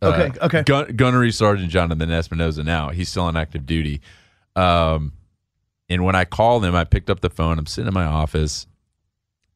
Uh, 0.01 0.07
Okay, 0.13 0.39
okay. 0.41 0.63
Gun- 0.63 0.97
Gunnery 0.97 1.33
Sergeant 1.33 1.71
Jonathan 1.71 2.09
Espinoza. 2.09 2.65
Now 2.65 2.91
he's 2.91 3.09
still 3.09 3.25
on 3.25 3.37
active 3.37 3.67
duty. 3.67 4.01
Um, 4.57 5.13
and 5.89 6.05
when 6.05 6.15
I 6.15 6.25
called 6.25 6.65
him, 6.65 6.75
I 6.75 6.85
picked 6.85 7.11
up 7.11 7.21
the 7.21 7.31
phone. 7.31 7.59
I'm 7.59 7.67
sitting 7.67 7.89
in 7.89 7.95
my 7.95 8.05
office, 8.05 8.67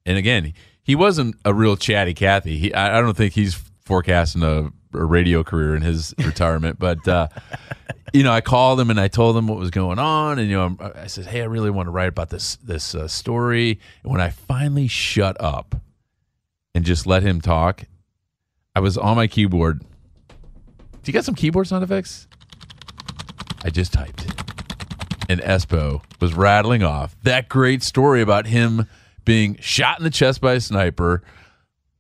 and 0.04 0.18
again, 0.18 0.52
he 0.82 0.94
wasn't 0.94 1.36
a 1.44 1.54
real 1.54 1.76
chatty 1.76 2.14
Cathy. 2.14 2.58
He, 2.58 2.74
I, 2.74 2.98
I 2.98 3.00
don't 3.00 3.16
think 3.16 3.34
he's 3.34 3.54
forecasting 3.84 4.42
a, 4.42 4.72
a 4.94 5.04
radio 5.04 5.42
career 5.44 5.74
in 5.74 5.82
his 5.82 6.14
retirement, 6.18 6.78
but. 6.78 7.06
Uh, 7.06 7.28
you 8.12 8.22
know, 8.22 8.32
I 8.32 8.42
called 8.42 8.78
him 8.78 8.90
and 8.90 9.00
I 9.00 9.08
told 9.08 9.38
him 9.38 9.46
what 9.46 9.58
was 9.58 9.70
going 9.70 9.98
on, 9.98 10.38
and 10.38 10.46
you 10.50 10.54
know, 10.54 10.76
I 10.94 11.06
said, 11.06 11.24
"Hey, 11.24 11.40
I 11.40 11.46
really 11.46 11.70
want 11.70 11.86
to 11.86 11.90
write 11.90 12.08
about 12.08 12.28
this 12.28 12.56
this 12.56 12.94
uh, 12.94 13.08
story." 13.08 13.80
And 14.02 14.12
when 14.12 14.20
I 14.20 14.28
finally 14.28 14.86
shut 14.86 15.40
up 15.40 15.74
and 16.74 16.84
just 16.84 17.06
let 17.06 17.22
him 17.22 17.40
talk, 17.40 17.84
I 18.76 18.80
was 18.80 18.98
on 18.98 19.16
my 19.16 19.28
keyboard. 19.28 19.80
Do 19.80 19.86
you 21.06 21.14
got 21.14 21.24
some 21.24 21.34
keyboard 21.34 21.68
sound 21.68 21.84
effects? 21.84 22.28
I 23.64 23.70
just 23.70 23.94
typed 23.94 24.26
and 25.32 25.40
Espo 25.40 26.02
was 26.20 26.34
rattling 26.34 26.82
off 26.82 27.16
that 27.22 27.48
great 27.48 27.82
story 27.82 28.20
about 28.20 28.46
him 28.46 28.86
being 29.24 29.56
shot 29.60 29.98
in 29.98 30.04
the 30.04 30.10
chest 30.10 30.40
by 30.40 30.52
a 30.54 30.60
sniper, 30.60 31.22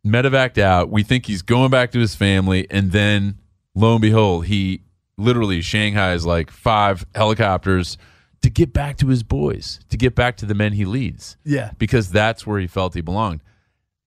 medevaced 0.06 0.58
out. 0.58 0.90
We 0.90 1.02
think 1.02 1.26
he's 1.26 1.42
going 1.42 1.70
back 1.70 1.90
to 1.92 1.98
his 1.98 2.14
family, 2.14 2.66
and 2.70 2.92
then 2.92 3.38
lo 3.74 3.92
and 3.92 4.02
behold, 4.02 4.46
he 4.46 4.82
literally 5.16 5.60
Shanghai's 5.60 6.24
like 6.24 6.50
five 6.50 7.06
helicopters 7.14 7.98
to 8.42 8.50
get 8.50 8.72
back 8.72 8.96
to 8.98 9.08
his 9.08 9.22
boys, 9.22 9.80
to 9.88 9.96
get 9.96 10.14
back 10.14 10.36
to 10.38 10.46
the 10.46 10.54
men 10.54 10.72
he 10.72 10.84
leads. 10.84 11.36
Yeah. 11.44 11.72
Because 11.78 12.10
that's 12.10 12.46
where 12.46 12.58
he 12.58 12.66
felt 12.66 12.94
he 12.94 13.00
belonged. 13.00 13.40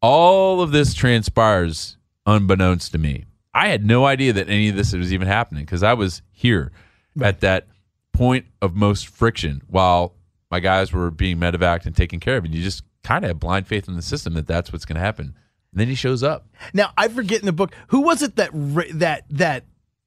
All 0.02 0.62
of 0.62 0.72
this 0.72 0.94
transpires 0.94 1.98
unbeknownst 2.26 2.92
to 2.92 2.98
me. 2.98 3.26
I 3.54 3.70
had 3.70 3.86
no 3.86 4.06
idea 4.06 4.34
that 4.34 4.50
any 4.50 4.68
of 4.68 4.76
this 4.76 4.94
was 4.94 5.14
even 5.14 5.28
happening 5.28 5.64
because 5.64 5.84
I 5.84 5.94
was 5.94 6.22
here 6.32 6.74
at 7.22 7.40
that 7.40 7.68
point 8.12 8.46
of 8.62 8.76
most 8.76 9.08
friction 9.08 9.62
while 9.68 10.14
my 10.52 10.60
guys 10.60 10.92
were 10.92 11.10
being 11.10 11.38
medevaced 11.38 11.86
and 11.86 11.96
taken 11.96 12.20
care 12.20 12.36
of. 12.38 12.44
And 12.44 12.54
you 12.54 12.62
just 12.62 12.84
kind 13.04 13.24
of 13.24 13.30
have 13.30 13.40
blind 13.40 13.68
faith 13.68 13.88
in 13.88 13.96
the 13.96 14.02
system 14.02 14.34
that 14.34 14.48
that's 14.48 14.74
what's 14.74 14.84
going 14.84 14.96
to 14.96 15.02
happen. 15.02 15.36
And 15.76 15.82
then 15.82 15.90
he 15.90 15.96
shows 15.96 16.24
up. 16.24 16.48
Now 16.74 16.92
I 16.98 17.10
forget 17.10 17.42
in 17.42 17.46
the 17.46 17.52
book 17.52 17.76
who 17.90 18.00
was 18.00 18.22
it 18.22 18.38
that 18.38 18.52
that 18.94 19.26
that 19.30 19.66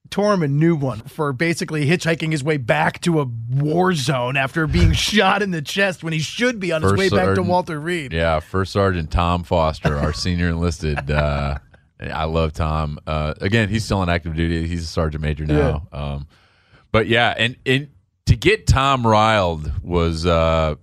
Tormund 0.09 0.53
knew 0.53 0.75
one 0.75 1.01
for 1.01 1.31
basically 1.31 1.85
hitchhiking 1.85 2.31
his 2.31 2.43
way 2.43 2.57
back 2.57 2.99
to 3.01 3.21
a 3.21 3.25
war 3.51 3.93
zone 3.93 4.35
after 4.35 4.65
being 4.65 4.93
shot 4.93 5.43
in 5.43 5.51
the 5.51 5.61
chest 5.61 6.03
when 6.03 6.11
he 6.11 6.17
should 6.17 6.59
be 6.59 6.71
on 6.71 6.81
his 6.81 6.91
First 6.93 6.99
way 6.99 7.09
back 7.09 7.35
to 7.35 7.43
Walter 7.43 7.79
Reed. 7.79 8.11
Yeah, 8.11 8.39
First 8.39 8.73
Sergeant 8.73 9.11
Tom 9.11 9.43
Foster, 9.43 9.95
our 9.95 10.11
senior 10.13 10.49
enlisted. 10.49 11.11
Uh, 11.19 11.59
I 12.01 12.23
love 12.23 12.53
Tom. 12.53 12.97
Uh, 13.05 13.33
again, 13.41 13.67
he's 13.67 13.83
still 13.83 13.97
on 13.97 14.07
active 14.07 14.33
duty. 14.33 14.65
He's 14.65 14.85
a 14.85 14.87
sergeant 14.87 15.21
major 15.21 15.45
now. 15.45 15.85
Um, 15.91 16.27
but 16.93 17.07
yeah, 17.07 17.33
and, 17.37 17.57
and 17.65 17.89
to 18.27 18.37
get 18.37 18.67
Tom 18.67 19.05
riled 19.05 19.69
was 19.83 20.25
uh, 20.25 20.75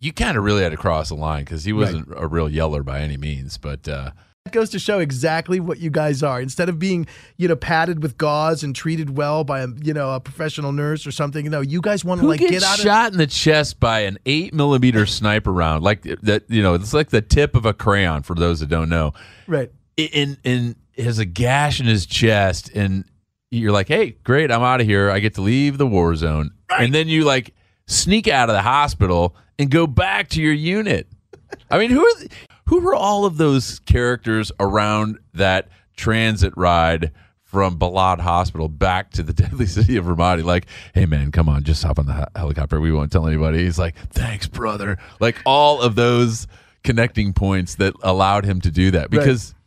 you 0.00 0.12
kind 0.12 0.36
of 0.36 0.42
really 0.42 0.62
had 0.62 0.72
to 0.72 0.76
cross 0.76 1.10
the 1.10 1.14
line 1.14 1.44
because 1.44 1.64
he 1.64 1.72
wasn't 1.72 2.08
a 2.16 2.26
real 2.26 2.48
yeller 2.48 2.82
by 2.82 3.00
any 3.00 3.16
means. 3.16 3.56
But 3.56 3.86
uh, 3.88 4.10
goes 4.54 4.70
to 4.70 4.78
show 4.78 5.00
exactly 5.00 5.60
what 5.60 5.78
you 5.78 5.90
guys 5.90 6.22
are. 6.22 6.40
Instead 6.40 6.68
of 6.70 6.78
being, 6.78 7.06
you 7.36 7.48
know, 7.48 7.56
padded 7.56 8.02
with 8.02 8.16
gauze 8.16 8.62
and 8.62 8.74
treated 8.74 9.16
well 9.16 9.44
by 9.44 9.60
a, 9.60 9.68
you 9.82 9.92
know, 9.92 10.14
a 10.14 10.20
professional 10.20 10.72
nurse 10.72 11.06
or 11.06 11.10
something, 11.10 11.44
you 11.44 11.50
know, 11.50 11.60
you 11.60 11.80
guys 11.82 12.04
want 12.04 12.20
to 12.22 12.26
like 12.26 12.40
get 12.40 12.62
out 12.62 12.78
of 12.78 12.84
shot 12.84 13.12
in 13.12 13.18
the 13.18 13.26
chest 13.26 13.78
by 13.80 14.00
an 14.00 14.18
eight 14.24 14.54
millimeter 14.54 15.04
sniper 15.04 15.52
round? 15.52 15.84
Like 15.84 16.02
that, 16.22 16.44
you 16.48 16.62
know, 16.62 16.74
it's 16.74 16.94
like 16.94 17.10
the 17.10 17.20
tip 17.20 17.54
of 17.54 17.66
a 17.66 17.74
crayon 17.74 18.22
for 18.22 18.34
those 18.34 18.60
that 18.60 18.68
don't 18.68 18.88
know. 18.88 19.12
right. 19.46 19.70
in 19.96 20.38
in 20.44 20.76
has 20.96 21.18
a 21.18 21.24
gash 21.24 21.80
in 21.80 21.86
his 21.86 22.06
chest 22.06 22.70
and 22.74 23.04
you're 23.50 23.72
like 23.72 23.88
hey 23.88 24.12
great 24.24 24.50
i'm 24.50 24.62
out 24.62 24.80
of 24.80 24.86
here 24.86 25.10
i 25.10 25.18
get 25.18 25.34
to 25.34 25.40
leave 25.40 25.76
the 25.76 25.86
war 25.86 26.14
zone 26.14 26.50
and 26.70 26.94
then 26.94 27.08
you 27.08 27.24
like 27.24 27.52
sneak 27.86 28.28
out 28.28 28.48
of 28.48 28.54
the 28.54 28.62
hospital 28.62 29.34
and 29.58 29.70
go 29.70 29.86
back 29.86 30.28
to 30.28 30.40
your 30.40 30.52
unit 30.52 31.08
i 31.70 31.78
mean 31.78 31.90
who 31.90 32.04
are 32.04 32.18
th- 32.18 32.30
who 32.66 32.80
were 32.80 32.94
all 32.94 33.24
of 33.24 33.36
those 33.36 33.78
characters 33.80 34.50
around 34.58 35.18
that 35.34 35.68
transit 35.96 36.52
ride 36.56 37.12
from 37.42 37.78
Balad 37.78 38.18
Hospital 38.20 38.68
back 38.68 39.10
to 39.12 39.22
the 39.22 39.32
deadly 39.42 39.66
city 39.66 39.96
of 39.96 40.06
Ramadi. 40.06 40.42
Like, 40.44 40.66
hey 40.94 41.06
man, 41.06 41.30
come 41.30 41.48
on, 41.48 41.62
just 41.62 41.82
hop 41.84 41.98
on 41.98 42.06
the 42.06 42.28
helicopter. 42.34 42.80
We 42.80 42.92
won't 42.92 43.12
tell 43.12 43.26
anybody. 43.28 43.62
He's 43.64 43.78
like, 43.78 43.96
thanks, 44.10 44.46
brother. 44.48 44.98
Like 45.20 45.40
all 45.46 45.80
of 45.80 45.94
those 45.94 46.46
connecting 46.82 47.32
points 47.32 47.76
that 47.76 47.94
allowed 48.02 48.44
him 48.44 48.60
to 48.62 48.70
do 48.70 48.90
that 48.90 49.10
because 49.10 49.54
y- 49.54 49.60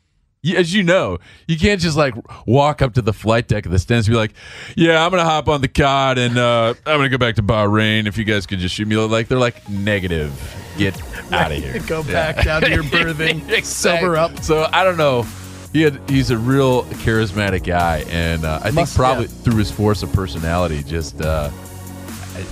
as 0.56 0.74
you 0.74 0.84
know, 0.84 1.18
you 1.48 1.58
can't 1.58 1.82
just 1.82 1.98
like 1.98 2.14
walk 2.48 2.82
up 2.82 2.94
to 2.94 3.02
the 3.02 3.14
flight 3.14 3.48
deck 3.48 3.66
of 3.66 3.72
the 3.72 3.80
Stennis 3.80 4.08
and 4.08 4.14
be 4.14 4.18
like, 4.18 4.34
"Yeah, 4.76 5.04
I'm 5.04 5.12
gonna 5.12 5.24
hop 5.26 5.48
on 5.50 5.62
the 5.62 5.68
COD 5.68 6.18
and 6.20 6.38
uh, 6.38 6.74
I'm 6.86 6.98
gonna 6.98 7.10
go 7.10 7.18
back 7.18 7.36
to 7.36 7.44
Bahrain. 7.44 8.08
If 8.08 8.18
you 8.18 8.24
guys 8.24 8.46
could 8.46 8.60
just 8.60 8.76
shoot 8.76 8.88
me." 8.88 8.96
Like 8.98 9.28
they're 9.28 9.38
like 9.38 9.68
negative, 9.70 10.32
get 10.78 10.96
out 11.34 11.52
of 11.52 11.58
here. 11.64 11.80
Go 11.88 12.04
back 12.04 12.44
down 12.46 12.62
to 12.62 12.70
your 12.70 12.84
berthing, 12.92 13.42
sober 13.64 14.16
up. 14.18 14.40
So 14.44 14.68
I 14.72 14.84
don't 14.84 14.98
know. 14.98 15.26
He 15.74 15.82
had 15.82 16.00
he's 16.10 16.32
a 16.32 16.38
real 16.38 16.84
charismatic 16.86 17.66
guy, 17.66 18.06
and 18.10 18.46
uh, 18.46 18.60
I 18.64 18.72
Must- 18.72 18.94
think 18.94 18.96
probably 18.98 19.26
yeah. 19.26 19.32
through 19.44 19.58
his 19.58 19.70
force 19.72 20.02
of 20.02 20.12
personality, 20.14 20.82
just 20.84 21.20
uh, 21.22 21.50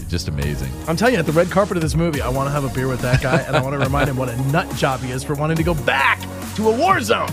just 0.08 0.28
amazing. 0.28 0.72
I'm 0.88 0.96
telling 0.96 1.14
you, 1.16 1.20
at 1.20 1.26
the 1.26 1.32
red 1.32 1.50
carpet 1.50 1.78
of 1.78 1.82
this 1.82 1.96
movie, 1.96 2.22
I 2.22 2.30
want 2.30 2.48
to 2.48 2.52
have 2.52 2.64
a 2.64 2.70
beer 2.70 2.88
with 2.88 3.02
that 3.02 3.22
guy, 3.22 3.42
and 3.42 3.56
I 3.56 3.62
want 3.62 3.74
to 3.74 3.80
remind 3.80 4.10
him 4.10 4.18
what 4.18 4.30
a 4.30 4.38
nut 4.52 4.74
job 4.76 5.02
he 5.02 5.12
is 5.12 5.24
for 5.24 5.36
wanting 5.36 5.58
to 5.58 5.64
go 5.64 5.74
back 5.74 6.20
to 6.56 6.70
a 6.70 6.78
war 6.78 7.02
zone. 7.02 7.30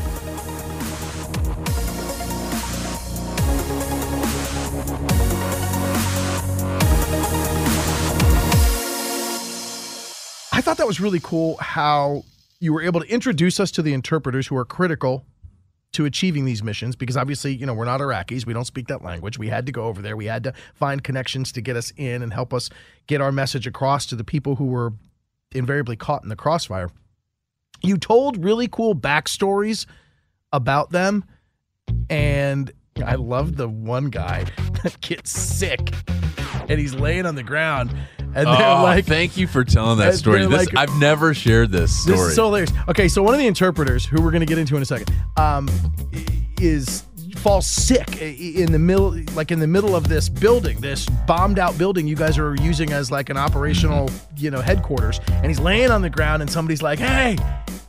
I 10.55 10.61
thought 10.61 10.77
that 10.77 10.87
was 10.87 11.01
really 11.01 11.21
cool 11.21 11.57
how 11.57 12.25
you 12.61 12.73
were 12.73 12.83
able 12.83 13.01
to 13.01 13.07
introduce 13.09 13.59
us 13.59 13.71
to 13.73 13.83
the 13.83 13.93
interpreters 13.93 14.47
who 14.47 14.57
are 14.57 14.65
critical 14.65 15.25
to 15.93 16.05
achieving 16.05 16.45
these 16.45 16.63
missions 16.63 16.97
because 16.97 17.17
obviously, 17.17 17.55
you 17.55 17.67
know, 17.67 17.75
we're 17.75 17.85
not 17.85 18.01
Iraqis. 18.01 18.47
We 18.47 18.53
don't 18.53 18.65
speak 18.65 18.89
that 18.89 19.03
language. 19.03 19.39
We 19.39 19.49
had 19.49 19.67
to 19.67 19.73
go 19.73 19.85
over 19.85 20.01
there. 20.01 20.17
We 20.17 20.27
had 20.27 20.45
to 20.45 20.55
find 20.75 21.05
connections 21.05 21.53
to 21.53 21.61
get 21.61 21.77
us 21.77 21.93
in 21.97 22.23
and 22.23 22.33
help 22.33 22.55
us 22.55 22.71
get 23.07 23.21
our 23.21 23.33
message 23.33 23.67
across 23.67 24.07
to 24.07 24.17
the 24.17 24.25
people 24.25 24.57
who 24.57 24.67
were 24.67 24.93
invariably 25.53 25.97
caught 25.97 26.23
in 26.23 26.29
the 26.29 26.37
crossfire. 26.37 26.91
You 27.83 27.99
told 27.99 28.43
really 28.43 28.69
cool 28.69 28.95
backstories 28.95 29.87
about 30.53 30.91
them. 30.91 31.25
And 32.09 32.71
I 33.05 33.17
loved 33.17 33.57
the 33.57 33.69
one 33.69 34.11
guy 34.11 34.45
that 34.83 35.01
gets 35.01 35.31
sick 35.31 35.93
and 36.73 36.81
he's 36.81 36.95
laying 36.95 37.27
on 37.27 37.35
the 37.35 37.43
ground, 37.43 37.91
and 38.19 38.35
they're 38.47 38.47
Oh, 38.47 38.83
like, 38.83 39.05
thank 39.05 39.37
you 39.37 39.47
for 39.47 39.63
telling 39.65 39.99
that 39.99 40.15
story. 40.15 40.47
This, 40.47 40.67
like- 40.73 40.77
I've 40.77 40.99
never 40.99 41.35
shared 41.35 41.71
this 41.71 41.95
story. 42.03 42.17
This 42.19 42.29
is 42.29 42.35
so 42.35 42.45
hilarious. 42.47 42.73
Okay, 42.89 43.09
so 43.09 43.23
one 43.23 43.35
of 43.35 43.41
the 43.41 43.47
interpreters, 43.47 44.05
who 44.07 44.23
we're 44.23 44.31
going 44.31 44.41
to 44.41 44.47
get 44.47 44.59
into 44.59 44.77
in 44.77 44.83
a 44.83 44.87
second, 44.87 45.13
um, 45.37 45.69
is 46.61 47.05
falls 47.37 47.67
sick 47.67 48.21
in 48.23 48.71
the 48.71 48.79
middle, 48.79 49.17
like 49.35 49.51
in 49.51 49.59
the 49.59 49.67
middle 49.67 49.97
of 49.97 50.09
this 50.09 50.29
building, 50.29 50.81
this 50.81 51.07
bombed 51.27 51.59
out 51.59 51.77
building 51.77 52.07
you 52.07 52.15
guys 52.15 52.39
are 52.39 52.55
using 52.57 52.93
as 52.93 53.11
like 53.11 53.31
an 53.31 53.37
operational, 53.37 54.09
you 54.37 54.49
know, 54.51 54.61
headquarters. 54.61 55.21
And 55.29 55.47
he's 55.47 55.59
laying 55.59 55.91
on 55.91 56.03
the 56.03 56.11
ground, 56.11 56.41
and 56.43 56.51
somebody's 56.51 56.83
like, 56.83 57.01
"Hey, 57.01 57.37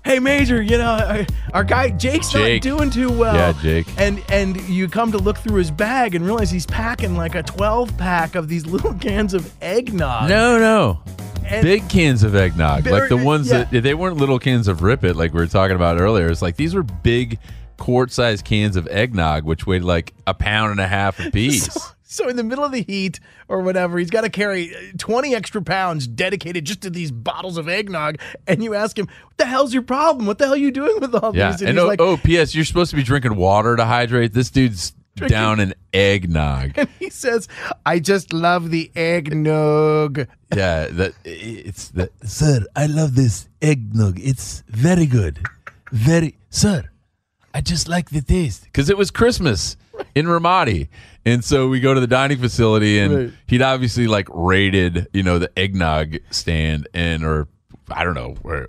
hey, 0.05 0.19
Major, 0.19 0.61
you 0.61 0.77
know, 0.77 0.91
our- 0.91 1.25
our 1.53 1.63
guy 1.63 1.89
Jake's 1.89 2.31
Jake. 2.31 2.63
not 2.63 2.77
doing 2.77 2.89
too 2.89 3.11
well." 3.11 3.35
Yeah, 3.35 3.53
Jake. 3.61 3.87
And 3.97 4.21
and 4.29 4.59
you 4.69 4.87
come 4.87 5.11
to 5.11 5.17
look 5.17 5.37
through 5.37 5.57
his 5.57 5.71
bag 5.71 6.15
and 6.15 6.25
realize 6.25 6.51
he's 6.51 6.65
packing 6.65 7.15
like 7.15 7.35
a 7.35 7.43
12 7.43 7.97
pack 7.97 8.35
of 8.35 8.47
these 8.47 8.65
little 8.65 8.93
cans 8.99 9.33
of 9.33 9.51
eggnog. 9.61 10.29
no, 10.29 10.57
no. 10.59 10.99
And- 11.45 11.63
Big 11.63 11.87
cans 11.89 12.23
of 12.23 12.35
eggnog, 12.35 12.85
like 12.87 13.09
the 13.09 13.17
ones 13.17 13.49
yeah. 13.51 13.65
that 13.65 13.81
they 13.83 13.93
weren't 13.93 14.15
little 14.17 14.39
cans 14.39 14.67
of 14.69 14.81
Rip 14.81 15.03
It, 15.03 15.15
like 15.15 15.33
we 15.33 15.39
were 15.41 15.47
talking 15.47 15.75
about 15.75 15.99
earlier. 15.99 16.29
It's 16.29 16.41
like 16.41 16.55
these 16.55 16.73
were 16.73 16.83
big 16.83 17.37
quart-sized 17.77 18.45
cans 18.45 18.77
of 18.77 18.87
eggnog, 18.87 19.43
which 19.43 19.67
weighed 19.67 19.81
like 19.83 20.13
a 20.25 20.33
pound 20.33 20.71
and 20.71 20.79
a 20.79 20.87
half 20.87 21.19
a 21.19 21.29
piece. 21.31 21.67
So 22.02 22.02
in 22.20 22.36
the 22.36 22.43
middle 22.43 22.64
of 22.64 22.72
the 22.72 22.84
heat 22.84 23.20
or 23.47 23.61
whatever, 23.61 23.99
he's 23.99 24.09
got 24.09 24.22
to 24.22 24.30
carry 24.30 24.76
uh, 24.76 24.80
20 24.97 25.36
extra 25.36 25.61
pounds 25.61 26.07
dedicated 26.07 26.66
just 26.66 26.82
to 26.82 26.89
these 26.89 27.11
bottles 27.11 27.57
of 27.57 27.68
eggnog. 27.68 28.20
And 28.47 28.64
you 28.64 28.74
ask 28.74 28.97
him, 28.97 29.07
what 29.07 29.38
the 29.38 29.45
hell's 29.45 29.74
your 29.74 29.84
problem? 29.84 30.26
What 30.26 30.38
the 30.38 30.45
hell 30.45 30.53
are 30.53 30.57
you 30.57 30.72
doing 30.72 30.99
with 30.99 31.16
all 31.16 31.36
yeah, 31.36 31.51
these? 31.51 31.61
and 31.61 31.72
he's 31.72 31.80
oh, 31.80 31.88
like, 31.88 32.01
oh, 32.01 32.18
P.S. 32.18 32.55
You're 32.55 32.66
supposed 32.66 32.91
to 32.91 32.95
be 32.95 33.03
drinking 33.03 33.36
water 33.36 33.76
to 33.76 33.86
hydrate. 33.86 34.34
This 34.34 34.49
dude's 34.49 34.93
down 35.16 35.59
in 35.59 35.74
eggnog. 35.93 36.74
and 36.76 36.89
he 36.99 37.09
says, 37.09 37.47
I 37.86 37.99
just 37.99 38.34
love 38.34 38.72
the 38.72 38.91
eggnog. 38.95 40.28
yeah, 40.55 40.88
that 40.88 41.14
it's 41.24 41.89
the 41.89 42.09
sir. 42.24 42.66
I 42.76 42.88
love 42.88 43.16
this 43.16 43.47
eggnog. 43.61 44.20
It's 44.20 44.64
very 44.68 45.05
good, 45.05 45.45
very 45.91 46.38
sir. 46.49 46.89
I 47.53 47.61
just 47.61 47.88
like 47.88 48.09
the 48.09 48.22
taste 48.22 48.64
because 48.64 48.89
it 48.89 48.97
was 48.97 49.11
Christmas 49.11 49.78
in 50.16 50.26
Ramadi, 50.26 50.88
and 51.26 51.43
so 51.43 51.67
we 51.69 51.80
go 51.80 51.93
to 51.93 51.99
the 51.99 52.07
dining 52.07 52.38
facility, 52.39 52.99
and 52.99 53.15
Right. 53.15 53.32
he'd 53.47 53.61
obviously 53.61 54.07
like 54.07 54.28
raided, 54.32 55.07
you 55.13 55.24
know, 55.24 55.39
the 55.39 55.51
eggnog 55.57 56.17
stand, 56.32 56.88
and 56.93 57.24
or 57.24 57.47
I 57.89 58.03
don't 58.03 58.15
know 58.15 58.36
where, 58.41 58.67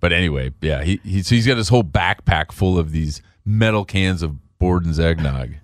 but 0.00 0.12
anyway, 0.12 0.52
yeah, 0.60 0.82
he 0.84 1.00
he's, 1.04 1.28
he's 1.28 1.46
got 1.46 1.56
his 1.56 1.68
whole 1.68 1.84
backpack 1.84 2.52
full 2.52 2.78
of 2.78 2.92
these 2.92 3.22
metal 3.44 3.84
cans 3.84 4.22
of 4.22 4.36
Borden's 4.58 4.98
eggnog. 4.98 5.54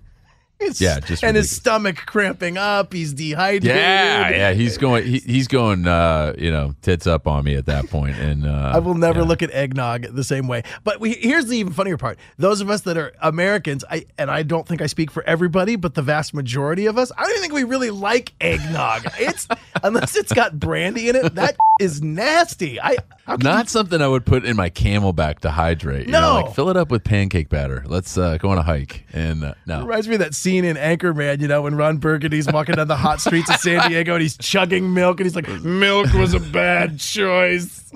It's- 0.63 0.81
Yeah, 0.81 0.99
just 0.99 1.23
and 1.23 1.35
his 1.37 1.49
stomach 1.55 1.97
cramping 2.05 2.57
up. 2.57 2.93
He's 2.93 3.13
dehydrated. 3.13 3.63
Yeah, 3.75 4.29
yeah, 4.29 4.53
he's 4.53 4.77
going. 4.77 5.05
He, 5.05 5.19
he's 5.19 5.47
going. 5.47 5.87
Uh, 5.87 6.33
you 6.37 6.51
know, 6.51 6.75
tits 6.81 7.07
up 7.07 7.27
on 7.27 7.43
me 7.43 7.55
at 7.55 7.65
that 7.67 7.89
point, 7.89 8.15
and 8.17 8.45
uh, 8.45 8.71
I 8.73 8.79
will 8.79 8.95
never 8.95 9.19
yeah. 9.21 9.25
look 9.27 9.41
at 9.41 9.51
eggnog 9.51 10.03
the 10.15 10.23
same 10.23 10.47
way. 10.47 10.63
But 10.83 10.99
we, 10.99 11.13
here's 11.13 11.45
the 11.47 11.57
even 11.57 11.73
funnier 11.73 11.97
part: 11.97 12.17
those 12.37 12.61
of 12.61 12.69
us 12.69 12.81
that 12.81 12.97
are 12.97 13.13
Americans, 13.21 13.83
I 13.89 14.05
and 14.17 14.29
I 14.31 14.43
don't 14.43 14.67
think 14.67 14.81
I 14.81 14.87
speak 14.87 15.11
for 15.11 15.23
everybody, 15.23 15.75
but 15.75 15.93
the 15.95 16.01
vast 16.01 16.33
majority 16.33 16.85
of 16.85 16.97
us, 16.97 17.11
I 17.17 17.23
don't 17.23 17.31
even 17.31 17.41
think 17.41 17.53
we 17.53 17.63
really 17.63 17.89
like 17.91 18.33
eggnog. 18.41 19.03
It's 19.19 19.47
unless 19.83 20.15
it's 20.15 20.33
got 20.33 20.59
brandy 20.59 21.09
in 21.09 21.15
it, 21.15 21.35
that 21.35 21.55
is 21.79 22.01
nasty. 22.01 22.79
I 22.79 22.97
Not 23.39 23.69
something 23.69 24.01
I 24.01 24.07
would 24.07 24.25
put 24.25 24.45
in 24.45 24.55
my 24.55 24.69
CamelBak 24.69 25.39
to 25.39 25.51
hydrate. 25.51 26.05
You 26.05 26.11
know, 26.11 26.21
No. 26.21 26.45
like 26.45 26.55
fill 26.55 26.69
it 26.69 26.77
up 26.77 26.91
with 26.91 27.03
pancake 27.03 27.49
batter. 27.49 27.83
Let's 27.87 28.17
uh, 28.17 28.37
go 28.37 28.49
on 28.49 28.57
a 28.57 28.63
hike. 28.63 29.05
And 29.13 29.43
uh, 29.43 29.53
no, 29.65 29.81
Reminds 29.85 30.07
me 30.07 30.15
of 30.15 30.19
that 30.19 30.33
scene 30.35 30.52
in 30.59 30.75
Anchorman, 30.77 31.41
you 31.41 31.47
know, 31.47 31.61
when 31.63 31.75
Ron 31.75 31.97
Burgundy's 31.97 32.47
walking 32.51 32.75
down 32.75 32.87
the 32.87 32.95
hot 32.95 33.21
streets 33.21 33.49
of 33.49 33.57
San 33.57 33.89
Diego 33.89 34.13
and 34.13 34.21
he's 34.21 34.37
chugging 34.37 34.93
milk 34.93 35.19
and 35.19 35.25
he's 35.25 35.35
like, 35.35 35.47
milk 35.63 36.13
was 36.13 36.33
a 36.33 36.39
bad 36.39 36.99
choice. 36.99 37.91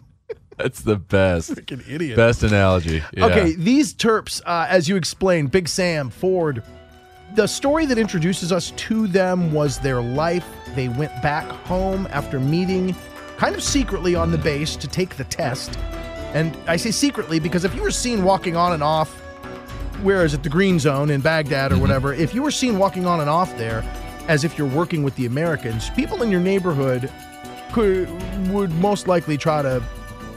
that's 0.58 0.82
the 0.82 0.95
best, 0.95 1.51
Freaking 1.55 1.84
idiot. 1.88 2.16
best 2.16 2.43
analogy. 2.43 3.03
Yeah. 3.14 3.26
Okay, 3.26 3.53
these 3.55 3.93
Terps, 3.93 4.41
uh, 4.45 4.66
as 4.70 4.89
you 4.89 4.95
explained, 4.95 5.51
Big 5.51 5.68
Sam, 5.68 6.10
Ford, 6.10 6.64
the 7.36 7.47
story 7.47 7.86
that 7.86 7.97
introduces 7.97 8.51
us 8.51 8.72
to 8.72 9.08
them 9.08 9.51
was 9.53 9.80
their 9.80 10.01
life. 10.01 10.45
They 10.76 10.88
went 10.88 11.12
back 11.22 11.45
home 11.68 12.08
after 12.10 12.39
meeting 12.39 12.95
kind 13.38 13.55
of 13.55 13.62
secretly 13.62 14.16
on 14.16 14.32
the 14.32 14.38
base 14.38 14.76
to 14.78 14.88
take 14.88 15.16
the 15.18 15.24
test. 15.26 15.78
And 16.34 16.58
I 16.68 16.78
say 16.78 16.91
secretly 16.91 17.39
because 17.39 17.64
if 17.66 17.76
you 17.76 17.82
were 17.82 17.91
seen 17.91 18.24
walking 18.24 18.55
on 18.55 18.74
and 18.74 18.82
off, 18.82 19.22
where 20.04 20.24
is 20.26 20.34
it, 20.34 20.43
the 20.43 20.50
green 20.50 20.80
zone 20.80 21.10
in 21.10 21.22
Baghdad 21.22 21.72
or 21.72 21.76
Mm-hmm. 21.76 21.82
whatever, 21.82 22.14
if 22.14 22.34
you 22.34 22.41
were 22.43 22.52
seen 22.52 22.78
walking 22.78 23.06
on 23.06 23.20
and 23.20 23.30
off 23.30 23.56
there 23.58 23.84
as 24.28 24.43
if 24.43 24.58
you're 24.58 24.68
working 24.68 25.04
with 25.04 25.16
the 25.16 25.26
Americans, 25.26 25.89
people 25.91 26.22
in 26.22 26.30
your 26.32 26.41
neighborhood 26.41 27.10
could 27.72 28.08
would 28.50 28.72
most 28.76 29.08
likely 29.08 29.38
try 29.38 29.62
to 29.62 29.82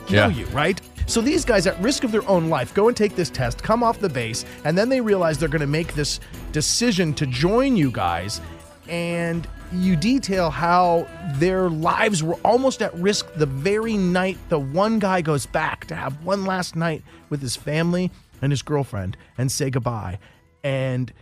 kill 0.07 0.31
Yeah. 0.31 0.37
you, 0.39 0.47
right? 0.47 0.81
So 1.07 1.21
these 1.21 1.45
guys, 1.45 1.67
at 1.67 1.81
risk 1.81 2.05
of 2.05 2.13
their 2.13 2.27
own 2.29 2.49
life, 2.49 2.73
go 2.73 2.87
and 2.89 2.97
take 2.97 3.17
this 3.17 3.31
test, 3.31 3.63
come 3.63 3.83
off 3.83 3.99
the 3.99 4.09
base, 4.09 4.45
and 4.65 4.79
then 4.79 4.89
they 4.89 5.01
realize 5.01 5.39
they're 5.39 5.49
going 5.49 5.61
to 5.61 5.67
make 5.67 5.95
this 5.95 6.21
decision 6.53 7.13
to 7.15 7.27
join 7.27 7.77
you 7.77 7.91
guys. 7.91 8.41
And 8.89 9.47
you 9.73 9.97
detail 9.97 10.51
how 10.51 11.07
their 11.35 11.69
lives 11.71 12.23
were 12.23 12.35
almost 12.45 12.81
at 12.83 12.95
risk 12.95 13.33
the 13.35 13.47
very 13.47 13.97
night 13.97 14.37
the 14.49 14.59
one 14.59 14.99
guy 14.99 15.21
goes 15.21 15.47
back 15.47 15.87
to 15.87 15.95
have 15.97 16.25
one 16.25 16.45
last 16.45 16.75
night 16.77 17.03
with 17.29 17.41
his 17.41 17.55
family 17.57 18.11
and 18.43 18.53
his 18.53 18.62
girlfriend 18.62 19.16
and 19.38 19.51
say 19.51 19.70
goodbye. 19.70 20.18
And 20.62 21.12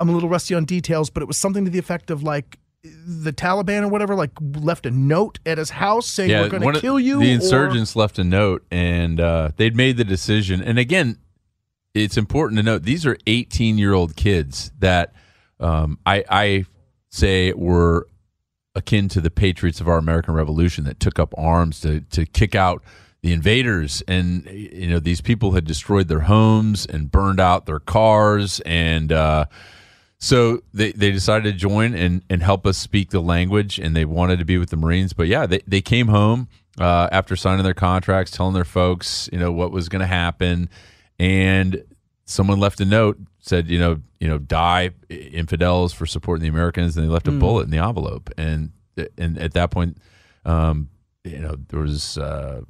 I'm 0.00 0.08
a 0.08 0.12
little 0.12 0.28
rusty 0.28 0.54
on 0.54 0.64
details, 0.64 1.10
but 1.10 1.22
it 1.22 1.26
was 1.26 1.36
something 1.36 1.64
to 1.64 1.70
the 1.70 1.78
effect 1.78 2.10
of 2.10 2.22
like 2.22 2.58
the 2.82 3.32
Taliban 3.32 3.82
or 3.82 3.88
whatever, 3.88 4.14
like 4.14 4.30
left 4.40 4.86
a 4.86 4.90
note 4.90 5.38
at 5.46 5.58
his 5.58 5.70
house 5.70 6.06
saying 6.06 6.30
we're 6.30 6.48
going 6.48 6.74
to 6.74 6.80
kill 6.80 7.00
you. 7.00 7.20
The 7.20 7.30
or- 7.30 7.34
insurgents 7.34 7.96
left 7.96 8.18
a 8.18 8.24
note, 8.24 8.64
and 8.70 9.20
uh, 9.20 9.50
they'd 9.56 9.76
made 9.76 9.96
the 9.96 10.04
decision. 10.04 10.62
And 10.62 10.78
again, 10.78 11.18
it's 11.94 12.16
important 12.16 12.58
to 12.58 12.62
note 12.62 12.82
these 12.82 13.06
are 13.06 13.16
18 13.26 13.78
year 13.78 13.92
old 13.92 14.16
kids 14.16 14.70
that 14.78 15.14
um, 15.58 15.98
I, 16.04 16.24
I 16.28 16.64
say 17.08 17.52
were 17.52 18.06
akin 18.74 19.08
to 19.08 19.20
the 19.20 19.30
patriots 19.30 19.80
of 19.80 19.88
our 19.88 19.96
American 19.96 20.34
Revolution 20.34 20.84
that 20.84 21.00
took 21.00 21.18
up 21.18 21.32
arms 21.38 21.80
to 21.80 22.00
to 22.00 22.26
kick 22.26 22.54
out 22.54 22.84
the 23.22 23.32
invaders 23.32 24.02
and 24.06 24.46
you 24.46 24.86
know 24.86 25.00
these 25.00 25.20
people 25.20 25.52
had 25.52 25.64
destroyed 25.64 26.08
their 26.08 26.20
homes 26.20 26.86
and 26.86 27.10
burned 27.10 27.40
out 27.40 27.66
their 27.66 27.80
cars 27.80 28.60
and 28.60 29.10
uh, 29.10 29.46
so 30.18 30.62
they, 30.72 30.92
they 30.92 31.10
decided 31.10 31.52
to 31.52 31.58
join 31.58 31.94
and, 31.94 32.22
and 32.30 32.42
help 32.42 32.66
us 32.66 32.78
speak 32.78 33.10
the 33.10 33.20
language 33.20 33.78
and 33.78 33.94
they 33.94 34.04
wanted 34.04 34.38
to 34.38 34.44
be 34.44 34.58
with 34.58 34.70
the 34.70 34.76
Marines. 34.76 35.12
But 35.12 35.28
yeah, 35.28 35.46
they, 35.46 35.60
they 35.66 35.82
came 35.82 36.08
home 36.08 36.48
uh, 36.80 37.08
after 37.12 37.36
signing 37.36 37.64
their 37.64 37.74
contracts, 37.74 38.30
telling 38.30 38.54
their 38.54 38.64
folks, 38.64 39.28
you 39.32 39.38
know, 39.38 39.52
what 39.52 39.72
was 39.72 39.88
going 39.88 40.00
to 40.00 40.06
happen. 40.06 40.70
And 41.18 41.84
someone 42.24 42.58
left 42.58 42.80
a 42.80 42.84
note, 42.84 43.18
said, 43.40 43.68
you 43.68 43.78
know, 43.78 44.00
you 44.18 44.28
know, 44.28 44.38
die 44.38 44.90
infidels 45.10 45.92
for 45.92 46.06
supporting 46.06 46.42
the 46.42 46.48
Americans. 46.48 46.96
And 46.96 47.06
they 47.06 47.10
left 47.10 47.28
a 47.28 47.32
bullet 47.32 47.64
in 47.64 47.70
the 47.70 47.78
envelope. 47.78 48.30
And, 48.38 48.72
and 49.18 49.38
at 49.38 49.52
that 49.52 49.70
point, 49.70 49.98
um, 50.46 50.88
you 51.24 51.38
know, 51.38 51.56
there 51.68 51.80
was, 51.80 52.16
uh, 52.16 52.62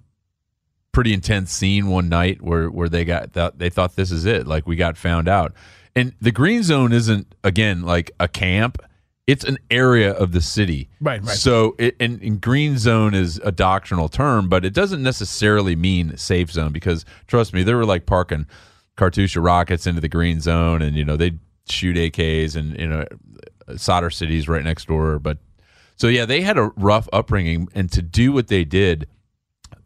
pretty 0.97 1.13
intense 1.13 1.53
scene 1.53 1.89
one 1.89 2.09
night 2.09 2.41
where 2.41 2.71
where 2.71 2.89
they 2.89 3.05
got 3.05 3.35
th- 3.35 3.53
they 3.59 3.69
thought 3.69 3.97
this 3.97 4.11
is 4.11 4.25
it 4.25 4.47
like 4.47 4.67
we 4.67 4.77
got 4.77 4.97
found 4.97 5.29
out. 5.29 5.53
And 5.95 6.15
the 6.23 6.33
green 6.33 6.63
zone 6.63 6.91
isn't 6.91 7.35
again 7.45 7.83
like 7.83 8.13
a 8.19 8.27
camp. 8.27 8.79
It's 9.27 9.45
an 9.45 9.59
area 9.71 10.13
of 10.13 10.33
the 10.33 10.41
city. 10.41 10.89
Right, 11.03 11.23
right. 11.23 11.37
so 11.37 11.75
it, 11.79 11.97
and, 12.01 12.23
and 12.23 12.41
green 12.41 12.79
zone 12.79 13.13
is 13.13 13.39
a 13.45 13.53
doctrinal 13.53 14.09
term 14.09 14.49
but 14.49 14.65
it 14.65 14.73
doesn't 14.73 15.03
necessarily 15.03 15.77
mean 15.77 16.17
safe 16.17 16.51
zone 16.51 16.73
because 16.73 17.05
trust 17.27 17.53
me 17.53 17.63
they 17.63 17.75
were 17.75 17.85
like 17.85 18.07
parking 18.07 18.47
Katyusha 18.97 19.45
rockets 19.45 19.87
into 19.87 20.01
the 20.01 20.09
green 20.09 20.41
zone 20.41 20.81
and 20.81 20.97
you 20.97 21.05
know 21.05 21.19
they'd 21.19 21.39
shoot 21.69 21.99
ak's 21.99 22.57
and 22.57 22.75
you 22.79 22.89
know 22.89 23.05
solder 23.77 24.09
cities 24.09 24.49
right 24.49 24.65
next 24.65 24.87
door 24.87 25.19
but 25.19 25.37
so 25.97 26.07
yeah 26.07 26.25
they 26.25 26.41
had 26.41 26.57
a 26.57 26.71
rough 26.75 27.07
upbringing 27.13 27.69
and 27.75 27.93
to 27.93 28.01
do 28.01 28.33
what 28.33 28.49
they 28.49 28.65
did 28.65 29.07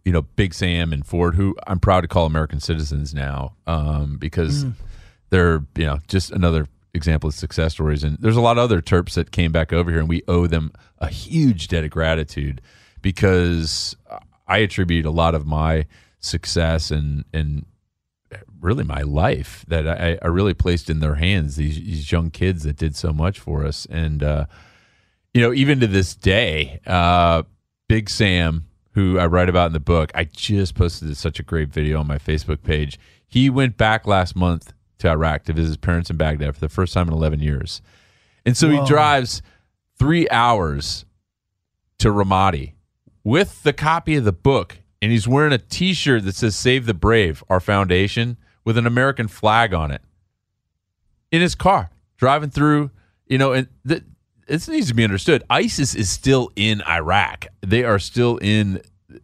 you 0.05 0.13
know, 0.13 0.23
Big 0.23 0.55
Sam 0.55 0.93
and 0.93 1.05
Ford, 1.05 1.35
who 1.35 1.57
I'm 1.67 1.81
proud 1.81 2.03
to 2.03 2.09
call 2.09 2.27
American 2.27 2.61
citizens 2.61 3.15
now, 3.15 3.55
um, 3.67 4.17
because 4.19 4.65
they're 5.31 5.65
you 5.77 5.87
know 5.87 5.99
just 6.09 6.31
another 6.31 6.67
example 6.95 7.29
of 7.29 7.35
success 7.35 7.73
stories. 7.73 8.03
And 8.03 8.19
there's 8.19 8.37
a 8.37 8.41
lot 8.41 8.59
of 8.59 8.65
other 8.65 8.83
Terps 8.83 9.15
that 9.15 9.31
came 9.31 9.53
back 9.53 9.73
over 9.73 9.91
here, 9.91 10.01
and 10.01 10.09
we 10.09 10.23
owe 10.29 10.47
them 10.47 10.73
a 10.99 11.09
huge 11.09 11.69
debt 11.69 11.85
of 11.85 11.91
gratitude 11.91 12.61
because 13.03 13.97
I 14.47 14.59
attribute 14.59 15.07
a 15.07 15.11
lot 15.11 15.35
of 15.35 15.47
my 15.47 15.87
success 16.19 16.91
and 16.91 17.25
and 17.33 17.65
really 18.61 18.85
my 18.85 19.03
life 19.03 19.65
that 19.69 19.89
I, 19.89 20.19
I 20.23 20.29
really 20.29 20.55
placed 20.55 20.91
in 20.91 21.01
their 21.01 21.17
hands. 21.17 21.57
These 21.57 21.77
these 21.77 22.13
young 22.13 22.31
kids 22.31 22.65
that 22.65 22.77
did 22.77 22.97
so 22.97 23.13
much 23.13 23.39
for 23.39 23.65
us, 23.65 23.87
and 23.91 24.23
uh, 24.23 24.47
you 25.35 25.41
know, 25.41 25.53
even 25.53 25.81
to 25.81 25.87
this 25.87 26.15
day, 26.15 26.81
uh, 26.87 27.45
Big 27.89 28.11
Sam, 28.11 28.67
who 28.93 29.18
I 29.18 29.26
write 29.26 29.49
about 29.49 29.68
in 29.68 29.72
the 29.72 29.80
book, 29.80 30.11
I 30.14 30.24
just 30.24 30.74
posted 30.74 31.16
such 31.16 31.38
a 31.38 31.43
great 31.43 31.68
video 31.68 32.01
on 32.01 32.07
my 32.07 32.18
Facebook 32.18 32.62
page. 32.62 32.99
He 33.26 33.49
went 33.49 33.76
back 33.76 34.07
last 34.07 34.34
month 34.34 34.72
to 34.99 35.09
Iraq 35.09 35.45
to 35.45 35.53
visit 35.53 35.68
his 35.68 35.76
parents 35.76 36.11
in 36.11 36.16
Baghdad 36.16 36.55
for 36.55 36.61
the 36.61 36.68
first 36.68 36.95
time 36.95 37.09
in 37.09 37.14
11 37.14 37.41
years. 37.41 37.80
And 38.45 38.57
so 38.57 38.68
he 38.68 38.84
drives 38.86 39.43
three 39.99 40.28
hours 40.30 41.05
to 41.99 42.09
Ramadi 42.09 42.72
with 43.22 43.62
the 43.62 43.72
copy 43.72 44.16
of 44.16 44.24
the 44.24 44.32
book, 44.32 44.78
and 45.03 45.12
he's 45.12 45.28
wearing 45.28 45.53
a 45.53 45.59
T-shirt 45.59 46.24
that 46.24 46.34
says 46.34 46.57
"Save 46.57 46.86
the 46.86 46.95
Brave," 46.95 47.45
our 47.51 47.61
foundation, 47.61 48.38
with 48.64 48.78
an 48.78 48.86
American 48.86 49.28
flag 49.28 49.74
on 49.74 49.91
it, 49.91 50.01
in 51.30 51.41
his 51.41 51.55
car, 51.55 51.91
driving 52.16 52.51
through. 52.51 52.91
You 53.26 53.38
know, 53.38 53.53
and 53.53 53.68
th- 53.86 54.03
this 54.51 54.69
needs 54.69 54.89
to 54.89 54.95
be 54.95 55.05
understood. 55.05 55.43
ISIS 55.49 55.95
is 55.95 56.11
still 56.11 56.51
in 56.57 56.83
Iraq. 56.83 57.47
They 57.63 57.85
are 57.85 57.99
still 57.99 58.37
in 58.39 58.83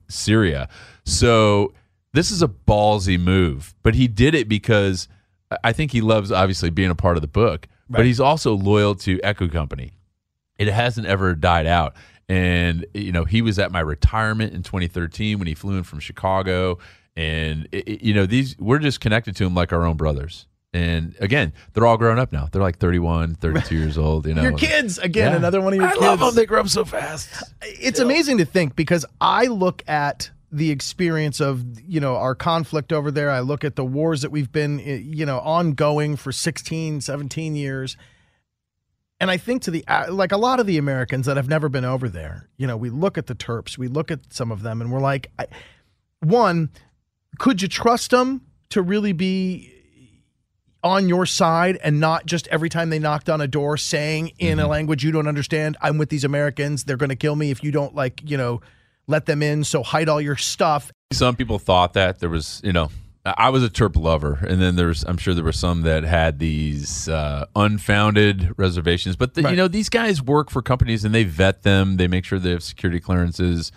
Syria. 0.09 0.69
So 1.05 1.73
this 2.13 2.31
is 2.31 2.43
a 2.43 2.49
ballsy 2.49 3.19
move, 3.21 3.75
but 3.83 3.95
he 3.95 4.09
did 4.09 4.35
it 4.35 4.49
because 4.49 5.09
I 5.63 5.73
think 5.73 5.93
he 5.93 6.01
loves 6.01 6.33
obviously 6.33 6.71
being 6.71 6.91
a 6.91 6.95
part 6.95 7.17
of 7.17 7.21
the 7.23 7.29
book, 7.29 7.69
but 7.89 8.05
he's 8.07 8.21
also 8.21 8.55
loyal 8.55 8.95
to 8.97 9.21
Echo 9.23 9.49
Company. 9.49 9.93
It 10.59 10.69
hasn't 10.69 11.07
ever 11.07 11.35
died 11.35 11.67
out. 11.67 11.95
And 12.29 12.87
you 12.95 13.13
know, 13.13 13.25
he 13.25 13.43
was 13.43 13.59
at 13.59 13.71
my 13.71 13.81
retirement 13.81 14.53
in 14.55 14.63
2013 14.63 15.39
when 15.39 15.47
he 15.47 15.55
flew 15.55 15.77
in 15.77 15.85
from 15.85 16.01
Chicago, 16.01 16.79
and 17.17 17.69
it- 17.73 18.03
you 18.03 18.13
know, 18.15 18.27
these 18.27 18.57
we're 18.59 18.79
just 18.81 19.01
connected 19.01 19.37
to 19.37 19.45
him 19.45 19.55
like 19.55 19.73
our 19.73 19.85
own 19.87 19.97
brothers. 19.97 20.47
And 20.77 21.15
again, 21.21 21.55
they're 21.73 21.87
all 21.87 21.97
grown 21.97 22.19
up 22.19 22.33
now. 22.33 22.49
They're 22.53 22.61
like 22.61 22.77
31, 22.79 23.37
32 23.37 23.75
years 23.79 23.97
old. 23.97 24.27
You 24.27 24.35
know, 24.35 24.43
Your 24.43 24.53
kids 24.53 24.99
again, 24.99 25.33
Yeah. 25.33 25.37
another 25.39 25.61
one 25.63 25.73
of 25.73 25.79
your 25.79 25.89
kids. 25.89 25.99
I 26.03 26.09
kids. 26.11 26.21
love 26.21 26.21
them. 26.21 26.35
They 26.35 26.45
grow 26.45 26.61
up 26.61 26.69
so 26.69 26.85
fast. 26.85 27.31
it's 27.63 27.99
amazing 27.99 28.37
to 28.39 28.45
think 28.45 28.77
because 28.77 29.07
I 29.21 29.47
look 29.47 29.83
at 29.89 30.31
the 30.53 30.71
experience 30.71 31.41
of 31.41 31.65
you 31.89 31.99
know 31.99 32.15
our 32.17 32.35
conflict 32.35 32.93
over 32.93 33.11
there 33.11 33.31
I 33.31 33.41
look 33.41 33.65
at 33.65 33.75
the 33.75 33.85
wars 33.85 34.23
that 34.23 34.31
we've 34.31 34.51
been 34.53 34.81
eh, 34.81 35.01
you 35.03 35.27
know 35.27 35.41
ongoing 35.41 36.15
for 36.15 36.31
16 36.31 37.01
17 37.01 37.57
years 37.57 37.97
and 39.19 39.29
I 39.29 39.39
think 39.39 39.63
to 39.63 39.73
the 39.73 39.85
uh, 39.89 40.07
like 40.13 40.31
a 40.31 40.37
lot 40.37 40.61
of 40.61 40.67
the 40.67 40.79
Americans 40.79 41.27
that 41.27 41.37
have 41.37 41.49
never 41.49 41.69
been 41.69 41.85
over 41.85 42.09
there 42.09 42.49
you 42.59 42.67
know 42.67 42.77
we 42.77 42.91
look 42.91 43.19
at 43.19 43.27
the 43.27 43.35
Terps 43.35 43.77
we 43.77 43.89
look 43.89 44.11
at 44.13 44.33
some 44.33 44.53
of 44.53 44.63
them 44.63 44.81
and 44.81 44.93
we're 44.93 45.01
like 45.01 45.31
I, 45.39 45.47
one 46.21 46.71
could 47.39 47.61
you 47.61 47.67
trust 47.69 48.13
them 48.13 48.43
to 48.71 48.83
really 48.83 49.13
be 49.13 49.73
on 50.87 51.09
your 51.09 51.27
side 51.27 51.79
and 51.83 51.99
not 51.99 52.25
just 52.27 52.47
every 52.47 52.69
time 52.69 52.91
they 52.91 53.01
knocked 53.01 53.29
on 53.29 53.41
a 53.41 53.49
door 53.49 53.77
saying 53.77 54.31
in 54.39 54.61
a 54.61 54.69
language 54.69 55.03
you 55.03 55.11
don't 55.11 55.27
understand, 55.27 55.77
I'm 55.83 55.99
with 55.99 56.11
these 56.11 56.23
Americans. 56.23 56.85
They're 56.85 56.97
going 56.97 57.11
to 57.11 57.17
kill 57.17 57.35
me 57.35 57.51
if 57.51 57.65
you 57.65 57.73
don't 57.73 57.95
like, 57.95 58.23
you 58.25 58.37
know, 58.37 58.61
let 59.09 59.27
them 59.27 59.43
in. 59.43 59.65
So 59.65 59.83
hide 59.83 60.09
all 60.09 60.21
your 60.21 60.37
stuff. 60.37 60.93
Some 61.13 61.35
people 61.35 61.59
thought 61.59 61.95
that 61.95 62.21
there 62.21 62.31
was, 62.31 62.61
you 62.63 62.73
know, 62.73 62.91
I 63.25 63.51
was 63.51 63.65
a 63.65 63.69
Terp 63.69 63.97
lover, 63.97 64.39
and 64.49 64.63
then 64.63 64.77
there's, 64.77 65.03
I'm 65.03 65.17
sure 65.17 65.35
there 65.35 65.43
were 65.43 65.51
some 65.51 65.83
that 65.83 66.05
had 66.05 66.39
these 66.39 67.09
uh, 67.09 67.47
unfounded 67.57 68.55
reservations. 68.57 69.17
But 69.17 69.35
the, 69.35 69.43
you 69.51 69.57
know, 69.57 69.67
these 69.67 69.89
guys 69.89 70.23
work 70.23 70.49
for 70.49 70.63
companies 70.63 71.05
and 71.05 71.13
they 71.13 71.25
vet 71.25 71.65
them. 71.65 71.97
They 71.97 72.07
make 72.07 72.25
sure 72.25 72.39
they 72.39 72.51
have 72.51 72.63
security 72.63 73.01
clearances. 73.01 73.73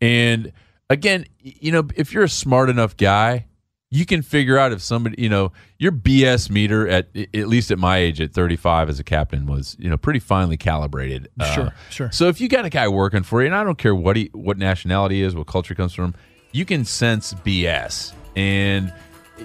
And 0.00 0.52
again, 0.90 1.26
you 1.38 1.70
know, 1.70 1.86
if 1.94 2.12
you're 2.12 2.24
a 2.24 2.28
smart 2.28 2.70
enough 2.70 2.96
guy, 2.96 3.46
you 3.90 4.04
can 4.04 4.20
figure 4.22 4.58
out 4.58 4.72
if 4.72 4.82
somebody, 4.82 5.20
you 5.22 5.28
know, 5.30 5.50
your 5.78 5.92
BS 5.92 6.50
meter 6.50 6.86
at 6.88 7.08
at 7.16 7.48
least 7.48 7.70
at 7.70 7.78
my 7.78 7.96
age 7.98 8.20
at 8.20 8.32
35 8.32 8.90
as 8.90 8.98
a 9.00 9.04
captain 9.04 9.46
was, 9.46 9.76
you 9.78 9.88
know, 9.88 9.96
pretty 9.96 10.18
finely 10.20 10.56
calibrated. 10.56 11.28
Uh, 11.40 11.54
Sure, 11.54 11.72
sure. 11.90 12.12
So 12.12 12.28
if 12.28 12.40
you 12.40 12.48
got 12.48 12.64
a 12.64 12.70
guy 12.70 12.88
working 12.88 13.22
for 13.22 13.40
you, 13.40 13.46
and 13.46 13.54
I 13.54 13.64
don't 13.64 13.78
care 13.78 13.94
what 13.94 14.16
he, 14.16 14.28
what 14.32 14.58
nationality 14.58 15.22
is, 15.22 15.34
what 15.34 15.46
culture 15.46 15.74
comes 15.74 15.94
from, 15.94 16.14
you 16.52 16.64
can 16.66 16.84
sense 16.84 17.32
BS, 17.34 18.12
and 18.36 18.92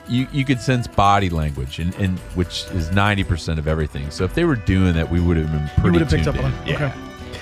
you 0.09 0.27
you 0.33 0.43
could 0.43 0.59
sense 0.59 0.87
body 0.87 1.29
language, 1.29 1.79
and, 1.79 1.95
and 1.95 2.19
which 2.35 2.65
is 2.71 2.91
90 2.91 3.23
percent 3.23 3.59
of 3.59 3.67
everything. 3.67 4.09
So 4.11 4.25
if 4.25 4.33
they 4.33 4.43
were 4.43 4.55
doing 4.57 4.93
that, 4.95 5.09
we 5.09 5.21
would 5.21 5.37
have 5.37 5.51
been 5.51 5.69
pretty. 5.75 5.91
would 5.91 6.01
have 6.01 6.09
picked 6.09 6.25
tuned 6.25 6.37
up 6.37 6.43
on 6.43 6.51
in. 6.53 6.59
it. 6.59 6.67
Yeah. 6.67 6.75
Okay. 6.87 6.93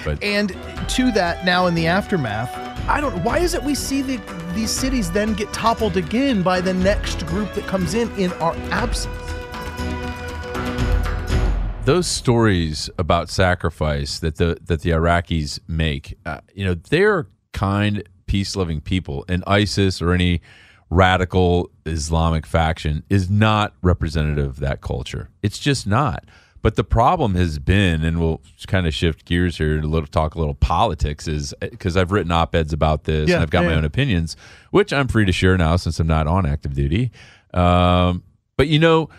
But 0.05 0.23
And 0.23 0.49
to 0.89 1.11
that, 1.13 1.45
now 1.45 1.67
in 1.67 1.75
the 1.75 1.87
aftermath, 1.87 2.70
I 2.87 2.99
don't. 2.99 3.23
Why 3.23 3.39
is 3.39 3.53
it 3.53 3.63
we 3.63 3.75
see 3.75 4.01
the, 4.01 4.21
these 4.53 4.71
cities 4.71 5.11
then 5.11 5.33
get 5.33 5.51
toppled 5.53 5.97
again 5.97 6.41
by 6.41 6.61
the 6.61 6.73
next 6.73 7.25
group 7.27 7.53
that 7.53 7.65
comes 7.65 7.93
in 7.93 8.11
in 8.17 8.31
our 8.33 8.55
absence? 8.71 9.15
those 11.85 12.05
stories 12.05 12.89
about 12.97 13.29
sacrifice 13.29 14.19
that 14.19 14.35
the 14.35 14.57
that 14.65 14.81
the 14.81 14.91
Iraqis 14.91 15.59
make, 15.67 16.17
uh, 16.25 16.41
you 16.53 16.63
know, 16.63 16.75
they're 16.75 17.27
kind, 17.53 18.07
peace 18.27 18.55
loving 18.55 18.81
people, 18.81 19.25
and 19.27 19.43
ISIS 19.47 20.01
or 20.01 20.13
any 20.13 20.41
radical 20.89 21.71
Islamic 21.85 22.45
faction 22.45 23.03
is 23.09 23.29
not 23.29 23.73
representative 23.81 24.45
of 24.45 24.59
that 24.59 24.81
culture. 24.81 25.29
It's 25.41 25.57
just 25.57 25.87
not. 25.87 26.25
But 26.61 26.75
the 26.75 26.83
problem 26.83 27.35
has 27.35 27.57
been, 27.57 28.03
and 28.03 28.19
we'll 28.19 28.41
kind 28.67 28.85
of 28.85 28.93
shift 28.93 29.25
gears 29.25 29.57
here 29.57 29.81
to 29.81 29.87
little, 29.87 30.07
talk 30.07 30.35
a 30.35 30.39
little 30.39 30.53
politics, 30.53 31.27
is 31.27 31.55
because 31.59 31.97
I've 31.97 32.11
written 32.11 32.31
op 32.31 32.53
eds 32.53 32.71
about 32.71 33.05
this 33.05 33.29
Yeah, 33.29 33.35
and 33.35 33.43
I've 33.43 33.49
got 33.49 33.63
yeah, 33.63 33.69
my 33.69 33.75
own 33.75 33.85
opinions, 33.85 34.35
which 34.69 34.93
I'm 34.93 35.07
free 35.07 35.25
to 35.25 35.31
share 35.31 35.57
now 35.57 35.75
since 35.75 35.99
I'm 35.99 36.07
not 36.07 36.27
on 36.27 36.45
active 36.45 36.75
duty. 36.75 37.11
Um, 37.53 38.23
but 38.57 38.67
you 38.67 38.77
know, 38.77 39.09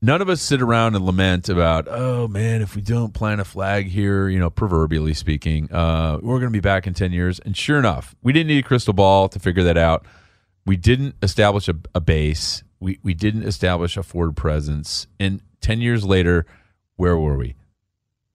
none 0.00 0.22
of 0.22 0.28
us 0.28 0.40
sit 0.40 0.62
around 0.62 0.94
and 0.94 1.04
lament 1.04 1.48
about, 1.48 1.88
oh 1.88 2.28
man, 2.28 2.62
if 2.62 2.76
we 2.76 2.82
don't 2.82 3.12
plant 3.12 3.40
a 3.40 3.44
flag 3.44 3.86
here, 3.86 4.28
you 4.28 4.38
know, 4.38 4.50
proverbially 4.50 5.14
speaking, 5.14 5.70
uh, 5.72 6.18
we're 6.22 6.38
going 6.38 6.52
to 6.52 6.56
be 6.56 6.60
back 6.60 6.86
in 6.86 6.94
10 6.94 7.12
years. 7.12 7.40
And 7.40 7.56
sure 7.56 7.78
enough, 7.78 8.14
we 8.22 8.32
didn't 8.32 8.48
need 8.48 8.64
a 8.64 8.66
crystal 8.68 8.94
ball 8.94 9.28
to 9.28 9.38
figure 9.38 9.64
that 9.64 9.76
out. 9.76 10.06
We 10.66 10.76
didn't 10.76 11.16
establish 11.22 11.68
a, 11.68 11.74
a 11.94 12.00
base. 12.00 12.62
We, 12.80 13.00
we 13.02 13.14
didn't 13.14 13.42
establish 13.42 13.96
a 13.96 14.02
forward 14.02 14.36
presence. 14.36 15.06
And 15.18 15.42
10 15.60 15.80
years 15.80 16.04
later, 16.04 16.46
where 16.96 17.16
were 17.16 17.36
we? 17.36 17.54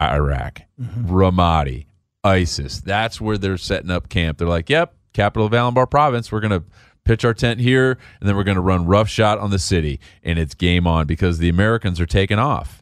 Iraq, 0.02 0.62
Ramadi, 0.80 1.86
ISIS. 2.24 2.82
That's 2.82 3.22
where 3.22 3.38
they're 3.38 3.58
setting 3.58 3.92
up 3.92 4.10
camp. 4.10 4.38
They're 4.38 4.48
like, 4.48 4.70
yep, 4.70 4.96
capital 5.14 5.46
of 5.48 5.54
Al-Anbar 5.54 5.90
province. 5.90 6.32
We're 6.32 6.42
going 6.42 6.52
to 6.60 6.64
pitch 7.06 7.24
our 7.26 7.34
tent 7.34 7.60
here, 7.60 7.98
and 8.20 8.28
then 8.28 8.36
we're 8.36 8.44
going 8.44 8.56
to 8.56 8.62
run 8.62 8.86
roughshod 8.86 9.40
on 9.40 9.50
the 9.52 9.60
city, 9.60 10.00
and 10.24 10.38
it's 10.40 10.54
game 10.54 10.88
on 10.88 11.06
because 11.06 11.38
the 11.38 11.50
Americans 11.50 12.00
are 12.00 12.06
taking 12.06 12.40
off. 12.40 12.82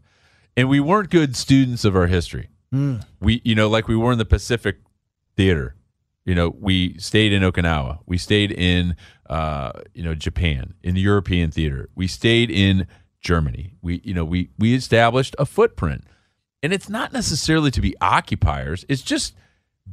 And 0.58 0.70
we 0.70 0.80
weren't 0.80 1.10
good 1.10 1.36
students 1.36 1.86
of 1.86 1.96
our 1.96 2.08
history. 2.08 2.50
We, 3.20 3.42
you 3.44 3.56
know, 3.56 3.68
like 3.70 3.88
we 3.88 3.96
were 3.96 4.12
in 4.12 4.18
the 4.18 4.26
Pacific 4.26 4.78
Theater. 5.36 5.76
You 6.26 6.36
know, 6.36 6.56
we 6.58 6.98
stayed 7.00 7.34
in 7.34 7.42
Okinawa. 7.42 8.00
We 8.06 8.18
stayed 8.18 8.52
in, 8.52 8.96
uh, 9.30 9.72
you 9.94 10.04
know, 10.04 10.14
Japan, 10.14 10.76
in 10.84 10.94
the 10.94 11.02
European 11.02 11.50
theater. 11.52 11.90
We 11.96 12.08
stayed 12.08 12.52
in 12.52 12.88
Germany. 13.22 13.74
We, 13.82 14.02
you 14.04 14.14
know, 14.14 14.26
we 14.26 14.50
we 14.60 14.74
established 14.76 15.36
a 15.40 15.46
footprint, 15.46 16.04
and 16.62 16.74
it's 16.74 16.90
not 16.90 17.14
necessarily 17.14 17.72
to 17.72 17.82
be 17.82 17.96
occupiers. 18.02 18.84
It's 18.90 19.02
just 19.02 19.36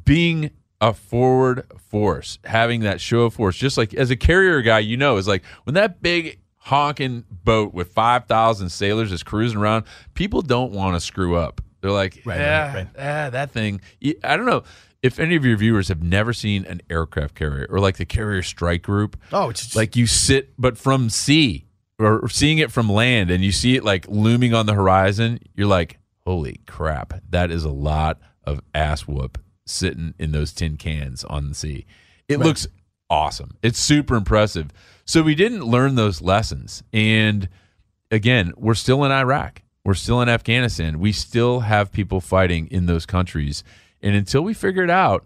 being 0.04 0.50
a 0.80 0.92
forward 0.94 1.64
force, 1.90 2.38
having 2.44 2.80
that 2.80 3.00
show 3.00 3.22
of 3.22 3.34
force. 3.34 3.56
Just 3.56 3.76
like 3.78 3.94
as 3.94 4.10
a 4.10 4.16
carrier 4.16 4.62
guy, 4.62 4.78
you 4.80 4.96
know, 4.96 5.16
is 5.16 5.28
like 5.28 5.44
when 5.64 5.74
that 5.74 6.02
big 6.02 6.40
honking 6.56 7.24
boat 7.30 7.72
with 7.72 7.92
five 7.92 8.26
thousand 8.26 8.70
sailors 8.70 9.12
is 9.12 9.22
cruising 9.22 9.58
around. 9.58 9.84
People 10.14 10.42
don't 10.42 10.72
want 10.72 10.96
to 10.96 11.00
screw 11.00 11.36
up. 11.36 11.60
They're 11.80 11.90
like, 11.92 12.22
Right, 12.24 12.34
right, 12.34 12.40
yeah, 12.40 12.74
right. 12.74 12.88
ah, 12.98 13.30
that 13.30 13.52
thing. 13.52 13.80
I 14.24 14.36
don't 14.36 14.46
know 14.46 14.64
if 15.00 15.20
any 15.20 15.36
of 15.36 15.44
your 15.44 15.56
viewers 15.56 15.86
have 15.88 16.02
never 16.02 16.32
seen 16.32 16.64
an 16.64 16.80
aircraft 16.90 17.36
carrier 17.36 17.68
or 17.70 17.78
like 17.78 17.98
the 17.98 18.04
carrier 18.04 18.42
strike 18.42 18.82
group. 18.82 19.16
Oh, 19.32 19.48
it's 19.50 19.62
just, 19.62 19.76
Like 19.76 19.94
you 19.94 20.06
sit, 20.08 20.52
but 20.58 20.76
from 20.76 21.08
sea 21.08 21.66
or 21.98 22.28
seeing 22.28 22.58
it 22.58 22.70
from 22.70 22.88
land, 22.88 23.30
and 23.30 23.42
you 23.42 23.52
see 23.52 23.76
it 23.76 23.84
like 23.84 24.06
looming 24.08 24.54
on 24.54 24.66
the 24.66 24.74
horizon. 24.74 25.40
You're 25.54 25.66
like, 25.66 25.98
holy 26.24 26.60
crap, 26.66 27.20
that 27.30 27.50
is 27.50 27.64
a 27.64 27.70
lot 27.70 28.20
of 28.44 28.60
ass 28.74 29.06
whoop 29.08 29.38
sitting 29.66 30.14
in 30.18 30.32
those 30.32 30.52
tin 30.52 30.76
cans 30.76 31.24
on 31.24 31.48
the 31.48 31.54
sea. 31.54 31.86
It 32.28 32.38
looks 32.40 32.66
awesome. 33.10 33.56
It's 33.62 33.78
super 33.78 34.14
impressive. 34.14 34.70
So 35.04 35.22
we 35.22 35.34
didn't 35.34 35.64
learn 35.64 35.94
those 35.94 36.20
lessons, 36.20 36.82
and 36.92 37.48
again, 38.10 38.52
we're 38.56 38.74
still 38.74 39.04
in 39.04 39.10
Iraq. 39.10 39.62
We're 39.84 39.94
still 39.94 40.20
in 40.20 40.28
Afghanistan. 40.28 40.98
We 40.98 41.12
still 41.12 41.60
have 41.60 41.92
people 41.92 42.20
fighting 42.20 42.66
in 42.68 42.86
those 42.86 43.06
countries. 43.06 43.64
And 44.02 44.14
until 44.14 44.42
we 44.42 44.52
figure 44.52 44.84
it 44.84 44.90
out, 44.90 45.24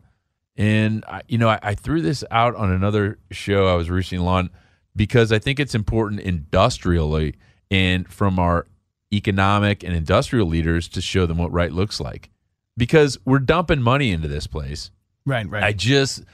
and 0.57 1.05
I, 1.07 1.23
you 1.27 1.39
know, 1.39 1.49
I, 1.49 1.59
I 1.63 1.75
threw 1.75 2.01
this 2.01 2.23
out 2.31 2.55
on 2.55 2.71
another 2.71 3.19
show 3.31 3.67
I 3.67 3.75
was 3.75 3.91
recently 3.91 4.27
on 4.27 4.51
because 4.95 5.33
I 5.33 5.39
think 5.39 5.59
it's 5.59 5.75
important 5.75 6.21
industrially 6.21 7.35
and 7.71 8.09
from 8.09 8.39
our 8.39 8.67
economic 9.13 9.83
and 9.83 9.95
industrial 9.95 10.47
leaders 10.47 10.89
to 10.89 11.01
show 11.01 11.27
them 11.27 11.39
what 11.39 11.53
right 11.53 11.73
looks 11.73 12.01
like. 12.01 12.31
Because 12.77 13.19
we're 13.25 13.39
dumping 13.39 13.83
money 13.83 14.13
into 14.13 14.29
this 14.29 14.47
place. 14.47 14.91
right, 15.27 15.49
right. 15.49 15.63
I 15.63 15.73
just 15.73 16.25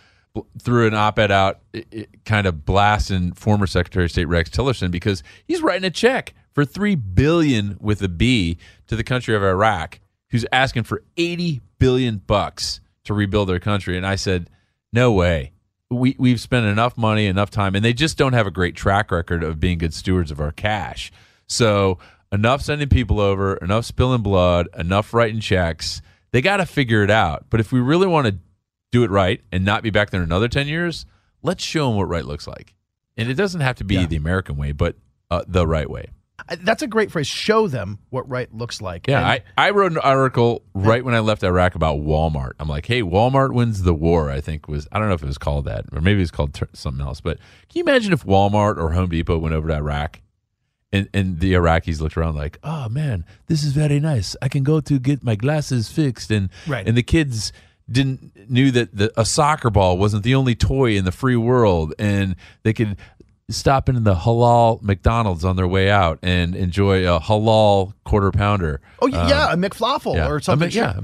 threw 0.61 0.86
an 0.86 0.94
op-ed 0.94 1.32
out, 1.32 1.61
i 1.74 1.84
i 1.92 2.06
kind 2.24 2.46
of 2.46 2.64
blasting 2.64 3.32
former 3.32 3.66
Secretary 3.66 4.04
of 4.04 4.11
State 4.11 4.26
Rex 4.26 4.50
Tillerson 4.50 4.90
because 4.90 5.22
he's 5.46 5.62
writing 5.62 5.84
a 5.84 5.90
check 5.90 6.34
for 6.52 6.64
three 6.64 6.94
billion 6.94 7.76
with 7.80 8.02
a 8.02 8.09
B 8.09 8.59
to 8.86 8.94
the 8.94 9.04
country 9.04 9.34
of 9.34 9.42
Iraq, 9.42 9.98
who's 10.30 10.46
asking 10.52 10.84
for 10.84 11.02
eighty 11.16 11.61
billion 11.78 12.18
bucks 12.18 12.80
to 13.04 13.14
rebuild 13.14 13.48
their 13.48 13.59
country. 13.59 13.96
And 13.96 14.06
I 14.06 14.16
said, 14.16 14.50
no 14.92 15.12
way. 15.12 15.52
We 15.91 16.16
we've 16.18 16.41
spent 16.41 16.66
enough 16.66 16.99
money, 16.99 17.26
enough 17.26 17.51
time, 17.51 17.74
and 17.74 17.82
they 17.84 17.95
just 17.95 18.18
don't 18.18 18.34
have 18.34 18.47
a 18.47 18.51
great 18.51 18.76
track 18.76 19.11
record 19.11 19.43
of 19.43 19.59
being 19.59 19.78
good 19.78 19.95
stewards 19.95 20.30
of 20.30 20.39
our 20.39 20.53
cash. 20.53 21.11
So 21.47 21.99
enough 22.30 22.61
sending 22.61 22.89
people 22.91 23.20
over, 23.20 23.57
enough 23.57 23.86
spilling 23.86 24.20
blood, 24.22 24.68
enough 24.76 25.14
writing 25.14 25.41
checks. 25.41 26.03
They 26.30 26.43
got 26.43 26.59
to 26.59 26.66
figure 26.66 27.03
it 27.03 27.11
out. 27.11 27.47
But 27.49 27.61
if 27.61 27.72
we 27.72 27.80
really 27.80 28.07
want 28.07 28.26
to 28.26 28.36
do 28.93 29.03
it 29.03 29.11
right 29.11 29.41
and 29.51 29.64
not 29.64 29.82
be 29.82 29.89
back 29.89 30.11
there 30.11 30.20
in 30.20 30.24
another 30.28 30.47
10 30.49 30.68
years, 30.68 31.07
let's 31.43 31.64
show 31.64 31.89
them 31.89 31.97
what 31.97 32.05
right 32.09 32.24
looks 32.24 32.47
like. 32.47 32.74
And 33.16 33.30
it 33.30 33.34
doesn't 33.34 33.62
have 33.62 33.76
to 33.76 33.84
be 33.84 33.95
Yeah. 33.95 34.05
the 34.07 34.16
American 34.16 34.59
way, 34.59 34.72
but 34.72 34.97
uh, 35.30 35.43
the 35.49 35.66
right 35.66 35.89
way. 35.89 36.09
That's 36.61 36.82
a 36.82 36.86
great 36.86 37.11
phrase. 37.11 37.26
Show 37.26 37.66
them 37.68 37.99
what 38.11 38.28
right 38.28 38.53
looks 38.55 38.80
like. 38.80 39.07
Yeah, 39.09 39.18
And- 39.18 39.26
I, 39.26 39.43
I 39.57 39.70
wrote 39.70 39.93
an 39.93 39.99
article 39.99 40.62
right 40.74 41.05
when 41.05 41.14
I 41.14 41.18
left 41.20 41.43
Iraq 41.43 41.74
about 41.74 41.99
Walmart. 41.99 42.53
I'm 42.61 42.68
like, 42.68 42.86
hey, 42.86 43.03
Walmart 43.03 43.53
wins 43.53 43.82
the 43.82 43.93
war. 43.95 44.30
I 44.30 44.41
think 44.41 44.68
was 44.68 44.86
I 44.93 44.99
don't 44.99 45.09
know 45.09 45.14
if 45.14 45.22
it 45.22 45.26
was 45.26 45.39
called 45.39 45.64
that 45.66 45.84
or 45.93 46.01
maybe 46.01 46.18
it 46.20 46.22
was 46.22 46.30
called 46.30 46.55
ter- 46.55 46.68
something 46.72 47.05
else. 47.05 47.20
But 47.20 47.39
can 47.68 47.78
you 47.78 47.82
imagine 47.82 48.12
if 48.12 48.24
Walmart 48.24 48.76
or 48.78 48.93
Home 48.93 49.11
Depot 49.11 49.39
went 49.39 49.55
over 49.55 49.68
to 49.68 49.74
Iraq, 49.74 50.20
and 50.93 51.09
and 51.12 51.41
the 51.41 51.53
Iraqis 51.53 52.01
looked 52.01 52.16
around 52.16 52.36
like, 52.36 52.59
oh 52.62 52.89
man, 52.89 53.24
this 53.49 53.62
is 53.62 53.72
very 53.72 54.01
nice. 54.01 54.34
I 54.41 54.49
can 54.49 54.62
go 54.62 54.80
to 54.80 54.99
get 54.99 55.22
my 55.22 55.34
glasses 55.34 55.91
fixed, 55.91 56.30
and 56.30 56.49
Right. 56.66 56.86
and 56.86 56.97
the 56.97 57.03
kids 57.03 57.53
didn't 57.91 58.51
knew 58.51 58.70
that 58.70 58.95
the, 58.97 59.11
a 59.18 59.24
soccer 59.24 59.70
ball 59.70 59.97
wasn't 59.99 60.22
the 60.22 60.34
only 60.34 60.55
toy 60.55 60.93
in 60.97 61.05
the 61.05 61.12
free 61.12 61.36
world, 61.36 61.95
and 61.99 62.36
they 62.62 62.72
could 62.74 62.97
stop 63.51 63.88
into 63.88 64.01
the 64.01 64.14
halal 64.14 64.82
McDonald's 64.82 65.44
on 65.44 65.57
their 65.57 65.68
way 65.68 65.90
out 65.90 66.18
and 66.22 66.55
enjoy 66.55 67.03
a 67.05 67.18
halal 67.20 67.94
quarter 68.05 68.30
pounder. 68.30 68.80
oh 69.01 69.07
yeah, 69.07 69.49
um, 69.49 69.64
a 69.64 69.68
McFlawful 69.68 70.14
Yeah, 70.14 70.28
or 70.28 70.40
something. 70.40 70.68
A, 70.68 70.72
yeah, 70.72 70.99
a. 70.99 71.03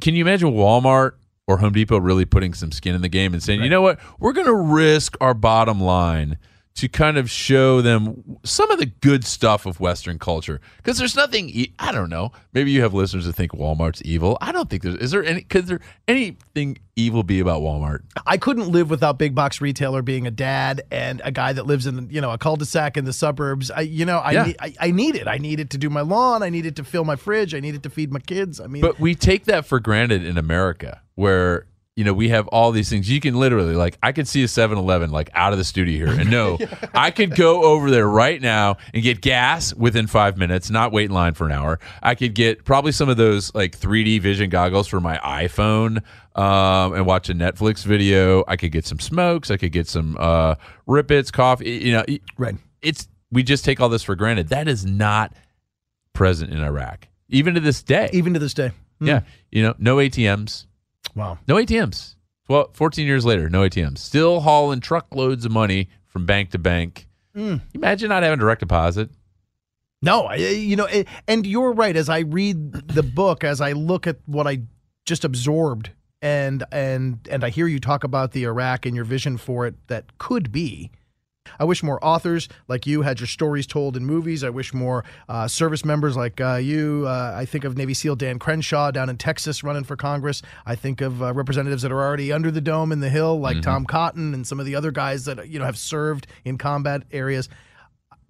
Can 0.00 0.14
you 0.14 0.22
imagine 0.24 0.52
Walmart 0.52 1.12
or 1.46 1.58
Home 1.58 1.72
Depot 1.72 1.98
really 1.98 2.24
putting 2.24 2.54
some 2.54 2.72
skin 2.72 2.94
in 2.94 3.02
the 3.02 3.08
game 3.08 3.34
and 3.34 3.42
saying, 3.42 3.62
you 3.62 3.68
know 3.68 3.82
what, 3.82 4.00
we're 4.18 4.32
going 4.32 4.46
to 4.46 4.54
risk 4.54 5.16
our 5.20 5.34
bottom 5.34 5.80
line 5.80 6.38
to 6.76 6.88
kind 6.88 7.16
of 7.16 7.30
show 7.30 7.80
them 7.80 8.38
some 8.42 8.68
of 8.72 8.80
the 8.80 8.86
good 8.86 9.24
stuff 9.24 9.64
of 9.64 9.78
Western 9.78 10.18
culture? 10.18 10.60
Because 10.78 10.98
there's 10.98 11.14
nothing. 11.14 11.48
E- 11.50 11.72
I 11.78 11.92
don't 11.92 12.10
know. 12.10 12.32
Maybe 12.52 12.72
you 12.72 12.82
have 12.82 12.92
listeners 12.94 13.26
that 13.26 13.34
think 13.34 13.52
Walmart's 13.52 14.02
evil. 14.02 14.36
I 14.40 14.50
don't 14.52 14.68
think 14.68 14.82
there's. 14.82 14.96
Is 14.96 15.10
there 15.12 15.24
any? 15.24 15.42
Could 15.42 15.66
there 15.66 15.80
anything 16.08 16.78
evil 16.96 17.22
be 17.22 17.40
about 17.40 17.62
Walmart? 17.62 18.00
I 18.26 18.36
couldn't 18.36 18.68
live 18.70 18.90
without 18.90 19.18
big 19.18 19.34
box 19.34 19.60
retailer 19.60 20.02
being 20.02 20.26
a 20.26 20.30
dad 20.30 20.82
and 20.90 21.20
a 21.24 21.30
guy 21.32 21.52
that 21.52 21.66
lives 21.66 21.86
in 21.86 22.08
you 22.10 22.20
know 22.20 22.30
a 22.32 22.38
cul-de-sac 22.38 22.96
in 22.96 23.04
the 23.04 23.12
suburbs. 23.12 23.70
I 23.70 23.80
you 23.82 24.04
know 24.04 24.18
I 24.18 24.32
Yeah. 24.32 24.44
need, 24.44 24.56
I, 24.60 24.74
I 24.80 24.90
need 24.90 25.14
it. 25.16 25.28
I 25.28 25.38
need 25.38 25.60
it 25.60 25.70
to 25.70 25.78
do 25.78 25.90
my 25.90 26.00
lawn. 26.00 26.42
I 26.42 26.50
need 26.50 26.66
it 26.66 26.76
to 26.76 26.84
fill 26.84 27.04
my 27.04 27.16
fridge. 27.16 27.54
I 27.54 27.60
need 27.60 27.74
it 27.74 27.82
to 27.84 27.90
feed 27.90 28.12
my 28.12 28.20
kids. 28.20 28.60
I 28.60 28.66
mean, 28.66 28.82
But 28.82 28.98
we 29.00 29.14
take 29.14 29.44
that 29.44 29.64
for 29.66 29.80
granted 29.80 30.24
in 30.24 30.38
America, 30.38 31.02
where 31.14 31.66
you 31.96 32.04
know 32.04 32.12
we 32.12 32.28
have 32.30 32.48
all 32.48 32.72
these 32.72 32.90
things. 32.90 33.08
You 33.08 33.20
can 33.20 33.34
literally 33.34 33.74
like 33.74 33.98
I 34.02 34.12
could 34.12 34.26
see 34.26 34.42
a 34.42 34.46
7-Eleven 34.46 35.10
like 35.10 35.30
out 35.34 35.52
of 35.52 35.58
the 35.58 35.64
studio 35.64 36.06
here, 36.06 36.20
and 36.20 36.30
no, 36.30 36.58
I 36.94 37.10
could 37.10 37.36
go 37.36 37.62
over 37.62 37.90
there 37.90 38.08
right 38.08 38.40
now 38.40 38.78
and 38.92 39.02
get 39.02 39.20
gas 39.20 39.72
within 39.74 40.06
five 40.06 40.36
minutes, 40.36 40.70
not 40.70 40.92
wait 40.92 41.04
in 41.06 41.12
line 41.12 41.34
for 41.34 41.46
an 41.46 41.52
hour. 41.52 41.78
I 42.02 42.14
could 42.14 42.34
get 42.34 42.64
probably 42.64 42.92
some 42.92 43.08
of 43.08 43.16
those 43.16 43.54
like 43.54 43.78
3D 43.78 44.20
vision 44.20 44.50
goggles 44.50 44.88
for 44.88 45.00
my 45.00 45.18
iPhone. 45.18 46.02
Um, 46.36 46.94
and 46.94 47.06
watch 47.06 47.28
a 47.28 47.32
Netflix 47.34 47.84
video. 47.84 48.42
I 48.48 48.56
could 48.56 48.72
get 48.72 48.84
some 48.84 48.98
smokes. 48.98 49.52
I 49.52 49.56
could 49.56 49.70
get 49.70 49.86
some 49.86 50.16
uh, 50.18 50.56
Rip 50.84 51.12
Its, 51.12 51.30
coffee. 51.30 51.70
You 51.70 51.92
know, 51.92 52.04
Right. 52.36 52.56
It's 52.82 53.06
we 53.30 53.44
just 53.44 53.64
take 53.64 53.80
all 53.80 53.88
this 53.88 54.02
for 54.02 54.16
granted. 54.16 54.48
That 54.48 54.66
is 54.66 54.84
not 54.84 55.32
present 56.12 56.52
in 56.52 56.60
Iraq, 56.60 57.06
even 57.28 57.54
to 57.54 57.60
this 57.60 57.84
day. 57.84 58.10
even 58.12 58.34
to 58.34 58.40
this 58.40 58.52
day. 58.52 58.72
Hmm. 58.98 59.06
Yeah. 59.06 59.20
You 59.52 59.62
know, 59.62 59.74
no 59.78 59.96
ATMs. 59.98 60.66
Wow. 61.14 61.38
No 61.46 61.56
ATMs. 61.56 62.16
Well, 62.48 62.70
14 62.74 63.06
years 63.06 63.24
later, 63.24 63.48
no 63.48 63.62
ATMs. 63.62 63.98
Still 63.98 64.40
hauling 64.40 64.80
truckloads 64.80 65.44
of 65.44 65.52
money 65.52 65.88
from 66.06 66.26
bank 66.26 66.50
to 66.50 66.58
bank. 66.58 67.08
Hmm. 67.34 67.56
Imagine 67.74 68.10
not 68.10 68.22
having 68.22 68.38
direct 68.38 68.60
deposit. 68.60 69.10
No, 70.02 70.24
I, 70.24 70.36
you 70.36 70.76
know, 70.76 70.84
it, 70.84 71.08
and 71.26 71.46
you're 71.46 71.72
right. 71.72 71.96
As 71.96 72.10
I 72.10 72.20
read 72.20 72.72
the 72.88 73.02
book, 73.02 73.42
as 73.42 73.62
I 73.62 73.72
look 73.72 74.06
at 74.06 74.18
what 74.26 74.46
I 74.46 74.60
just 75.06 75.24
absorbed, 75.24 75.90
and 76.20 76.62
and 76.70 77.26
and 77.30 77.42
I 77.42 77.48
hear 77.48 77.66
you 77.66 77.80
talk 77.80 78.04
about 78.04 78.32
the 78.32 78.44
Iraq 78.44 78.84
and 78.84 78.94
your 78.94 79.06
vision 79.06 79.38
for 79.38 79.66
it 79.66 79.74
that 79.88 80.18
could 80.18 80.52
be. 80.52 80.90
I 81.58 81.64
wish 81.64 81.82
more 81.82 82.04
authors 82.04 82.48
like 82.68 82.86
you 82.86 83.02
had 83.02 83.20
your 83.20 83.26
stories 83.26 83.66
told 83.66 83.96
in 83.96 84.04
movies. 84.04 84.42
I 84.44 84.50
wish 84.50 84.74
more 84.74 85.04
uh, 85.28 85.48
service 85.48 85.84
members 85.84 86.16
like 86.16 86.40
uh, 86.40 86.56
you. 86.56 87.04
Uh, 87.06 87.34
I 87.36 87.44
think 87.44 87.64
of 87.64 87.76
Navy 87.76 87.94
SEAL 87.94 88.16
Dan 88.16 88.38
Crenshaw 88.38 88.90
down 88.90 89.08
in 89.08 89.16
Texas 89.16 89.62
running 89.62 89.84
for 89.84 89.96
Congress. 89.96 90.42
I 90.66 90.74
think 90.74 91.00
of 91.00 91.22
uh, 91.22 91.32
representatives 91.32 91.82
that 91.82 91.92
are 91.92 92.02
already 92.02 92.32
under 92.32 92.50
the 92.50 92.60
dome 92.60 92.92
in 92.92 93.00
the 93.00 93.10
Hill, 93.10 93.38
like 93.40 93.62
Tom 93.62 93.84
Cotton 93.84 94.34
and 94.34 94.46
some 94.46 94.60
of 94.60 94.66
the 94.66 94.74
other 94.74 94.90
guys 94.90 95.24
that 95.26 95.48
you 95.48 95.58
know 95.58 95.64
have 95.64 95.78
served 95.78 96.26
in 96.44 96.58
combat 96.58 97.02
areas. 97.12 97.48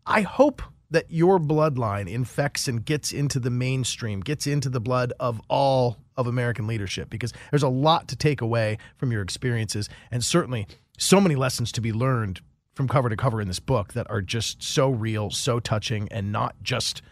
I 0.06 0.20
hope 0.20 0.62
that 0.90 1.10
your 1.10 1.38
bloodline 1.40 2.08
infects 2.08 2.68
and 2.68 2.84
gets 2.84 3.10
into 3.10 3.40
the 3.40 3.50
mainstream, 3.50 4.20
gets 4.20 4.46
into 4.46 4.68
the 4.68 4.80
blood 4.80 5.12
of 5.18 5.40
all 5.48 5.98
of 6.16 6.26
American 6.26 6.66
leadership, 6.66 7.10
because 7.10 7.32
there's 7.50 7.62
a 7.62 7.68
lot 7.68 8.06
to 8.08 8.16
take 8.16 8.40
away 8.40 8.78
from 8.96 9.10
your 9.10 9.22
experiences, 9.22 9.88
and 10.10 10.22
certainly 10.22 10.66
so 10.98 11.20
many 11.20 11.34
lessons 11.34 11.72
to 11.72 11.80
be 11.80 11.92
learned 11.92 12.40
from 12.74 12.88
cover 12.88 13.08
to 13.08 13.16
cover 13.16 13.40
in 13.40 13.48
this 13.48 13.60
book 13.60 13.92
that 13.94 14.08
are 14.10 14.20
just 14.20 14.62
so 14.62 14.90
real, 14.90 15.30
so 15.30 15.60
touching, 15.60 16.08
and 16.10 16.32
not 16.32 16.54
just 16.62 17.02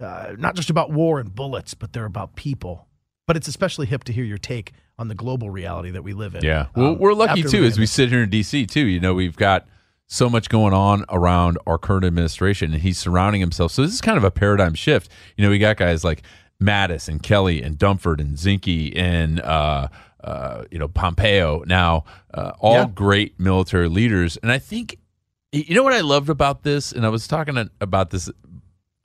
uh, 0.00 0.32
not 0.38 0.54
just 0.56 0.70
about 0.70 0.90
war 0.90 1.20
and 1.20 1.34
bullets, 1.34 1.74
but 1.74 1.92
they're 1.92 2.06
about 2.06 2.34
people. 2.34 2.86
But 3.26 3.36
it's 3.36 3.46
especially 3.48 3.86
hip 3.86 4.02
to 4.04 4.12
hear 4.12 4.24
your 4.24 4.38
take 4.38 4.72
on 4.98 5.08
the 5.08 5.14
global 5.14 5.50
reality 5.50 5.90
that 5.90 6.02
we 6.02 6.12
live 6.14 6.34
in. 6.34 6.42
Yeah. 6.44 6.66
Well, 6.74 6.92
Um, 6.92 6.98
we're 6.98 7.12
lucky 7.14 7.42
too, 7.42 7.64
as 7.64 7.78
we 7.78 7.86
sit 7.86 8.08
here 8.10 8.22
in 8.22 8.30
D.C. 8.30 8.66
too. 8.66 8.86
You 8.86 8.98
know, 9.00 9.14
we've 9.14 9.36
got 9.36 9.66
so 10.06 10.28
much 10.28 10.48
going 10.48 10.72
on 10.74 11.04
around 11.10 11.58
our 11.66 11.78
current 11.78 12.04
administration, 12.04 12.72
and 12.72 12.82
he's 12.82 12.98
surrounding 12.98 13.40
himself. 13.40 13.72
So 13.72 13.82
this 13.82 13.92
is 13.92 14.00
kind 14.00 14.16
of 14.18 14.24
a 14.24 14.30
paradigm 14.30 14.74
shift. 14.74 15.10
You 15.36 15.44
know, 15.44 15.50
we 15.50 15.58
got 15.58 15.76
guys 15.76 16.02
like 16.02 16.22
Mattis 16.62 17.08
and 17.08 17.22
Kelly 17.22 17.62
and 17.62 17.78
Dunford 17.78 18.20
and 18.20 18.36
Zinke 18.36 18.92
and 18.98 19.40
uh, 19.40 19.88
uh, 20.24 20.64
you 20.70 20.78
know 20.78 20.88
Pompeo 20.88 21.62
now, 21.66 22.04
uh, 22.34 22.52
all 22.58 22.74
Yeah. 22.74 22.86
great 22.92 23.38
military 23.38 23.88
leaders. 23.88 24.36
And 24.38 24.50
I 24.50 24.58
think 24.58 24.96
you 25.52 25.74
know 25.74 25.82
what 25.82 25.92
I 25.92 26.00
loved 26.00 26.28
about 26.28 26.62
this, 26.62 26.92
and 26.92 27.04
I 27.04 27.08
was 27.08 27.26
talking 27.26 27.70
about 27.80 28.10
this 28.10 28.30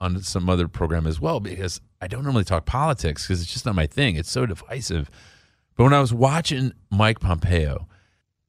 on 0.00 0.20
some 0.22 0.48
other 0.48 0.68
program 0.68 1.06
as 1.06 1.20
well 1.20 1.40
because 1.40 1.80
I 2.00 2.06
don't 2.06 2.22
normally 2.22 2.44
talk 2.44 2.66
politics 2.66 3.26
because 3.26 3.40
it's 3.40 3.52
just 3.52 3.66
not 3.66 3.74
my 3.74 3.86
thing. 3.86 4.16
It's 4.16 4.30
so 4.30 4.46
divisive. 4.46 5.10
But 5.76 5.84
when 5.84 5.92
I 5.92 6.00
was 6.00 6.12
watching 6.12 6.72
Mike 6.90 7.20
Pompeo 7.20 7.88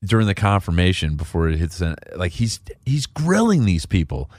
during 0.03 0.27
the 0.27 0.35
confirmation 0.35 1.15
before 1.15 1.49
it 1.49 1.57
hits, 1.57 1.81
like 2.15 2.33
he's 2.33 2.59
he's 2.85 3.05
grilling 3.05 3.65
these 3.65 3.85
people. 3.85 4.29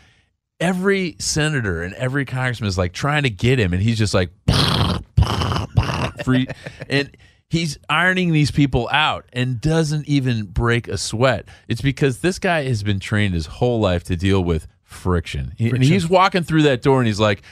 Every 0.61 1.17
senator 1.19 1.83
and 1.83 1.95
every 1.95 2.25
congressman 2.25 2.69
is 2.69 2.79
like 2.79 2.93
trying 2.93 3.23
to 3.23 3.31
get 3.31 3.59
him, 3.59 3.73
and 3.73 3.83
he's 3.83 3.99
just 3.99 4.15
like 4.15 4.31
free, 6.25 6.47
and 6.89 7.17
he's 7.51 7.79
ironing 7.89 8.33
these 8.33 8.51
people 8.51 8.89
out 8.93 9.25
and 9.33 9.61
doesn't 9.61 10.07
even 10.09 10.45
break 10.45 10.89
a 10.89 10.99
sweat. 10.99 11.47
It's 11.69 11.81
because 11.81 12.19
this 12.19 12.39
guy 12.39 12.65
has 12.65 12.83
been 12.83 13.01
trained 13.01 13.35
his 13.35 13.47
whole 13.47 13.81
life 13.81 14.05
to 14.05 14.17
deal 14.17 14.43
with 14.45 14.67
friction. 14.85 15.53
He- 15.57 15.71
And 15.71 15.83
he's 15.83 16.09
walking 16.09 16.43
through 16.43 16.63
that 16.63 16.83
door, 16.83 16.99
and 16.99 17.07
he's 17.07 17.21
like, 17.21 17.43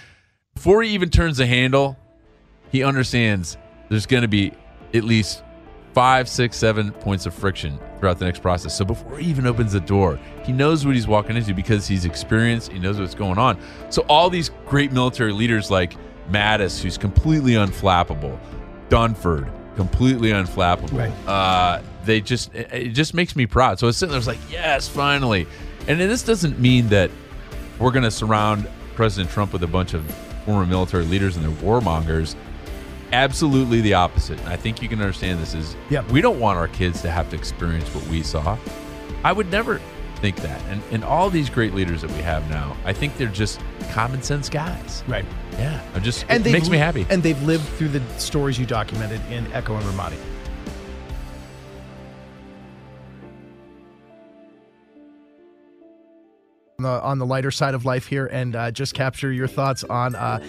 before 0.54 0.82
he 0.82 0.90
even 0.90 1.10
turns 1.10 1.36
the 1.38 1.46
handle, 1.46 1.96
he 2.70 2.82
understands 2.82 3.56
there's 3.88 4.06
going 4.06 4.22
to 4.22 4.28
be 4.28 4.52
at 4.94 5.04
least 5.04 5.42
five, 5.94 6.28
six, 6.28 6.56
seven 6.58 6.90
points 6.92 7.24
of 7.24 7.32
friction 7.34 7.78
throughout 7.98 8.18
the 8.18 8.24
next 8.26 8.42
process. 8.42 8.76
So 8.76 8.84
before 8.84 9.16
he 9.18 9.30
even 9.30 9.46
opens 9.46 9.72
the 9.72 9.80
door, 9.80 10.18
he 10.44 10.52
knows 10.52 10.84
what 10.84 10.94
he's 10.94 11.06
walking 11.06 11.36
into 11.36 11.54
because 11.54 11.86
he's 11.86 12.04
experienced. 12.04 12.70
He 12.70 12.78
knows 12.78 12.98
what's 13.00 13.14
going 13.14 13.38
on. 13.38 13.58
So 13.88 14.02
all 14.08 14.28
these 14.28 14.50
great 14.66 14.92
military 14.92 15.32
leaders 15.32 15.70
like 15.70 15.94
Mattis, 16.30 16.82
who's 16.82 16.98
completely 16.98 17.52
unflappable, 17.52 18.38
Dunford, 18.90 19.50
completely 19.76 20.30
unflappable. 20.30 20.92
Right. 20.92 21.28
Uh, 21.28 21.82
they 22.04 22.20
just 22.20 22.54
it 22.54 22.68
it 22.72 22.88
just 22.90 23.14
makes 23.14 23.36
me 23.36 23.46
proud. 23.46 23.78
So 23.78 23.86
I 23.86 23.88
was 23.88 23.96
sitting 23.96 24.10
there, 24.10 24.16
I 24.16 24.20
was 24.20 24.26
like, 24.26 24.38
yes, 24.50 24.88
finally. 24.88 25.46
And 25.88 26.00
this 26.00 26.22
doesn't 26.22 26.58
mean 26.58 26.88
that 26.88 27.10
we're 27.78 27.92
going 27.92 28.02
to 28.04 28.10
surround 28.10 28.68
President 28.94 29.30
Trump 29.30 29.52
with 29.52 29.62
a 29.62 29.66
bunch 29.68 29.94
of 29.94 30.04
former 30.44 30.66
military 30.66 31.04
leaders 31.04 31.36
and 31.36 31.44
their 31.44 31.52
warmongers. 31.62 32.34
Absolutely 33.12 33.80
the 33.82 33.94
opposite. 33.94 34.38
And 34.40 34.48
I 34.48 34.56
think 34.56 34.82
you 34.82 34.88
can 34.88 35.00
understand 35.00 35.38
this 35.38 35.54
is 35.54 35.76
Yep. 35.90 36.10
we 36.10 36.20
don't 36.20 36.40
want 36.40 36.58
our 36.58 36.68
kids 36.68 37.02
to 37.02 37.10
have 37.10 37.30
to 37.30 37.36
experience 37.36 37.88
what 37.94 38.04
we 38.08 38.22
saw. 38.22 38.58
I 39.22 39.32
would 39.32 39.50
never 39.50 39.80
think 40.16 40.36
that. 40.36 40.60
And 40.70 40.82
and 40.90 41.04
all 41.04 41.30
these 41.30 41.48
great 41.50 41.74
leaders 41.74 42.00
that 42.02 42.10
we 42.10 42.22
have 42.22 42.48
now, 42.50 42.76
I 42.84 42.92
think 42.92 43.16
they're 43.16 43.28
just 43.28 43.60
common 43.92 44.22
sense 44.22 44.48
guys. 44.48 45.04
Right. 45.06 45.24
Yeah. 45.58 45.80
I'm 45.94 46.02
just 46.02 46.26
And 46.28 46.46
it 46.46 46.52
makes 46.52 46.68
me 46.68 46.78
happy. 46.78 47.06
And 47.08 47.22
they've 47.22 47.40
lived 47.42 47.64
through 47.64 47.88
the 47.88 48.02
stories 48.18 48.58
you 48.58 48.66
documented 48.66 49.20
in 49.30 49.50
Echo 49.52 49.76
in 49.76 49.82
Ramadi. 49.82 50.16
On 56.78 56.82
the, 56.82 56.88
on 56.88 57.18
the 57.18 57.26
lighter 57.26 57.50
side 57.50 57.74
of 57.74 57.86
life 57.86 58.06
here, 58.06 58.26
and 58.26 58.54
uh, 58.54 58.70
just 58.70 58.92
capture 58.92 59.32
your 59.32 59.46
thoughts 59.46 59.82
on 59.84 60.14
uh, 60.14 60.40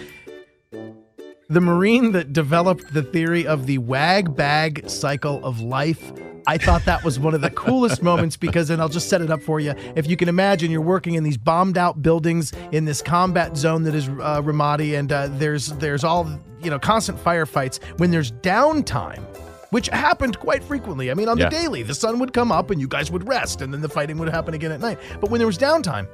the 1.48 1.60
Marine 1.62 2.12
that 2.12 2.32
developed 2.34 2.92
the 2.92 3.02
theory 3.02 3.46
of 3.46 3.66
the 3.66 3.78
wag 3.78 4.36
bag 4.36 4.88
cycle 4.88 5.42
of 5.44 5.60
life. 5.60 6.12
I 6.46 6.58
thought 6.58 6.84
that 6.84 7.02
was 7.04 7.18
one 7.18 7.34
of 7.34 7.40
the 7.40 7.50
coolest 7.50 8.02
moments 8.02 8.36
because, 8.46 8.68
and 8.70 8.80
I'll 8.82 8.88
just 8.88 9.08
set 9.08 9.22
it 9.22 9.30
up 9.30 9.42
for 9.42 9.58
you. 9.58 9.74
If 9.96 10.06
you 10.06 10.16
can 10.16 10.28
imagine, 10.28 10.70
you're 10.70 10.80
working 10.82 11.14
in 11.14 11.24
these 11.24 11.38
bombed 11.38 11.78
out 11.78 12.02
buildings 12.02 12.52
in 12.72 12.84
this 12.84 13.00
combat 13.00 13.56
zone 13.56 13.82
that 13.84 13.94
is 13.94 14.08
uh, 14.08 14.42
Ramadi, 14.42 14.98
and 14.98 15.10
uh, 15.10 15.28
there's 15.32 15.68
there's 15.74 16.04
all 16.04 16.28
you 16.62 16.70
know 16.70 16.78
constant 16.78 17.18
firefights. 17.22 17.82
When 17.98 18.10
there's 18.10 18.30
downtime, 18.32 19.22
which 19.70 19.88
happened 19.88 20.38
quite 20.38 20.62
frequently. 20.62 21.10
I 21.10 21.14
mean, 21.14 21.28
on 21.28 21.38
Yeah. 21.38 21.48
the 21.48 21.56
daily, 21.56 21.82
the 21.82 21.94
sun 21.94 22.18
would 22.18 22.32
come 22.32 22.50
up 22.52 22.70
and 22.70 22.80
you 22.80 22.88
guys 22.88 23.10
would 23.10 23.26
rest, 23.26 23.62
and 23.62 23.72
then 23.72 23.80
the 23.80 23.88
fighting 23.88 24.18
would 24.18 24.28
happen 24.28 24.52
again 24.54 24.72
at 24.72 24.80
night. 24.80 24.98
But 25.20 25.30
when 25.30 25.38
there 25.38 25.46
was 25.46 25.58
downtime, 25.58 26.08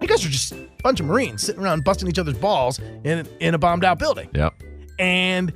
you 0.00 0.08
guys 0.08 0.24
are 0.24 0.28
just 0.28 0.52
a 0.52 0.68
bunch 0.82 1.00
of 1.00 1.06
Marines 1.06 1.42
sitting 1.42 1.62
around 1.62 1.84
busting 1.84 2.08
each 2.08 2.18
other's 2.18 2.36
balls 2.36 2.78
in 3.04 3.26
in 3.40 3.54
a 3.54 3.58
bombed 3.58 3.84
out 3.84 3.98
building. 3.98 4.28
Yep. 4.34 4.54
And 4.98 5.52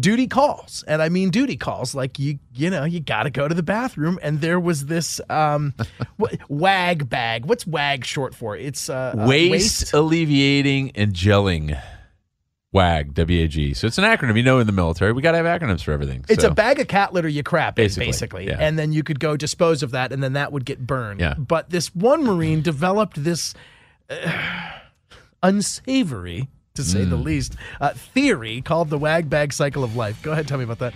duty 0.00 0.26
calls, 0.26 0.84
and 0.88 1.00
I 1.00 1.08
mean 1.08 1.30
duty 1.30 1.56
calls, 1.56 1.94
like 1.94 2.18
you 2.18 2.38
you 2.54 2.70
know 2.70 2.84
you 2.84 3.00
got 3.00 3.24
to 3.24 3.30
go 3.30 3.46
to 3.46 3.54
the 3.54 3.62
bathroom, 3.62 4.18
and 4.22 4.40
there 4.40 4.58
was 4.58 4.86
this 4.86 5.20
um 5.30 5.74
wag 6.48 7.08
bag. 7.08 7.44
What's 7.44 7.66
wag 7.66 8.04
short 8.04 8.34
for? 8.34 8.56
It's 8.56 8.88
uh, 8.88 9.14
uh, 9.16 9.26
waste, 9.28 9.92
alleviating 9.92 10.92
and 10.96 11.12
gelling. 11.12 11.80
WAG, 12.72 13.12
W-A-G. 13.14 13.74
So 13.74 13.86
it's 13.86 13.98
an 13.98 14.04
acronym. 14.04 14.36
You 14.36 14.42
know, 14.42 14.58
in 14.58 14.66
the 14.66 14.72
military, 14.72 15.12
we 15.12 15.20
got 15.22 15.32
to 15.32 15.38
have 15.38 15.46
acronyms 15.60 15.82
for 15.82 15.92
everything. 15.92 16.24
It's 16.28 16.42
So- 16.42 16.48
a 16.48 16.54
bag 16.54 16.80
of 16.80 16.88
cat 16.88 17.12
litter 17.12 17.28
you 17.28 17.42
crap 17.42 17.78
in, 17.78 17.84
Basically, 17.84 18.06
basically, 18.06 18.46
yeah. 18.46 18.56
and 18.60 18.78
then 18.78 18.92
you 18.92 19.02
could 19.02 19.20
go 19.20 19.36
dispose 19.36 19.82
of 19.82 19.90
that, 19.90 20.10
and 20.12 20.22
then 20.22 20.32
that 20.32 20.52
would 20.52 20.64
get 20.64 20.86
burned. 20.86 21.20
Yeah. 21.20 21.34
But 21.34 21.68
this 21.70 21.94
one 21.94 22.24
Marine 22.24 22.62
developed 22.62 23.22
this 23.22 23.54
uh, 24.10 24.16
unsavory, 25.42 26.48
to 26.74 26.82
say 26.82 27.00
Mm. 27.00 27.10
the 27.10 27.16
least, 27.16 27.56
uh, 27.80 27.90
theory 27.90 28.62
called 28.62 28.88
the 28.90 28.98
wag 28.98 29.28
bag 29.28 29.52
cycle 29.52 29.84
of 29.84 29.94
life. 29.96 30.22
Go 30.22 30.32
ahead, 30.32 30.48
tell 30.48 30.58
me 30.58 30.64
about 30.64 30.78
that. 30.78 30.94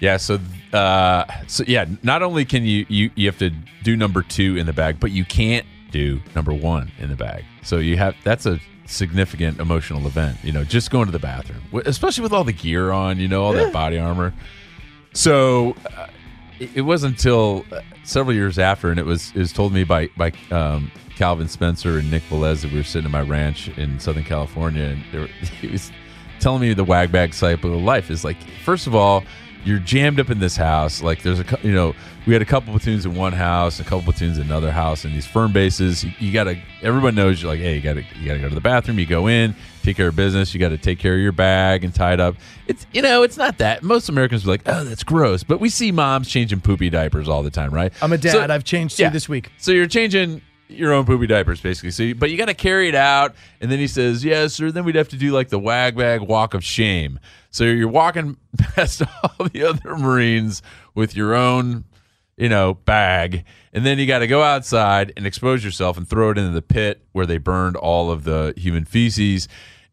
Yeah, 0.00 0.16
so 0.16 0.40
uh 0.72 1.24
so 1.46 1.62
yeah, 1.68 1.84
not 2.02 2.22
only 2.22 2.44
can 2.44 2.64
you 2.64 2.84
you 2.88 3.10
you 3.14 3.28
have 3.28 3.38
to 3.38 3.50
do 3.84 3.96
number 3.96 4.22
2 4.22 4.56
in 4.56 4.66
the 4.66 4.72
bag, 4.72 4.98
but 4.98 5.12
you 5.12 5.24
can't 5.24 5.64
do 5.92 6.20
number 6.34 6.52
1 6.52 6.90
in 6.98 7.08
the 7.08 7.14
bag. 7.14 7.44
So 7.62 7.76
you 7.76 7.96
have 7.98 8.16
that's 8.24 8.44
a 8.46 8.58
significant 8.86 9.60
emotional 9.60 10.06
event, 10.06 10.38
you 10.42 10.52
know, 10.52 10.64
just 10.64 10.90
going 10.90 11.06
to 11.06 11.12
the 11.12 11.18
bathroom. 11.18 11.62
Especially 11.86 12.22
with 12.22 12.32
all 12.32 12.44
the 12.44 12.52
gear 12.52 12.90
on, 12.90 13.18
you 13.18 13.28
know, 13.28 13.42
all 13.42 13.52
that 13.52 13.72
body 13.72 13.98
armor. 13.98 14.32
So 15.12 15.76
uh, 15.96 16.06
it, 16.58 16.70
it 16.76 16.80
wasn't 16.82 17.16
until 17.16 17.64
uh, 17.72 17.80
several 18.04 18.34
years 18.34 18.58
after 18.58 18.90
and 18.90 18.98
it 18.98 19.06
was 19.06 19.30
it 19.30 19.38
was 19.38 19.52
told 19.52 19.72
me 19.72 19.84
by 19.84 20.08
by 20.16 20.32
um 20.50 20.90
Calvin 21.16 21.48
Spencer 21.48 21.98
and 21.98 22.10
Nick 22.10 22.22
Velez 22.24 22.62
that 22.62 22.70
we 22.70 22.78
were 22.78 22.82
sitting 22.82 23.04
at 23.04 23.10
my 23.10 23.20
ranch 23.20 23.68
in 23.76 24.00
Southern 24.00 24.24
California 24.24 24.84
and 24.84 25.04
they 25.12 25.18
were, 25.18 25.26
he 25.60 25.68
was 25.68 25.92
telling 26.40 26.60
me 26.60 26.74
the 26.74 26.84
wag 26.84 27.12
bag 27.12 27.34
cycle 27.34 27.74
of 27.74 27.80
life 27.82 28.10
is 28.10 28.24
like 28.24 28.36
first 28.64 28.86
of 28.86 28.94
all 28.94 29.22
you're 29.64 29.78
jammed 29.78 30.18
up 30.20 30.30
in 30.30 30.38
this 30.38 30.56
house 30.56 31.02
like 31.02 31.22
there's 31.22 31.40
a 31.40 31.58
you 31.62 31.72
know 31.72 31.94
we 32.26 32.32
had 32.32 32.42
a 32.42 32.46
couple 32.46 32.72
platoons 32.72 33.06
in 33.06 33.14
one 33.14 33.32
house 33.32 33.80
a 33.80 33.84
couple 33.84 34.02
platoons 34.02 34.38
in 34.38 34.44
another 34.44 34.70
house 34.70 35.04
and 35.04 35.14
these 35.14 35.26
firm 35.26 35.52
bases 35.52 36.04
you, 36.04 36.12
you 36.18 36.32
gotta 36.32 36.58
everyone 36.82 37.14
knows 37.14 37.42
you're 37.42 37.50
like 37.50 37.60
hey 37.60 37.76
you 37.76 37.80
gotta 37.80 38.04
you 38.18 38.26
gotta 38.26 38.40
go 38.40 38.48
to 38.48 38.54
the 38.54 38.60
bathroom 38.60 38.98
you 38.98 39.06
go 39.06 39.28
in 39.28 39.54
take 39.82 39.96
care 39.96 40.08
of 40.08 40.16
business 40.16 40.52
you 40.54 40.60
gotta 40.60 40.78
take 40.78 40.98
care 40.98 41.14
of 41.14 41.20
your 41.20 41.32
bag 41.32 41.84
and 41.84 41.94
tie 41.94 42.12
it 42.12 42.20
up 42.20 42.36
it's 42.66 42.86
you 42.92 43.02
know 43.02 43.22
it's 43.22 43.36
not 43.36 43.58
that 43.58 43.82
most 43.82 44.08
americans 44.08 44.44
are 44.44 44.48
like 44.48 44.62
oh 44.66 44.84
that's 44.84 45.04
gross 45.04 45.42
but 45.42 45.60
we 45.60 45.68
see 45.68 45.92
moms 45.92 46.28
changing 46.28 46.60
poopy 46.60 46.90
diapers 46.90 47.28
all 47.28 47.42
the 47.42 47.50
time 47.50 47.72
right 47.72 47.92
I'm 48.02 48.12
a 48.12 48.18
dad. 48.18 48.32
So- 48.32 48.54
I've 48.54 48.64
changed 48.64 48.96
two 48.96 49.04
yeah. 49.04 49.10
this 49.10 49.28
week. 49.28 49.50
so 49.58 49.72
you're 49.72 49.86
changing 49.86 50.42
your 50.72 50.92
own 50.92 51.04
poopy 51.04 51.26
diapers, 51.26 51.60
basically. 51.60 51.90
So, 51.90 52.02
you, 52.02 52.14
but 52.14 52.30
you 52.30 52.36
got 52.36 52.46
to 52.46 52.54
carry 52.54 52.88
it 52.88 52.94
out. 52.94 53.34
And 53.60 53.70
then 53.70 53.78
he 53.78 53.86
says, 53.86 54.24
"Yes, 54.24 54.54
sir." 54.54 54.70
Then 54.70 54.84
we'd 54.84 54.94
have 54.94 55.08
to 55.10 55.16
do 55.16 55.32
like 55.32 55.48
the 55.48 55.58
wag 55.58 55.96
bag 55.96 56.20
walk 56.20 56.54
of 56.54 56.64
shame. 56.64 57.18
So 57.50 57.64
you're 57.64 57.88
walking 57.88 58.36
past 58.58 59.02
all 59.22 59.46
the 59.48 59.64
other 59.64 59.96
Marines 59.96 60.62
with 60.94 61.14
your 61.16 61.34
own, 61.34 61.84
you 62.36 62.48
know, 62.48 62.74
bag, 62.74 63.44
and 63.72 63.84
then 63.84 63.98
you 63.98 64.06
got 64.06 64.20
to 64.20 64.26
go 64.26 64.42
outside 64.42 65.12
and 65.16 65.26
expose 65.26 65.64
yourself 65.64 65.96
and 65.96 66.08
throw 66.08 66.30
it 66.30 66.38
into 66.38 66.52
the 66.52 66.62
pit 66.62 67.02
where 67.12 67.26
they 67.26 67.38
burned 67.38 67.76
all 67.76 68.10
of 68.10 68.24
the 68.24 68.54
human 68.56 68.84
feces, 68.84 69.48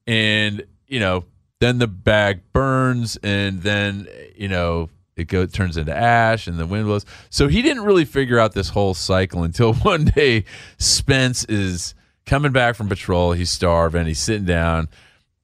and 0.07 0.65
you 0.87 0.99
know, 0.99 1.25
then 1.59 1.79
the 1.79 1.87
bag 1.87 2.41
burns, 2.53 3.17
and 3.23 3.61
then 3.61 4.07
you 4.35 4.47
know 4.47 4.89
it 5.19 5.27
go 5.27 5.45
turns 5.45 5.77
into 5.77 5.95
ash 5.95 6.47
and 6.47 6.57
the 6.57 6.65
wind 6.65 6.85
blows. 6.85 7.05
So 7.29 7.47
he 7.47 7.61
didn't 7.61 7.83
really 7.83 8.05
figure 8.05 8.39
out 8.39 8.53
this 8.53 8.69
whole 8.69 8.93
cycle 8.93 9.43
until 9.43 9.73
one 9.83 10.05
day 10.05 10.45
Spence 10.77 11.43
is 11.45 11.93
coming 12.25 12.51
back 12.51 12.75
from 12.75 12.87
patrol. 12.87 13.33
He's 13.33 13.51
starving. 13.51 14.05
He's 14.05 14.19
sitting 14.19 14.45
down, 14.45 14.87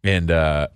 and 0.03 0.31
uh, 0.31 0.67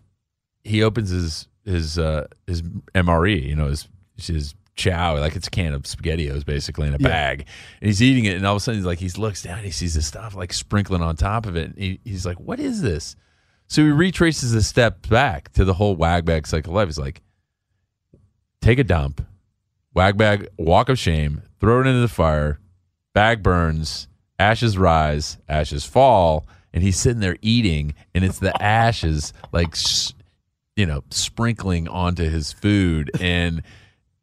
he 0.63 0.83
opens 0.83 1.09
his 1.09 1.47
his 1.65 1.97
uh, 1.97 2.27
his 2.47 2.61
MRE. 2.61 3.41
You 3.43 3.55
know 3.55 3.67
his 3.67 3.87
his 4.17 4.55
chow 4.79 5.19
like 5.19 5.35
it's 5.35 5.47
a 5.47 5.51
can 5.51 5.73
of 5.73 5.83
spaghettios 5.83 6.45
basically 6.45 6.87
in 6.87 6.93
a 6.93 6.99
bag 6.99 7.45
and 7.81 7.87
he's 7.87 8.01
eating 8.01 8.23
it 8.23 8.37
and 8.37 8.47
all 8.47 8.55
of 8.55 8.57
a 8.57 8.59
sudden 8.61 8.79
he's 8.79 8.85
like 8.85 8.97
he 8.97 9.09
looks 9.09 9.43
down 9.43 9.61
he 9.61 9.71
sees 9.71 9.93
this 9.93 10.07
stuff 10.07 10.35
like 10.35 10.53
sprinkling 10.53 11.01
on 11.01 11.17
top 11.17 11.45
of 11.45 11.57
it 11.57 11.65
and 11.65 11.77
he, 11.77 11.99
he's 12.05 12.25
like 12.25 12.39
what 12.39 12.61
is 12.61 12.81
this 12.81 13.17
so 13.67 13.83
he 13.83 13.89
retraces 13.89 14.53
the 14.53 14.63
step 14.63 15.05
back 15.09 15.51
to 15.51 15.65
the 15.65 15.73
whole 15.73 15.97
wag 15.97 16.23
bag 16.23 16.47
cycle 16.47 16.71
of 16.71 16.75
life 16.75 16.87
he's 16.87 16.97
like 16.97 17.21
take 18.61 18.79
a 18.79 18.83
dump, 18.83 19.25
wag 19.93 20.17
bag, 20.17 20.47
walk 20.57 20.89
of 20.89 20.99
shame, 20.99 21.41
throw 21.59 21.81
it 21.81 21.87
into 21.87 21.99
the 21.99 22.07
fire, 22.07 22.59
bag 23.13 23.43
burns, 23.43 24.07
ashes 24.37 24.77
rise, 24.77 25.37
ashes 25.47 25.85
fall, 25.85 26.47
and 26.73 26.83
he's 26.83 26.97
sitting 26.97 27.19
there 27.19 27.37
eating, 27.41 27.93
and 28.13 28.23
it's 28.23 28.39
the 28.39 28.61
ashes 28.61 29.33
like, 29.51 29.75
you 30.75 30.85
know, 30.85 31.03
sprinkling 31.09 31.87
onto 31.87 32.29
his 32.29 32.51
food, 32.53 33.11
and 33.19 33.61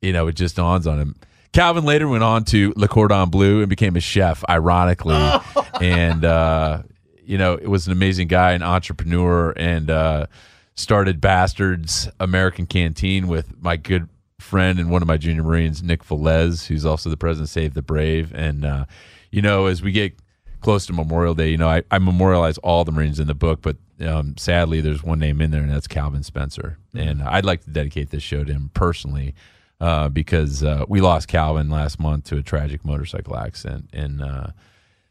you 0.01 0.13
know, 0.13 0.29
it 0.29 0.35
just 0.35 0.57
dawns 0.57 0.87
on 0.87 0.99
him. 0.99 1.17
Calvin 1.53 1.85
later 1.85 2.07
went 2.07 2.23
on 2.23 2.45
to 2.45 2.73
Le 2.77 2.87
Cordon 2.87 3.31
Bleu 3.31 3.61
and 3.61 3.69
became 3.69 3.97
a 3.97 4.01
chef, 4.01 4.45
ironically, 4.49 5.17
and 5.81 6.25
uh, 6.25 6.83
you 7.25 7.39
know, 7.39 7.55
it 7.55 7.69
was 7.69 7.87
an 7.87 7.93
amazing 7.93 8.29
guy, 8.29 8.53
an 8.53 8.63
entrepreneur, 8.63 9.53
and 9.57 9.91
uh, 9.91 10.27
started 10.75 11.21
Bastards 11.21 12.09
American 12.21 12.67
Canteen 12.67 13.27
with 13.27 13.61
my 13.61 13.77
good 13.77 14.09
friend 14.39 14.79
and 14.79 14.91
one 14.91 15.03
of 15.03 15.09
my 15.09 15.17
junior 15.17 15.43
Marines, 15.43 15.83
Nick 15.83 16.05
Velez, 16.05 16.67
who's 16.67 16.85
also 16.85 17.11
the 17.11 17.17
president 17.17 17.49
of 17.49 17.53
Save 17.53 17.75
the 17.75 17.83
Brave. 17.83 18.33
And, 18.35 18.65
uh, 18.65 18.85
you 19.31 19.43
know, 19.43 19.67
as 19.67 19.83
we 19.83 19.93
get 19.93 20.15
close 20.61 20.87
to 20.87 20.93
Memorial 20.93 21.35
Day, 21.35 21.51
you 21.51 21.57
know, 21.57 21.69
I, 21.69 21.83
I 21.91 21.99
memorialize 21.99 22.59
all 22.59 22.85
the 22.85 22.93
Marines 22.93 23.21
in 23.21 23.27
the 23.27 23.35
book, 23.35 23.61
but 23.63 23.77
um, 24.01 24.37
sadly, 24.37 24.81
there's 24.81 25.03
one 25.03 25.19
name 25.19 25.41
in 25.41 25.51
there, 25.51 25.63
and 25.63 25.71
that's 25.71 25.87
Calvin 25.87 26.23
Spencer. 26.23 26.79
And 26.95 27.23
I'd 27.23 27.45
like 27.45 27.63
to 27.65 27.71
dedicate 27.71 28.11
this 28.11 28.23
show 28.23 28.45
to 28.45 28.53
him 28.53 28.71
personally. 28.75 29.35
Uh, 29.79 30.09
because 30.09 30.65
uh, 30.65 30.87
we 30.89 31.03
lost 31.03 31.29
Calvin 31.29 31.69
last 31.69 32.01
month 32.01 32.25
to 32.25 32.39
a 32.39 32.43
tragic 32.43 32.83
motorcycle 32.83 33.37
accident, 33.37 33.91
and 33.93 34.23
uh, 34.23 34.47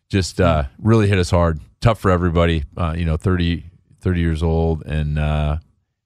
just 0.09 0.41
uh, 0.41 0.63
really 0.79 1.07
hit 1.07 1.19
us 1.19 1.29
hard. 1.29 1.59
Tough 1.81 1.99
for 1.99 2.09
everybody. 2.09 2.63
Uh, 2.75 2.95
you 2.97 3.05
know, 3.05 3.15
30, 3.15 3.63
30 4.01 4.19
years 4.19 4.41
old 4.41 4.83
and 4.85 5.19
uh, 5.19 5.57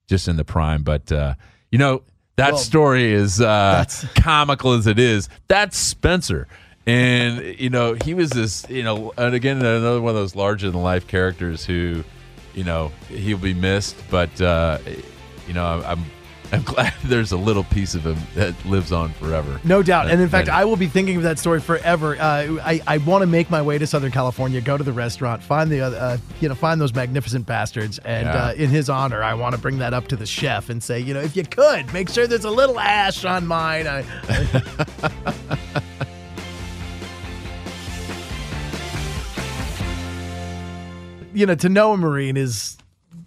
just 0.07 0.27
in 0.27 0.35
the 0.35 0.43
prime. 0.43 0.83
But 0.83 1.09
uh, 1.11 1.35
you 1.71 1.77
know, 1.77 2.03
that 2.39 2.53
Well, 2.53 2.61
story 2.61 3.11
is 3.11 3.41
uh, 3.41 3.85
comical 4.15 4.73
as 4.73 4.87
it 4.87 4.97
is. 4.99 5.29
That's 5.47 5.77
Spencer. 5.77 6.47
And 6.85 7.59
you 7.59 7.69
know, 7.69 7.95
he 8.03 8.13
was 8.13 8.31
this, 8.31 8.65
you 8.69 8.83
know, 8.83 9.13
and 9.17 9.35
again 9.35 9.57
another 9.57 10.01
one 10.01 10.09
of 10.09 10.15
those 10.15 10.35
larger 10.35 10.71
than 10.71 10.81
life 10.81 11.07
characters 11.07 11.65
who, 11.65 12.03
you 12.55 12.63
know, 12.63 12.91
he'll 13.09 13.37
be 13.37 13.53
missed, 13.53 13.95
but 14.09 14.41
uh, 14.41 14.79
you 15.47 15.53
know, 15.53 15.83
I'm, 15.85 16.03
I'm 16.51 16.63
glad 16.63 16.93
there's 17.03 17.31
a 17.31 17.37
little 17.37 17.63
piece 17.65 17.95
of 17.95 18.05
him 18.05 18.17
that 18.35 18.53
lives 18.65 18.91
on 18.91 19.13
forever. 19.13 19.59
No 19.63 19.83
doubt. 19.83 20.09
And 20.09 20.21
in 20.21 20.29
fact, 20.29 20.49
I 20.49 20.65
will 20.65 20.75
be 20.75 20.87
thinking 20.87 21.17
of 21.17 21.23
that 21.23 21.39
story 21.39 21.59
forever. 21.61 22.15
Uh, 22.15 22.57
I, 22.63 22.81
I 22.87 22.97
want 22.99 23.21
to 23.21 23.27
make 23.27 23.49
my 23.49 23.61
way 23.61 23.77
to 23.77 23.85
Southern 23.85 24.11
California, 24.11 24.61
go 24.61 24.77
to 24.77 24.83
the 24.83 24.93
restaurant, 24.93 25.43
find 25.43 25.69
the 25.71 25.81
uh, 25.81 25.89
uh, 25.91 26.17
you 26.41 26.49
know 26.49 26.55
find 26.55 26.81
those 26.81 26.93
magnificent 26.93 27.45
bastards, 27.45 27.99
and 27.99 28.25
Yeah. 28.25 28.45
uh, 28.47 28.53
in 28.53 28.69
his 28.69 28.89
honor, 28.89 29.21
I 29.23 29.33
want 29.35 29.55
to 29.55 29.61
bring 29.61 29.77
that 29.79 29.93
up 29.93 30.07
to 30.09 30.15
the 30.15 30.25
chef 30.25 30.69
and 30.69 30.81
say, 30.81 30.99
you 30.99 31.13
know, 31.13 31.21
if 31.21 31.35
you 31.35 31.43
could, 31.43 31.91
make 31.93 32.09
sure 32.09 32.27
there's 32.27 32.45
a 32.45 32.51
little 32.51 32.79
ash 32.79 33.25
on 33.25 33.45
mine. 33.45 33.87
I, 33.87 34.03
you 41.33 41.45
know, 41.45 41.55
to 41.55 41.69
know 41.69 41.93
a 41.93 41.97
Marine 41.97 42.37
is 42.37 42.77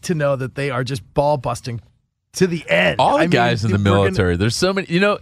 to 0.03 0.15
know 0.15 0.35
that 0.37 0.55
they 0.57 0.71
are 0.71 0.83
just 0.85 1.03
ball 1.15 1.37
busting 1.37 1.81
to 2.35 2.47
the 2.47 2.69
end. 2.69 2.97
all 2.99 3.13
the 3.15 3.19
I 3.19 3.21
mean, 3.23 3.31
guys 3.31 3.65
in 3.65 3.71
the 3.71 3.79
we're 3.79 3.85
gonna- 3.85 3.97
military. 4.05 4.37
there's 4.37 4.57
so 4.57 4.73
many. 4.73 4.87
You 4.91 5.01
know, 5.01 5.19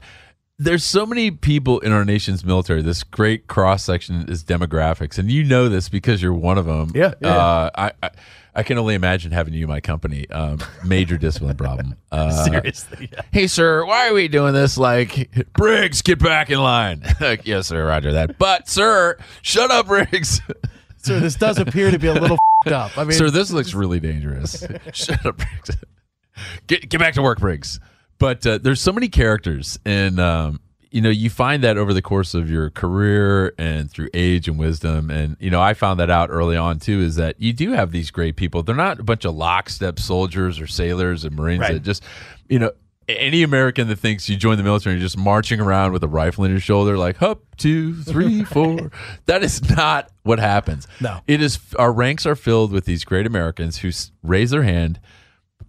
there's 0.59 0.85
so 0.85 1.07
many 1.07 1.31
people 1.31 1.81
in 1.81 1.91
our 1.93 2.05
nation's 2.05 2.45
military. 2.45 2.83
This 2.83 3.03
great 3.03 3.47
cross 3.47 3.83
section 3.85 4.27
is 4.29 4.45
demographics, 4.45 5.19
and 5.19 5.31
you 5.31 5.43
know 5.45 5.69
this 5.69 5.89
because 5.89 6.23
you're 6.23 6.35
one 6.35 6.59
of 6.59 6.67
them. 6.67 6.93
Yeah, 6.95 7.15
yeah. 7.21 7.29
Uh, 7.37 7.71
I, 7.77 7.93
I 8.03 8.11
I 8.53 8.63
can 8.65 8.79
only 8.79 8.95
imagine 8.95 9.31
having 9.33 9.55
you 9.55 9.63
in 9.65 9.69
my 9.69 9.81
company. 9.81 10.29
Um, 10.31 10.59
major 10.85 11.17
discipline 11.17 11.57
problem. 11.57 11.97
Uh, 12.13 12.45
Seriously, 12.45 13.09
yeah. 13.13 13.21
Hey, 13.31 13.47
sir, 13.47 13.85
why 13.87 14.09
are 14.09 14.13
we 14.13 14.27
doing 14.27 14.53
this? 14.53 14.77
Like, 14.77 15.31
Briggs, 15.53 16.03
get 16.03 16.19
back 16.19 16.51
in 16.51 16.59
line. 16.59 17.05
like, 17.21 17.47
yes, 17.47 17.69
sir, 17.69 17.87
Roger 17.87 18.13
that. 18.15 18.37
But, 18.37 18.69
sir, 18.69 19.17
shut 19.43 19.71
up, 19.71 19.87
Briggs. 19.87 20.41
sir, 20.97 21.21
this 21.21 21.37
does 21.37 21.59
appear 21.59 21.93
to 21.93 21.99
be 22.01 22.09
a 22.09 22.13
little 22.15 22.37
up. 22.67 22.99
I 22.99 23.05
mean, 23.05 23.13
Sir, 23.17 23.31
this 23.31 23.53
looks 23.53 23.75
really 23.75 24.01
dangerous. 24.01 24.67
Shut 24.93 25.25
up, 25.25 25.37
Briggs. 25.37 25.77
Get 26.67 26.89
get 26.89 26.99
back 27.01 27.15
to 27.15 27.23
work, 27.23 27.41
Briggs. 27.41 27.81
But 28.19 28.47
uh, 28.47 28.59
there's 28.59 28.81
so 28.81 28.93
many 28.93 29.09
characters, 29.09 29.79
and 29.85 30.21
um, 30.21 30.61
you 30.91 31.01
know 31.01 31.09
you 31.11 31.31
find 31.31 31.65
that 31.65 31.79
over 31.79 31.95
the 31.95 32.03
course 32.03 32.35
of 32.35 32.51
your 32.51 32.69
career 32.71 33.55
and 33.59 33.91
through 33.91 34.09
age 34.15 34.47
and 34.49 34.59
wisdom. 34.59 35.11
And 35.11 35.37
you 35.41 35.51
know 35.51 35.61
I 35.61 35.75
found 35.75 36.01
that 36.01 36.11
out 36.11 36.29
early 36.31 36.57
on 36.57 36.79
too. 36.79 37.01
Is 37.01 37.17
that 37.17 37.41
you 37.41 37.53
do 37.53 37.73
have 37.73 37.93
these 37.93 38.11
great 38.11 38.37
people. 38.37 38.63
They're 38.63 38.75
not 38.75 39.01
a 39.01 39.03
bunch 39.05 39.25
of 39.25 39.35
lockstep 39.35 39.99
soldiers 39.99 40.61
or 40.61 40.67
sailors 40.67 41.25
and 41.25 41.35
marines 41.37 41.61
Right. 41.61 41.73
that 41.75 41.83
just 41.83 42.03
you 42.49 42.59
know. 42.59 42.73
any 43.09 43.43
American 43.43 43.89
that 43.89 43.97
thinks 43.99 44.29
you 44.29 44.37
join 44.37 44.57
the 44.57 44.63
military 44.63 44.93
and 44.95 45.01
you're 45.01 45.07
just 45.07 45.19
marching 45.19 45.59
around 45.61 45.91
with 45.93 46.05
a 46.05 46.07
rifle 46.09 46.45
in 46.45 46.51
your 46.53 46.61
shoulder, 46.61 46.97
like 46.97 47.21
up 47.21 47.41
two, 47.57 47.95
three, 48.05 48.45
four. 48.55 48.93
that 49.27 49.43
is 49.43 49.69
not 49.75 50.09
what 50.23 50.39
happens. 50.39 50.87
No. 51.01 51.19
it 51.27 51.43
is. 51.43 51.59
Our 51.77 51.91
ranks 51.93 52.25
are 52.25 52.37
filled 52.37 52.71
with 52.71 52.85
these 52.85 53.03
great 53.03 53.27
Americans 53.27 53.79
who 53.79 53.91
raise 54.23 54.51
their 54.51 54.63
hand. 54.63 55.01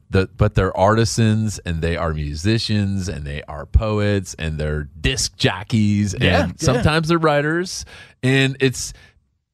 The, 0.09 0.29
but 0.35 0.55
they're 0.55 0.75
artisans 0.75 1.57
and 1.59 1.81
they 1.81 1.95
are 1.95 2.13
musicians 2.13 3.07
and 3.07 3.25
they 3.25 3.43
are 3.43 3.65
poets 3.65 4.35
and 4.37 4.57
they're 4.59 4.89
disc 4.99 5.37
jockeys 5.37 6.13
and 6.13 6.23
Yeah, 6.23 6.47
yeah. 6.47 6.51
sometimes 6.57 7.07
they're 7.07 7.17
writers. 7.17 7.85
And 8.21 8.57
it's 8.59 8.91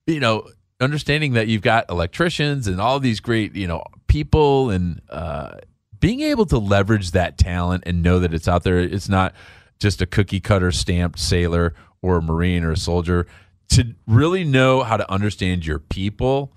you 0.08 0.20
know 0.20 0.48
understanding 0.80 1.34
that 1.34 1.48
you've 1.48 1.62
got 1.62 1.86
electricians 1.90 2.68
and 2.68 2.82
all 2.82 3.00
these 3.00 3.20
great 3.20 3.56
you 3.56 3.68
know 3.68 3.84
people 4.08 4.72
and 4.72 5.02
uh, 5.10 5.58
being 6.00 6.22
able 6.22 6.46
to 6.48 6.58
leverage 6.58 7.12
that 7.12 7.38
talent 7.38 7.84
and 7.86 8.02
know 8.02 8.20
that 8.20 8.34
it's 8.34 8.48
out 8.48 8.64
there 8.64 8.80
it's 8.80 9.10
not 9.10 9.34
just 9.80 10.02
a 10.02 10.08
cookie 10.08 10.40
cutter 10.40 10.72
stamped 10.72 11.20
sailor 11.20 11.76
or 12.02 12.18
a 12.18 12.22
marine 12.22 12.64
or 12.64 12.72
a 12.72 12.78
soldier. 12.78 13.28
To 13.70 13.94
really 14.08 14.44
know 14.44 14.82
how 14.82 14.98
to 14.98 15.12
understand 15.12 15.66
your 15.66 15.78
people 15.78 16.54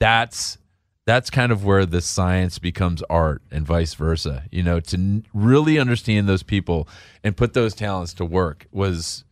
that's 0.00 0.58
that's 1.06 1.30
kind 1.30 1.52
of 1.52 1.64
where 1.64 1.86
the 1.86 2.00
science 2.00 2.58
becomes 2.58 3.02
art 3.08 3.40
and 3.50 3.64
vice 3.64 3.94
versa. 3.94 4.44
You 4.50 4.62
know 4.62 4.80
to 4.80 4.96
n- 4.96 5.24
really 5.32 5.78
understand 5.78 6.28
those 6.28 6.42
people 6.42 6.88
and 7.24 7.36
put 7.36 7.54
those 7.54 7.74
talents 7.74 8.12
to 8.14 8.24
work 8.24 8.66
was 8.72 9.24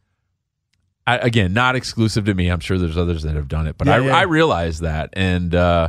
I, 1.07 1.18
again 1.18 1.53
not 1.53 1.77
exclusive 1.77 2.25
to 2.27 2.35
me. 2.35 2.49
I'm 2.49 2.61
sure 2.61 2.79
there's 2.79 2.97
others 2.97 3.22
that 3.25 3.35
have 3.37 3.49
done 3.49 3.66
it 3.66 3.77
but 3.77 3.89
Yeah, 3.89 3.97
I, 3.97 3.99
yeah. 3.99 4.16
I 4.16 4.22
realize 4.22 4.81
that. 4.81 5.11
And 5.12 5.55
uh 5.55 5.89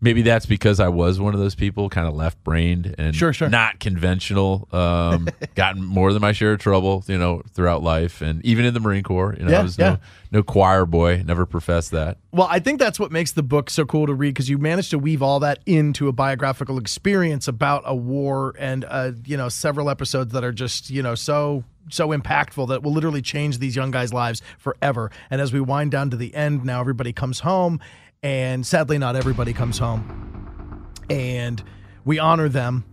maybe 0.00 0.22
that's 0.22 0.46
because 0.46 0.80
i 0.80 0.88
was 0.88 1.20
one 1.20 1.34
of 1.34 1.40
those 1.40 1.54
people 1.54 1.88
kind 1.88 2.06
of 2.08 2.14
left 2.14 2.42
brained 2.44 2.94
and 2.98 3.14
Sure, 3.14 3.32
sure. 3.32 3.48
not 3.48 3.80
conventional 3.80 4.68
um 4.72 5.28
gotten 5.54 5.84
more 5.84 6.12
than 6.12 6.22
my 6.22 6.32
share 6.32 6.52
of 6.52 6.58
trouble 6.60 7.04
you 7.06 7.18
know 7.18 7.42
throughout 7.52 7.82
life 7.82 8.20
and 8.22 8.44
even 8.44 8.64
in 8.64 8.74
the 8.74 8.80
marine 8.80 9.02
corps 9.02 9.34
you 9.38 9.44
know 9.44 9.50
Yeah, 9.50 9.60
i 9.60 9.62
was 9.62 9.78
yeah. 9.78 9.90
no 9.90 9.98
no 10.32 10.42
choir 10.42 10.86
boy 10.86 11.22
never 11.26 11.44
professed 11.44 11.90
that 11.90 12.18
Well, 12.32 12.46
I 12.48 12.60
think 12.60 12.78
that's 12.78 13.00
what 13.00 13.10
makes 13.10 13.32
the 13.32 13.42
book 13.42 13.68
so 13.68 13.84
cool 13.84 14.06
to 14.06 14.14
read 14.14 14.32
because 14.34 14.48
you 14.48 14.58
managed 14.58 14.90
to 14.90 14.98
weave 14.98 15.22
all 15.22 15.40
that 15.40 15.58
into 15.66 16.06
a 16.06 16.12
biographical 16.12 16.78
experience 16.78 17.48
about 17.48 17.82
a 17.84 17.94
war 17.96 18.54
and 18.58 18.84
uh, 18.88 19.10
you 19.26 19.36
know 19.36 19.48
several 19.48 19.90
episodes 19.90 20.32
that 20.32 20.44
are 20.44 20.52
just 20.52 20.88
you 20.88 21.02
know 21.02 21.16
so 21.16 21.64
so 21.88 22.10
impactful 22.10 22.68
that 22.68 22.84
will 22.84 22.92
literally 22.92 23.20
change 23.22 23.58
these 23.58 23.74
young 23.74 23.90
guys' 23.90 24.12
lives 24.12 24.40
forever. 24.58 25.10
And 25.28 25.40
as 25.40 25.52
we 25.52 25.60
wind 25.60 25.90
down 25.90 26.10
to 26.10 26.16
the 26.16 26.32
end, 26.36 26.64
now 26.64 26.78
everybody 26.80 27.12
comes 27.12 27.40
home, 27.40 27.80
and 28.22 28.66
sadly, 28.66 28.98
not 28.98 29.16
everybody 29.16 29.52
comes 29.52 29.78
home, 29.78 30.86
and 31.08 31.62
we 32.04 32.18
honor 32.18 32.48
them. 32.48 32.84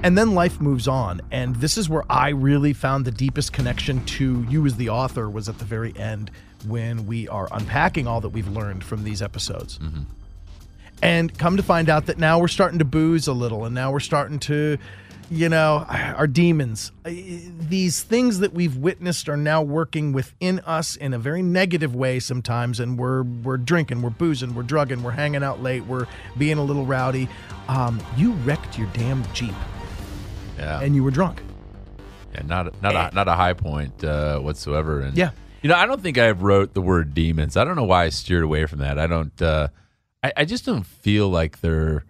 And 0.00 0.16
then 0.16 0.32
life 0.34 0.60
moves 0.60 0.86
on, 0.86 1.20
and 1.32 1.56
this 1.56 1.76
is 1.76 1.88
where 1.88 2.04
I 2.08 2.28
really 2.28 2.72
found 2.72 3.04
the 3.04 3.10
deepest 3.10 3.52
connection 3.52 4.04
to 4.04 4.46
you 4.48 4.64
as 4.64 4.76
the 4.76 4.90
author 4.90 5.28
was 5.28 5.48
at 5.48 5.58
the 5.58 5.64
very 5.64 5.92
end 5.96 6.30
when 6.66 7.06
we 7.06 7.26
are 7.26 7.48
unpacking 7.50 8.06
all 8.06 8.20
that 8.20 8.28
we've 8.28 8.46
learned 8.46 8.84
from 8.84 9.02
these 9.02 9.20
episodes. 9.22 9.78
Mm-hmm. 9.78 10.02
And 11.02 11.36
come 11.36 11.56
to 11.56 11.64
find 11.64 11.88
out 11.88 12.06
that 12.06 12.16
now 12.16 12.38
we're 12.38 12.46
starting 12.46 12.78
to 12.78 12.84
booze 12.84 13.26
a 13.26 13.32
little, 13.32 13.64
and 13.64 13.74
now 13.74 13.90
we're 13.90 13.98
starting 13.98 14.38
to, 14.40 14.78
you 15.30 15.48
know, 15.48 15.84
our 15.88 16.26
demons. 16.26 16.90
These 17.04 18.02
things 18.02 18.38
that 18.38 18.52
we've 18.54 18.76
witnessed 18.76 19.28
are 19.28 19.36
now 19.36 19.62
working 19.62 20.12
within 20.12 20.60
us 20.60 20.96
in 20.96 21.12
a 21.12 21.18
very 21.18 21.42
negative 21.42 21.94
way 21.94 22.18
sometimes, 22.20 22.80
and 22.80 22.98
we're 22.98 23.22
we're 23.22 23.56
drinking, 23.58 24.02
we're 24.02 24.10
boozing, 24.10 24.54
we're 24.54 24.62
drugging, 24.62 25.02
we're 25.02 25.10
hanging 25.12 25.42
out 25.42 25.62
late, 25.62 25.84
we're 25.84 26.06
being 26.38 26.58
a 26.58 26.62
little 26.64 26.86
rowdy. 26.86 27.28
Um, 27.68 28.00
you 28.16 28.32
wrecked 28.32 28.78
your 28.78 28.88
damn 28.94 29.22
jeep, 29.34 29.54
yeah 30.58 30.80
and 30.80 30.94
you 30.94 31.04
were 31.04 31.10
drunk. 31.10 31.42
Yeah, 32.34 32.42
not 32.42 32.68
a, 32.68 32.72
not 32.82 32.94
a, 33.12 33.14
not 33.14 33.28
a 33.28 33.32
high 33.34 33.54
point 33.54 34.04
uh, 34.04 34.38
whatsoever. 34.38 35.00
And 35.00 35.16
Yeah. 35.16 35.30
you 35.62 35.68
know, 35.68 35.76
I 35.76 35.86
don't 35.86 36.02
think 36.02 36.18
I 36.18 36.30
wrote 36.30 36.74
the 36.74 36.82
word 36.82 37.14
demons. 37.14 37.56
I 37.56 37.64
don't 37.64 37.74
know 37.76 37.84
why 37.84 38.04
I 38.04 38.08
steered 38.10 38.44
away 38.44 38.66
from 38.66 38.78
that. 38.80 38.98
I 38.98 39.06
don't. 39.06 39.40
Uh, 39.40 39.68
I, 40.22 40.32
I 40.38 40.44
just 40.44 40.64
don't 40.66 40.84
feel 40.86 41.28
like 41.28 41.60
they're 41.60 42.04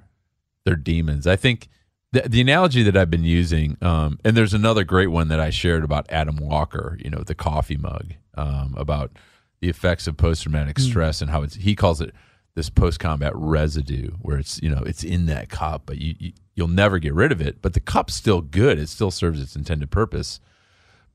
they're 0.64 0.77
demons. 0.77 1.27
I 1.27 1.37
think 1.37 1.69
the, 2.13 2.23
the 2.23 2.41
analogy 2.41 2.83
that 2.83 2.97
I've 2.97 3.11
been 3.11 3.25
using, 3.25 3.77
um, 3.83 4.19
and 4.25 4.37
there's 4.37 4.55
another 4.55 4.85
great 4.85 5.09
one 5.09 5.29
that 5.29 5.41
I 5.41 5.51
shared 5.51 5.85
about 5.85 6.07
Adam 6.11 6.37
Walker. 6.37 6.97
You 7.01 7.11
know, 7.11 7.19
the 7.19 7.35
coffee 7.35 7.77
mug, 7.77 8.15
um, 8.35 8.75
about 8.77 9.13
the 9.61 9.69
effects 9.69 10.07
of 10.07 10.17
post 10.17 10.43
traumatic 10.43 10.79
stress 10.79 11.21
and 11.21 11.31
how 11.31 11.43
it's 11.43 11.57
he 11.57 11.75
calls 11.75 12.01
it 12.01 12.15
this 12.55 12.71
post 12.71 12.99
combat 13.01 13.33
residue, 13.35 14.11
where 14.23 14.39
it's 14.39 14.61
you 14.63 14.71
know 14.71 14.83
it's 14.87 15.05
in 15.05 15.27
that 15.27 15.49
cup, 15.49 15.83
but 15.87 15.99
you, 15.99 16.15
you 16.19 16.33
you'll 16.55 16.69
never 16.69 16.99
get 16.99 17.15
rid 17.15 17.33
of 17.33 17.41
it. 17.41 17.61
But 17.63 17.75
the 17.75 17.81
cup's 17.81 18.15
still 18.15 18.41
good; 18.41 18.79
it 18.79 18.89
still 18.89 19.11
serves 19.11 19.41
its 19.41 19.55
intended 19.55 19.91
purpose 19.91 20.41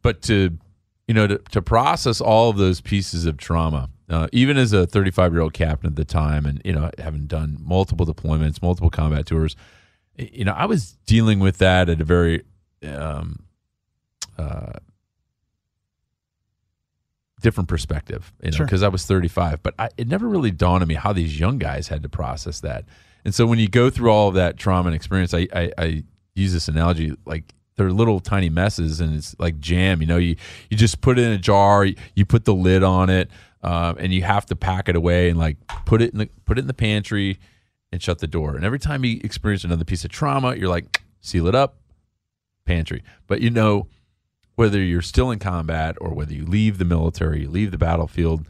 but 0.03 0.21
to 0.21 0.59
you 1.07 1.15
know 1.15 1.25
to, 1.25 1.39
to 1.49 1.61
process 1.63 2.21
all 2.21 2.51
of 2.51 2.57
those 2.57 2.79
pieces 2.79 3.25
of 3.25 3.37
trauma 3.37 3.89
uh, 4.09 4.27
even 4.31 4.57
as 4.57 4.71
a 4.71 4.85
35 4.85 5.33
year 5.33 5.41
old 5.41 5.53
captain 5.53 5.89
at 5.89 5.95
the 5.95 6.05
time 6.05 6.45
and 6.45 6.61
you 6.63 6.73
know 6.73 6.91
having 6.99 7.25
done 7.25 7.57
multiple 7.59 8.05
deployments 8.05 8.61
multiple 8.61 8.91
combat 8.91 9.25
tours 9.25 9.55
you 10.17 10.45
know 10.45 10.53
i 10.53 10.65
was 10.65 10.93
dealing 11.05 11.39
with 11.39 11.57
that 11.57 11.89
at 11.89 11.99
a 12.01 12.03
very 12.03 12.43
um, 12.85 13.43
uh, 14.37 14.73
different 17.41 17.67
perspective 17.67 18.31
you 18.41 18.51
know 18.51 18.57
Sure. 18.57 18.65
because 18.65 18.83
i 18.83 18.87
was 18.87 19.05
35 19.05 19.61
but 19.63 19.73
I, 19.77 19.89
it 19.97 20.07
never 20.07 20.27
really 20.27 20.51
dawned 20.51 20.81
on 20.81 20.87
me 20.87 20.95
how 20.95 21.11
these 21.11 21.37
young 21.39 21.57
guys 21.57 21.89
had 21.89 22.03
to 22.03 22.09
process 22.09 22.61
that 22.61 22.85
and 23.25 23.35
so 23.35 23.45
when 23.45 23.59
you 23.59 23.67
go 23.67 23.89
through 23.89 24.09
all 24.11 24.29
of 24.29 24.35
that 24.35 24.57
trauma 24.57 24.87
and 24.87 24.95
experience 24.95 25.33
i, 25.33 25.47
I, 25.53 25.71
I 25.77 26.03
use 26.35 26.53
this 26.53 26.67
analogy 26.69 27.15
like 27.25 27.53
they're 27.75 27.91
little 27.91 28.19
tiny 28.21 28.49
messes 28.49 29.01
and 29.01 29.15
it's 29.15 29.35
like 29.39 29.59
jam 29.59 29.99
you 29.99 30.07
know 30.07 30.17
you 30.17 30.35
you 30.69 30.77
just 30.77 31.01
put 31.01 31.19
it 31.19 31.23
in 31.25 31.31
a 31.31 31.37
jar 31.37 31.83
you, 31.83 31.95
you 32.15 32.25
put 32.25 32.45
the 32.45 32.53
lid 32.53 32.81
on 32.83 33.09
it 33.09 33.29
um, 33.61 33.95
and 33.99 34.13
you 34.13 34.21
have 34.23 34.45
to 34.45 34.55
pack 34.55 34.87
it 34.87 34.95
away 34.95 35.29
and 35.29 35.37
like 35.39 35.57
put 35.85 36.01
it 36.01 36.11
in 36.13 36.19
the 36.19 36.29
put 36.45 36.57
it 36.57 36.61
in 36.61 36.67
the 36.67 36.73
pantry 36.73 37.39
and 37.93 38.01
shut 38.01 38.19
the 38.19 38.27
door. 38.27 38.55
And 38.55 38.65
every 38.65 38.79
time 38.79 39.05
you 39.05 39.21
experience 39.23 39.63
another 39.63 39.85
piece 39.85 40.03
of 40.03 40.11
trauma 40.11 40.55
you're 40.55 40.67
like 40.67 41.01
seal 41.21 41.47
it 41.47 41.55
up 41.55 41.77
pantry. 42.65 43.03
But 43.27 43.39
you 43.39 43.49
know 43.49 43.87
whether 44.55 44.81
you're 44.81 45.01
still 45.01 45.31
in 45.31 45.39
combat 45.39 45.95
or 46.01 46.13
whether 46.13 46.33
you 46.33 46.45
leave 46.45 46.77
the 46.77 46.85
military 46.85 47.41
you 47.41 47.49
leave 47.49 47.71
the 47.71 47.77
battlefield 47.77 48.47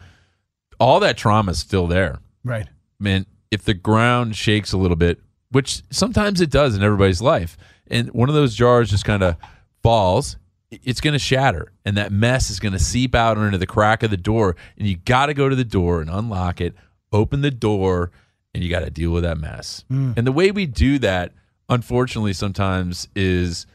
all 0.79 0.99
that 0.99 1.17
trauma 1.17 1.51
is 1.51 1.59
still 1.59 1.87
there. 1.87 2.19
Right. 2.43 2.67
man, 2.99 3.25
if 3.51 3.63
the 3.63 3.73
ground 3.73 4.35
shakes 4.35 4.73
a 4.73 4.77
little 4.77 4.97
bit, 4.97 5.19
which 5.51 5.83
sometimes 5.91 6.41
it 6.41 6.49
does 6.49 6.75
in 6.75 6.83
everybody's 6.83 7.21
life, 7.21 7.55
and 7.87 8.09
one 8.11 8.27
of 8.27 8.35
those 8.35 8.55
jars 8.55 8.89
just 8.89 9.05
kind 9.05 9.23
of 9.23 9.37
falls, 9.81 10.37
it's 10.71 10.99
going 10.99 11.13
to 11.13 11.19
shatter, 11.19 11.71
and 11.85 11.95
that 11.97 12.11
mess 12.11 12.49
is 12.49 12.59
going 12.59 12.73
to 12.73 12.79
seep 12.79 13.13
out 13.13 13.37
into 13.37 13.57
the 13.57 13.67
crack 13.67 14.03
of 14.03 14.09
the 14.09 14.17
door, 14.17 14.55
and 14.77 14.87
you 14.87 14.97
got 14.97 15.27
to 15.27 15.33
go 15.33 15.47
to 15.47 15.55
the 15.55 15.63
door 15.63 16.01
and 16.01 16.09
unlock 16.09 16.59
it, 16.59 16.73
open 17.11 17.41
the 17.41 17.51
door, 17.51 18.11
and 18.53 18.63
you 18.63 18.69
got 18.69 18.81
to 18.81 18.89
deal 18.89 19.11
with 19.11 19.23
that 19.23 19.37
mess. 19.37 19.83
And 19.89 20.15
the 20.27 20.31
way 20.31 20.51
we 20.51 20.65
do 20.65 20.99
that, 20.99 21.31
unfortunately, 21.69 22.33
sometimes 22.33 23.07
is 23.15 23.65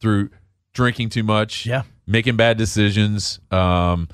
through 0.00 0.30
drinking 0.72 1.08
too 1.10 1.22
much, 1.24 1.66
Yeah. 1.66 1.82
making 2.06 2.36
bad 2.36 2.56
decisions. 2.56 3.40
Um, 3.50 4.08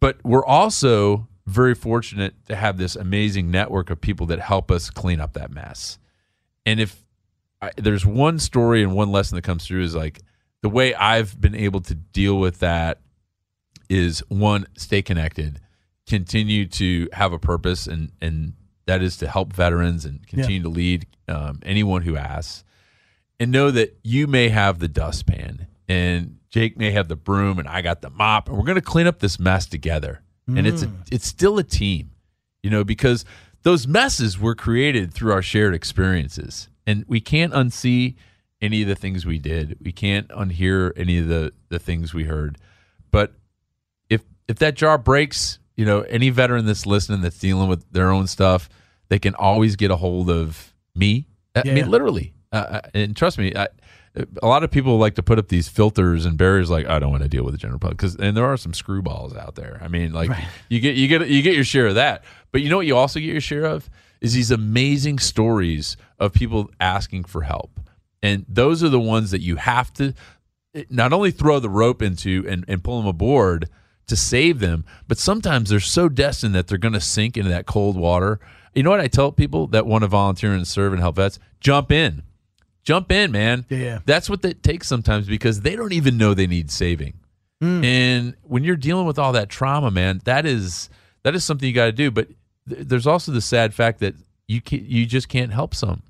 but 0.00 0.18
we're 0.24 0.44
also 0.44 1.26
very 1.46 1.74
fortunate 1.74 2.34
to 2.46 2.54
have 2.56 2.76
this 2.76 2.96
amazing 2.96 3.50
network 3.50 3.88
of 3.90 4.00
people 4.00 4.26
that 4.26 4.38
help 4.40 4.70
us 4.70 4.90
clean 4.90 5.20
up 5.20 5.32
that 5.34 5.50
mess. 5.50 5.98
And 6.66 6.78
if 6.80 7.02
I, 7.60 7.70
there's 7.76 8.04
one 8.04 8.38
story 8.38 8.82
and 8.82 8.92
one 8.92 9.10
lesson 9.10 9.36
that 9.36 9.42
comes 9.42 9.66
through 9.66 9.82
is 9.84 9.94
like 9.94 10.20
the 10.62 10.68
way 10.68 10.94
I've 10.94 11.40
been 11.40 11.54
able 11.54 11.80
to 11.82 11.94
deal 11.94 12.38
with 12.38 12.58
that 12.60 13.00
is 13.88 14.20
one, 14.28 14.66
stay 14.76 15.02
connected, 15.02 15.60
continue 16.06 16.66
to 16.66 17.08
have 17.12 17.32
a 17.32 17.38
purpose, 17.38 17.86
and 17.86 18.10
and 18.20 18.54
that 18.86 19.02
is 19.02 19.16
to 19.18 19.28
help 19.28 19.52
veterans 19.52 20.04
and 20.04 20.26
continue 20.26 20.62
to 20.62 20.68
lead 20.68 21.06
um, 21.28 21.60
anyone 21.64 22.02
who 22.02 22.16
asks 22.16 22.64
and 23.38 23.50
know 23.50 23.70
that 23.70 23.98
you 24.02 24.26
may 24.26 24.48
have 24.48 24.78
the 24.78 24.88
dustpan 24.88 25.66
and 25.88 26.38
Jake 26.48 26.76
may 26.76 26.90
have 26.90 27.08
the 27.08 27.16
broom 27.16 27.58
and 27.58 27.68
I 27.68 27.82
got 27.82 28.02
the 28.02 28.10
mop 28.10 28.48
and 28.48 28.56
we're 28.56 28.64
going 28.64 28.76
to 28.76 28.82
clean 28.82 29.06
up 29.06 29.20
this 29.20 29.38
mess 29.38 29.66
together. 29.66 30.22
And 30.58 30.66
it's 30.66 30.82
a, 30.82 30.92
it's 31.10 31.26
still 31.26 31.58
a 31.58 31.62
team, 31.62 32.10
you 32.62 32.70
know, 32.70 32.84
because 32.84 33.24
those 33.62 33.86
messes 33.86 34.38
were 34.38 34.54
created 34.54 35.14
through 35.14 35.32
our 35.32 35.42
shared 35.42 35.74
experiences. 35.74 36.68
And 36.86 37.04
we 37.06 37.20
can't 37.20 37.52
unsee 37.52 38.16
any 38.60 38.82
of 38.82 38.88
the 38.88 38.94
things 38.94 39.24
we 39.24 39.38
did. 39.38 39.78
We 39.80 39.92
can't 39.92 40.28
unhear 40.28 40.92
any 40.96 41.18
of 41.18 41.28
the 41.28 41.52
the 41.68 41.78
things 41.78 42.12
we 42.12 42.24
heard. 42.24 42.58
But 43.10 43.34
if 44.10 44.22
if 44.48 44.58
that 44.58 44.74
jar 44.74 44.98
breaks, 44.98 45.58
you 45.76 45.84
know, 45.84 46.02
any 46.02 46.30
veteran 46.30 46.66
that's 46.66 46.86
listening 46.86 47.20
that's 47.22 47.38
dealing 47.38 47.68
with 47.68 47.84
their 47.92 48.10
own 48.10 48.26
stuff, 48.26 48.68
they 49.08 49.18
can 49.18 49.34
always 49.34 49.76
get 49.76 49.90
a 49.90 49.96
hold 49.96 50.30
of 50.30 50.74
me. 50.94 51.26
I 51.54 51.62
Yeah, 51.64 51.74
mean, 51.74 51.84
yeah. 51.84 51.90
literally. 51.90 52.32
Uh, 52.52 52.56
uh, 52.56 52.80
and 52.94 53.16
trust 53.16 53.38
me, 53.38 53.54
I, 53.56 53.68
a 54.42 54.46
lot 54.46 54.62
of 54.62 54.70
people 54.70 54.98
like 54.98 55.14
to 55.14 55.22
put 55.22 55.38
up 55.38 55.48
these 55.48 55.68
filters 55.68 56.26
and 56.26 56.36
barriers. 56.36 56.68
Like, 56.68 56.86
I 56.86 56.98
don't 56.98 57.10
want 57.10 57.22
to 57.22 57.28
deal 57.28 57.44
with 57.44 57.54
the 57.54 57.58
general 57.58 57.78
public 57.78 57.96
because, 57.96 58.14
and 58.16 58.36
there 58.36 58.44
are 58.44 58.58
some 58.58 58.72
screwballs 58.72 59.36
out 59.36 59.54
there. 59.54 59.80
I 59.82 59.88
mean, 59.88 60.12
like 60.12 60.30
you 60.68 60.80
get 60.80 60.96
you 60.96 61.08
get 61.08 61.26
you 61.28 61.40
get 61.42 61.54
your 61.54 61.64
share 61.64 61.86
of 61.86 61.94
that. 61.94 62.24
But 62.50 62.60
you 62.60 62.68
know 62.68 62.76
what? 62.76 62.86
You 62.86 62.96
also 62.96 63.20
get 63.20 63.30
your 63.30 63.40
share 63.40 63.64
of 63.64 63.88
is 64.20 64.34
these 64.34 64.50
amazing 64.50 65.18
stories 65.18 65.96
of 66.18 66.34
people 66.34 66.70
asking 66.78 67.24
for 67.24 67.40
help, 67.42 67.80
and 68.22 68.44
those 68.48 68.84
are 68.84 68.90
the 68.90 69.00
ones 69.00 69.30
that 69.30 69.40
you 69.40 69.56
have 69.56 69.92
to 69.94 70.12
not 70.90 71.12
only 71.12 71.30
throw 71.30 71.58
the 71.58 71.68
rope 71.70 72.02
into 72.02 72.44
and, 72.48 72.64
and 72.68 72.82
pull 72.84 72.98
them 72.98 73.06
aboard 73.06 73.68
to 74.06 74.16
save 74.16 74.58
them, 74.58 74.84
but 75.08 75.18
sometimes 75.18 75.70
they're 75.70 75.80
so 75.80 76.08
destined 76.08 76.54
that 76.54 76.66
they're 76.66 76.78
going 76.78 76.94
to 76.94 77.00
sink 77.00 77.36
into 77.36 77.50
that 77.50 77.66
cold 77.66 77.96
water. 77.96 78.40
You 78.74 78.82
know 78.82 78.90
what 78.90 79.00
I 79.00 79.08
tell 79.08 79.32
people 79.32 79.66
that 79.68 79.86
want 79.86 80.02
to 80.02 80.08
volunteer 80.08 80.52
and 80.52 80.66
serve 80.66 80.92
and 80.92 81.00
help 81.00 81.16
vets? 81.16 81.38
Jump 81.60 81.92
in. 81.92 82.22
Jump 82.82 83.12
in, 83.12 83.30
man. 83.30 83.64
Yeah. 83.68 84.00
That's 84.04 84.28
what 84.28 84.44
it 84.44 84.62
takes 84.62 84.88
sometimes 84.88 85.26
because 85.28 85.60
they 85.60 85.76
don't 85.76 85.92
even 85.92 86.16
know 86.16 86.34
they 86.34 86.46
need 86.48 86.70
saving. 86.70 87.14
Hmm. 87.60 87.84
And 87.84 88.34
when 88.42 88.64
you're 88.64 88.76
dealing 88.76 89.06
with 89.06 89.18
all 89.18 89.32
that 89.32 89.48
trauma, 89.48 89.90
man, 89.90 90.20
that 90.24 90.46
is 90.46 90.90
that 91.22 91.34
is 91.36 91.44
something 91.44 91.68
you 91.68 91.74
got 91.74 91.86
to 91.86 91.92
do. 91.92 92.10
But 92.10 92.28
th- 92.68 92.88
there's 92.88 93.06
also 93.06 93.30
the 93.30 93.40
sad 93.40 93.72
fact 93.72 94.00
that 94.00 94.14
you 94.48 94.60
can, 94.60 94.84
you 94.84 95.06
just 95.06 95.28
can't 95.28 95.52
help 95.52 95.74
some. 95.74 96.02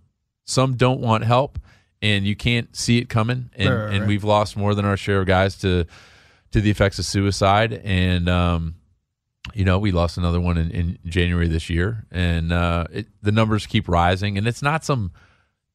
Some 0.46 0.76
don't 0.76 1.00
want 1.00 1.24
help, 1.24 1.58
and 2.00 2.24
you 2.24 2.34
can't 2.34 2.74
see 2.74 2.96
it 2.98 3.10
coming. 3.10 3.50
And, 3.54 3.68
Right, 3.68 3.76
right, 3.76 3.92
and 3.92 4.00
right. 4.00 4.08
we've 4.08 4.24
lost 4.24 4.56
more 4.56 4.74
than 4.74 4.86
our 4.86 4.96
share 4.96 5.20
of 5.20 5.26
guys 5.26 5.56
to 5.58 5.84
to 6.52 6.60
the 6.60 6.70
effects 6.70 6.98
of 6.98 7.04
suicide. 7.04 7.72
And 7.84 8.28
um, 8.28 8.76
you 9.54 9.64
know, 9.64 9.78
we 9.78 9.90
lost 9.92 10.16
another 10.18 10.40
one 10.40 10.56
in, 10.56 10.70
in 10.70 10.98
January 11.06 11.48
this 11.48 11.68
year, 11.68 12.06
and 12.10 12.52
uh, 12.52 12.84
it, 12.92 13.08
the 13.22 13.32
numbers 13.32 13.66
keep 13.66 13.88
rising. 13.88 14.38
And 14.38 14.46
it's 14.46 14.62
not 14.62 14.84
some 14.84 15.12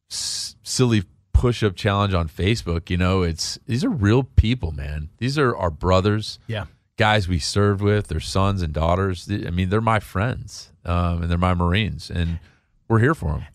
s- 0.09 0.55
silly 0.63 1.03
push-up 1.33 1.75
challenge 1.75 2.13
on 2.13 2.27
Facebook. 2.29 2.89
You 2.89 2.97
know, 2.97 3.21
it's 3.23 3.59
these 3.67 3.83
are 3.83 3.89
real 3.89 4.23
people, 4.23 4.71
man. 4.71 5.09
These 5.17 5.37
are 5.37 5.55
our 5.55 5.69
brothers 5.69 6.39
Yeah. 6.47 6.65
guys 6.97 7.27
we 7.27 7.37
served 7.39 7.81
with, 7.81 8.07
their 8.07 8.19
sons 8.21 8.61
and 8.61 8.73
daughters. 8.73 9.29
I 9.29 9.49
mean, 9.51 9.69
they're 9.69 9.81
my 9.81 9.99
friends, 9.99 10.71
um, 10.85 11.21
and 11.23 11.29
they're 11.29 11.37
my 11.37 11.53
Marines, 11.53 12.09
and 12.09 12.39
we're 12.87 12.99
here 12.99 13.13
for 13.13 13.33
them. 13.33 13.45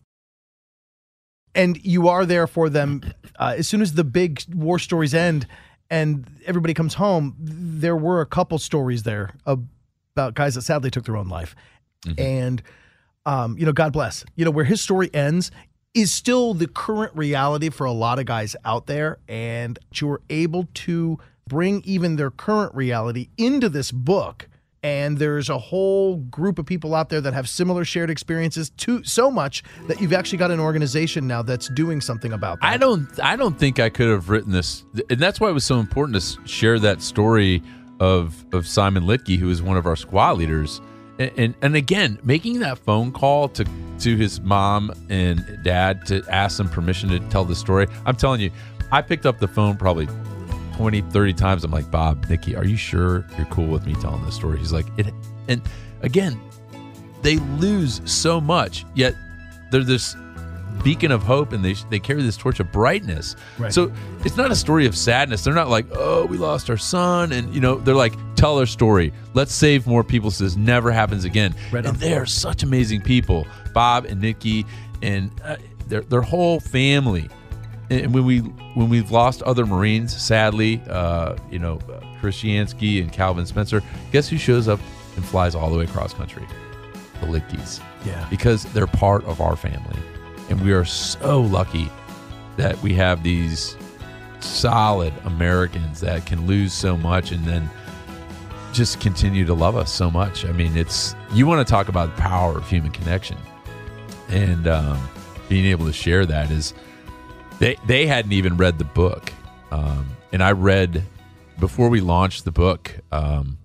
and 1.55 1.83
you 1.83 2.07
are 2.07 2.25
there 2.25 2.47
for 2.47 2.69
them 2.69 3.01
uh, 3.37 3.55
as 3.57 3.67
soon 3.67 3.81
as 3.81 3.93
the 3.93 4.03
big 4.03 4.41
war 4.53 4.79
stories 4.79 5.13
end 5.13 5.45
and 5.93 6.25
everybody 6.47 6.73
comes 6.73 6.95
home 6.95 7.35
there 7.37 7.95
were 7.95 8.19
a 8.19 8.25
couple 8.25 8.57
stories 8.57 9.03
there 9.03 9.35
about 9.45 10.33
guys 10.33 10.55
that 10.55 10.63
sadly 10.63 10.89
took 10.89 11.05
their 11.05 11.15
own 11.15 11.29
life. 11.29 11.55
And 12.17 12.61
um, 13.25 13.57
you 13.57 13.65
know 13.65 13.71
god 13.71 13.93
bless. 13.93 14.25
You 14.35 14.43
know 14.43 14.51
where 14.51 14.65
his 14.65 14.81
story 14.81 15.09
ends 15.13 15.51
is 15.93 16.11
still 16.11 16.55
the 16.55 16.67
current 16.67 17.15
reality 17.15 17.69
for 17.69 17.85
a 17.85 17.91
lot 17.91 18.17
of 18.17 18.25
guys 18.25 18.55
out 18.65 18.87
there. 18.87 19.19
And 19.27 19.77
you 19.93 20.07
were 20.07 20.21
able 20.29 20.67
to 20.73 21.19
bring 21.47 21.81
even 21.85 22.15
their 22.15 22.31
current 22.31 22.73
reality 22.73 23.29
into 23.37 23.69
this 23.69 23.91
book 23.91 24.49
and 24.83 25.17
there's 25.17 25.49
a 25.49 25.57
whole 25.57 26.17
group 26.17 26.59
of 26.59 26.65
people 26.65 26.93
out 26.93 27.09
there 27.09 27.21
that 27.21 27.33
have 27.33 27.47
similar 27.47 27.85
shared 27.85 28.09
experiences 28.09 28.69
to 28.71 29.03
so 29.03 29.31
much 29.31 29.63
that 29.87 30.01
you've 30.01 30.13
actually 30.13 30.37
got 30.37 30.51
an 30.51 30.59
organization 30.59 31.25
now 31.25 31.41
that's 31.41 31.69
doing 31.69 32.01
something 32.01 32.33
about 32.33 32.59
that. 32.59 32.67
I 32.67 32.77
don't, 32.77 33.07
I 33.23 33.37
don't 33.37 33.57
think 33.57 33.79
I 33.79 33.89
could 33.89 34.09
have 34.09 34.29
written 34.29 34.51
this, 34.51 34.83
and 35.09 35.19
that's 35.19 35.39
why 35.39 35.49
it 35.49 35.53
was 35.53 35.63
so 35.63 35.79
important 35.79 36.21
to 36.21 36.47
share 36.47 36.77
that 36.79 37.01
story 37.01 37.63
of 37.99 38.45
of 38.53 38.67
Simon 38.67 39.03
Litke, 39.03 39.37
who 39.37 39.49
is 39.49 39.61
one 39.61 39.77
of 39.77 39.85
our 39.85 39.95
squad 39.95 40.37
leaders, 40.37 40.81
and 41.19 41.31
and, 41.37 41.55
and 41.61 41.75
again 41.75 42.19
making 42.23 42.59
that 42.59 42.77
phone 42.77 43.11
call 43.11 43.47
to 43.49 43.65
to 43.99 44.17
his 44.17 44.41
mom 44.41 44.91
and 45.09 45.59
dad 45.63 46.05
to 46.07 46.23
ask 46.29 46.57
them 46.57 46.67
permission 46.67 47.09
to 47.09 47.19
tell 47.29 47.45
the 47.45 47.55
story. 47.55 47.87
I'm 48.05 48.15
telling 48.15 48.41
you, 48.41 48.51
I 48.91 49.01
picked 49.01 49.25
up 49.25 49.39
the 49.39 49.47
phone 49.47 49.77
probably 49.77 50.07
20, 50.73 51.01
30 51.01 51.33
times. 51.33 51.63
I'm 51.63 51.71
like, 51.71 51.89
Bob, 51.89 52.25
Nikki, 52.29 52.55
are 52.55 52.65
you 52.65 52.77
sure 52.77 53.25
you're 53.37 53.47
cool 53.47 53.67
with 53.67 53.85
me 53.85 53.93
telling 53.95 54.23
this 54.25 54.35
story? 54.35 54.57
He's 54.59 54.73
like, 54.73 54.85
it, 54.97 55.13
and 55.47 55.61
again, 56.01 56.39
they 57.21 57.37
lose 57.37 58.01
so 58.05 58.41
much, 58.41 58.85
yet 58.95 59.15
they're 59.71 59.83
this 59.83 60.15
beacon 60.83 61.11
of 61.11 61.21
hope 61.21 61.53
and 61.53 61.63
they 61.63 61.73
they 61.89 61.99
carry 61.99 62.21
this 62.23 62.35
torch 62.35 62.59
of 62.59 62.71
brightness. 62.71 63.35
Right. 63.57 63.73
So 63.73 63.91
it's 64.25 64.37
not 64.37 64.51
a 64.51 64.55
story 64.55 64.85
of 64.85 64.97
sadness. 64.97 65.43
They're 65.43 65.53
not 65.53 65.69
like, 65.69 65.85
oh, 65.93 66.25
we 66.25 66.37
lost 66.37 66.69
our 66.69 66.77
son, 66.77 67.31
and 67.31 67.53
you 67.53 67.61
know, 67.61 67.75
they're 67.75 67.95
like, 67.95 68.13
tell 68.35 68.59
our 68.59 68.65
story. 68.65 69.13
Let's 69.33 69.53
save 69.53 69.87
more 69.87 70.03
people 70.03 70.31
so 70.31 70.43
this 70.43 70.55
never 70.55 70.91
happens 70.91 71.25
again. 71.25 71.55
Right 71.71 71.85
and 71.85 71.97
they 71.97 72.13
are 72.13 72.25
such 72.25 72.63
amazing 72.63 73.01
people, 73.01 73.47
Bob 73.73 74.05
and 74.05 74.19
Nikki, 74.21 74.65
and 75.01 75.31
uh, 75.43 75.57
their 75.87 76.01
their 76.01 76.21
whole 76.21 76.59
family. 76.59 77.29
And 78.01 78.13
when 78.13 78.25
we 78.25 78.39
when 78.39 78.89
we've 78.89 79.11
lost 79.11 79.41
other 79.43 79.65
Marines, 79.65 80.15
sadly, 80.19 80.81
uh, 80.89 81.35
you 81.51 81.59
know, 81.59 81.79
Chris 82.19 82.41
Yansky 82.41 83.01
and 83.01 83.11
Calvin 83.11 83.45
Spencer, 83.45 83.83
guess 84.11 84.27
who 84.27 84.37
shows 84.37 84.67
up 84.67 84.79
and 85.15 85.23
flies 85.23 85.53
all 85.55 85.69
the 85.69 85.77
way 85.77 85.83
across 85.85 86.13
country? 86.13 86.45
The 87.21 87.27
Litkes 87.27 87.79
Yeah. 88.05 88.25
because 88.29 88.63
they're 88.73 88.87
part 88.87 89.23
of 89.25 89.39
our 89.41 89.55
family. 89.55 89.97
And 90.49 90.59
we 90.61 90.73
are 90.73 90.85
so 90.85 91.41
lucky 91.41 91.89
that 92.57 92.81
we 92.81 92.93
have 92.95 93.23
these 93.23 93.77
solid 94.39 95.13
Americans 95.25 95.99
that 96.01 96.25
can 96.25 96.45
lose 96.47 96.73
so 96.73 96.97
much 96.97 97.31
and 97.31 97.45
then 97.45 97.69
just 98.73 98.99
continue 98.99 99.45
to 99.45 99.53
love 99.53 99.77
us 99.77 99.91
so 99.91 100.09
much. 100.09 100.45
I 100.45 100.51
mean, 100.51 100.75
it's 100.75 101.15
you 101.31 101.45
want 101.47 101.65
to 101.65 101.71
talk 101.71 101.87
about 101.89 102.15
the 102.15 102.21
power 102.21 102.57
of 102.57 102.67
human 102.67 102.91
connection 102.91 103.37
and 104.29 104.67
um, 104.67 104.99
being 105.47 105.65
able 105.65 105.85
to 105.85 105.93
share 105.93 106.25
that 106.25 106.49
is 106.51 106.73
they 107.63 107.77
they 107.85 108.05
hadn't 108.07 108.33
even 108.33 108.57
read 108.57 108.77
the 108.77 108.83
book, 108.83 109.31
um, 109.71 110.17
and 110.33 110.43
I 110.43 110.51
read 110.51 111.03
before 111.59 111.87
we 111.87 112.01
launched 112.01 112.43
the 112.43 112.51
book. 112.51 112.93
Um, 113.11 113.57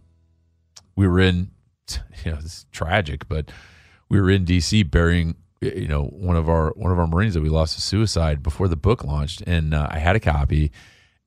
we 0.95 1.09
were 1.09 1.19
in, 1.19 1.51
you 2.25 2.31
know, 2.31 2.39
it's 2.41 2.67
tragic, 2.71 3.29
but 3.29 3.51
we 4.09 4.21
were 4.21 4.31
in 4.31 4.45
DC 4.45 4.89
burying, 4.89 5.35
you 5.61 5.89
know, 5.89 6.05
one 6.05 6.37
of 6.37 6.49
our 6.49 6.71
one 6.77 6.93
of 6.93 6.99
our 7.01 7.09
Marines 7.09 7.35
that 7.35 7.43
we 7.43 7.49
lost 7.49 7.75
to 7.75 7.81
suicide 7.81 8.41
before 8.41 8.69
the 8.69 8.77
book 8.77 9.03
launched, 9.03 9.43
and 9.49 9.75
uh, 9.75 9.89
I 9.91 9.99
had 9.99 10.15
a 10.15 10.21
copy, 10.21 10.71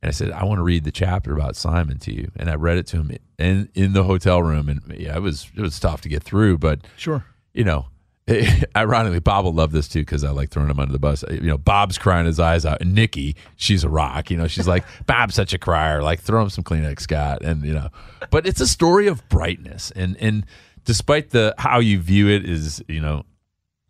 and 0.02 0.08
I 0.08 0.12
said 0.12 0.32
I 0.32 0.46
want 0.46 0.60
to 0.60 0.64
read 0.64 0.86
the 0.86 0.92
chapter 0.92 1.34
about 1.34 1.58
Simon 1.58 2.00
to 2.00 2.14
you, 2.14 2.32
and 2.38 2.50
I 2.50 2.56
read 2.56 2.78
it 2.78 2.88
to 2.88 2.98
him 2.98 3.12
in 3.38 3.70
in 3.74 3.92
the 3.92 4.06
hotel 4.06 4.42
room, 4.42 4.70
and 4.70 4.82
yeah, 4.98 5.18
it 5.18 5.22
was 5.22 5.52
it 5.58 5.62
was 5.62 5.78
tough 5.78 6.00
to 6.02 6.10
get 6.10 6.24
through, 6.24 6.58
but 6.60 6.80
Sure. 6.96 7.26
you 7.54 7.66
know, 7.66 7.88
ironically, 8.76 9.20
Bob 9.20 9.46
will 9.46 9.54
love 9.54 9.72
this 9.72 9.88
too 9.88 10.02
because 10.02 10.24
I 10.24 10.30
like 10.30 10.50
throwing 10.50 10.70
him 10.70 10.80
under 10.80 10.92
the 10.92 11.00
bus. 11.00 11.24
You 11.30 11.42
know, 11.42 11.58
Bob's 11.58 11.98
crying 11.98 12.26
his 12.26 12.40
eyes 12.40 12.66
out, 12.66 12.82
and 12.82 12.94
Nikki, 12.94 13.36
she's 13.56 13.84
a 13.84 13.90
rock. 13.90 14.30
You 14.30 14.38
know, 14.38 14.48
she's 14.48 14.68
like, 14.68 14.86
Bob's 15.06 15.36
such 15.36 15.54
a 15.54 15.58
crier. 15.58 16.02
Like, 16.02 16.20
throw 16.22 16.42
him 16.42 16.50
some 16.50 16.64
Kleenex, 16.64 17.02
Scott, 17.02 17.44
and 17.44 17.64
you 17.64 17.74
know, 17.74 17.90
but 18.30 18.46
it's 18.46 18.62
a 18.62 18.68
story 18.68 19.08
of 19.08 19.28
brightness, 19.30 19.92
and 19.92 20.16
and 20.18 20.46
despite 20.86 21.32
the 21.32 21.56
how 21.58 21.80
you 21.80 22.00
view 22.00 22.30
it 22.30 22.48
is, 22.48 22.84
you 22.88 23.02
know, 23.02 23.26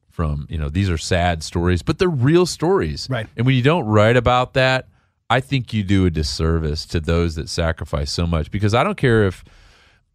from 0.09 0.47
you 0.49 0.57
know 0.57 0.69
these 0.69 0.89
are 0.89 0.97
sad 0.97 1.43
stories, 1.43 1.81
but 1.81 1.99
they're 1.99 2.09
real 2.09 2.45
stories, 2.45 3.07
Right. 3.09 3.27
And 3.35 3.45
when 3.45 3.55
you 3.55 3.63
don't 3.63 3.85
write 3.85 4.17
about 4.17 4.53
that, 4.53 4.87
I 5.29 5.39
think 5.39 5.73
you 5.73 5.83
do 5.83 6.05
a 6.05 6.09
disservice 6.09 6.85
to 6.87 6.99
those 6.99 7.35
that 7.35 7.49
sacrifice 7.49 8.11
so 8.11 8.25
much 8.25 8.49
because 8.49 8.73
I 8.73 8.83
don't 8.83 8.97
care 8.97 9.25
if 9.25 9.43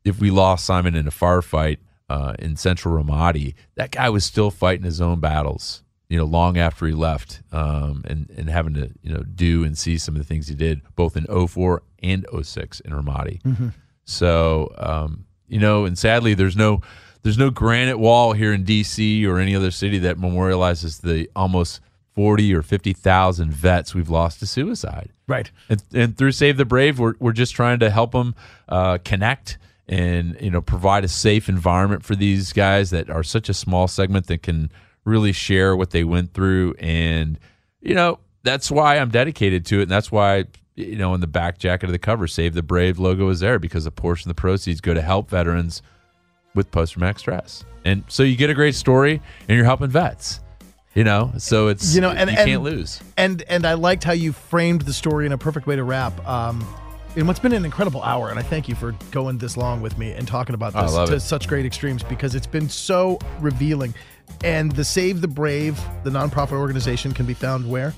if 0.05 0.21
we 0.21 0.31
lost 0.31 0.65
Simon 0.65 0.95
in 0.95 1.07
a 1.07 1.11
firefight 1.11 1.79
uh, 2.09 2.35
in 2.39 2.57
central 2.57 3.03
Ramadi, 3.03 3.55
that 3.75 3.91
guy 3.91 4.09
was 4.09 4.25
still 4.25 4.51
fighting 4.51 4.85
his 4.85 5.01
own 5.01 5.21
battles, 5.21 5.83
you 6.09 6.17
know, 6.19 6.25
long 6.25 6.57
after 6.57 6.87
he 6.87 6.93
left 6.93 7.43
um, 7.53 8.05
and, 8.07 8.31
and 8.37 8.49
having 8.49 8.75
to, 8.75 8.91
you 9.03 9.13
know, 9.13 9.23
do 9.23 9.65
and 9.65 9.77
see 9.77 9.99
some 9.99 10.15
of 10.15 10.21
the 10.21 10.27
things 10.27 10.49
he 10.49 10.55
did 10.55 10.83
both 10.95 11.17
in 11.17 11.27
04 11.27 11.83
and 12.03 12.27
06 12.43 12.81
in 12.81 12.93
Ramadi. 12.93 13.41
So, 14.05 14.73
um, 14.79 15.27
you 15.49 15.59
know, 15.59 15.85
and 15.85 15.99
sadly, 15.99 16.35
there's 16.35 16.57
no 16.57 16.81
there's 17.23 17.39
no 17.39 17.51
granite 17.51 17.99
wall 17.99 18.35
here 18.35 18.53
in 18.53 18.63
D.C. 18.63 19.27
or 19.27 19.39
any 19.41 19.57
other 19.57 19.73
city 19.73 19.99
that 19.99 20.17
memorializes 20.17 21.01
the 21.01 21.29
almost 21.35 21.81
40 22.15 22.55
or 22.55 22.63
50,000 22.63 23.53
vets 23.53 23.95
we've 23.95 24.09
lost 24.09 24.39
to 24.41 24.47
suicide. 24.47 25.11
Right. 25.27 25.51
And, 25.69 25.83
and 25.93 26.17
through 26.17 26.33
Save 26.33 26.57
the 26.57 26.65
Brave, 26.65 27.01
we're, 27.01 27.15
we're 27.19 27.33
just 27.33 27.55
trying 27.55 27.81
to 27.81 27.91
help 27.91 28.13
them 28.13 28.37
uh, 28.69 28.99
connect 29.05 29.59
and 29.89 30.37
you 30.41 30.51
know 30.51 30.61
provide 30.61 31.05
a 31.05 31.09
safe 31.09 31.49
environment 31.49 32.05
for 32.05 32.15
these 32.17 32.53
guys 32.53 32.91
that 32.91 33.09
are 33.11 33.23
such 33.23 33.49
a 33.49 33.55
small 33.55 33.87
segment 33.89 34.27
that 34.27 34.43
can 34.43 34.71
really 35.05 35.33
share 35.33 35.77
what 35.77 35.91
they 35.91 36.03
went 36.05 36.33
through. 36.35 36.75
And 36.79 37.39
you 37.81 37.95
know 37.95 38.19
that's 38.43 38.71
why 38.71 38.99
I'm 38.99 39.11
dedicated 39.11 39.65
to 39.67 39.79
it, 39.81 39.83
and 39.83 39.91
that's 39.91 40.11
why 40.11 40.45
you 40.75 40.97
know 40.97 41.15
in 41.15 41.21
the 41.21 41.27
back 41.27 41.59
jacket 41.59 41.87
of 41.87 41.93
the 41.93 41.99
cover, 41.99 42.27
Save 42.27 42.55
the 42.55 42.63
Brave 42.63 42.99
logo 42.99 43.29
is 43.29 43.41
there 43.41 43.59
because 43.59 43.87
a 43.87 43.91
portion 43.91 44.31
of 44.31 44.37
the 44.37 44.41
proceeds 44.41 44.81
go 44.81 44.95
to 44.95 45.03
help 45.03 45.31
veterans 45.31 45.83
with 46.55 46.71
post 46.71 46.95
traumatic 46.95 47.19
stress. 47.19 47.65
And 47.85 48.03
so 48.09 48.23
you 48.25 48.35
get 48.37 48.51
a 48.51 48.55
great 48.55 48.75
story, 48.75 49.21
and 49.49 49.57
you're 49.57 49.65
helping 49.65 49.89
vets. 49.91 50.41
You 50.95 51.05
know, 51.05 51.33
so 51.37 51.69
it's 51.69 51.95
You 51.95 52.01
know, 52.01 52.11
and- 52.11 52.31
you 52.31 52.37
and- 52.39 52.49
can't 52.49 52.63
lose. 52.63 53.01
And 53.19 53.43
and 53.49 53.67
I 53.67 53.75
liked 53.75 54.03
how 54.03 54.13
you 54.13 54.33
framed 54.33 54.81
the 54.83 54.95
story 54.95 55.27
in 55.27 55.33
a 55.33 55.39
perfect 55.39 55.67
way 55.67 55.77
to 55.77 55.85
wrap. 55.85 56.27
Um, 56.27 56.67
in 57.17 57.27
what's 57.27 57.39
been 57.41 57.53
an 57.55 57.65
incredible 57.65 58.03
hour, 58.03 58.29
and 58.29 58.39
I 58.39 58.43
thank 58.43 58.69
you 58.69 58.75
for 58.75 58.93
going 59.11 59.39
this 59.39 59.57
long 59.57 59.81
with 59.81 59.97
me 59.97 60.13
and 60.13 60.29
talking 60.29 60.55
about 60.55 60.75
this 60.75 60.93
to 61.09 61.15
it. 61.15 61.21
such 61.21 61.49
great 61.49 61.65
extremes 61.65 62.03
because 62.03 62.35
it's 62.35 62.47
been 62.47 62.69
so 62.69 63.19
revealing. 63.41 63.95
And 64.45 64.71
the 64.73 64.85
Save 64.85 65.23
the 65.23 65.29
Brave, 65.29 65.81
the 66.05 66.11
nonprofit 66.11 66.53
organization, 66.53 67.13
can 67.15 67.25
be 67.25 67.33
found 67.35 67.69
where? 67.69 67.95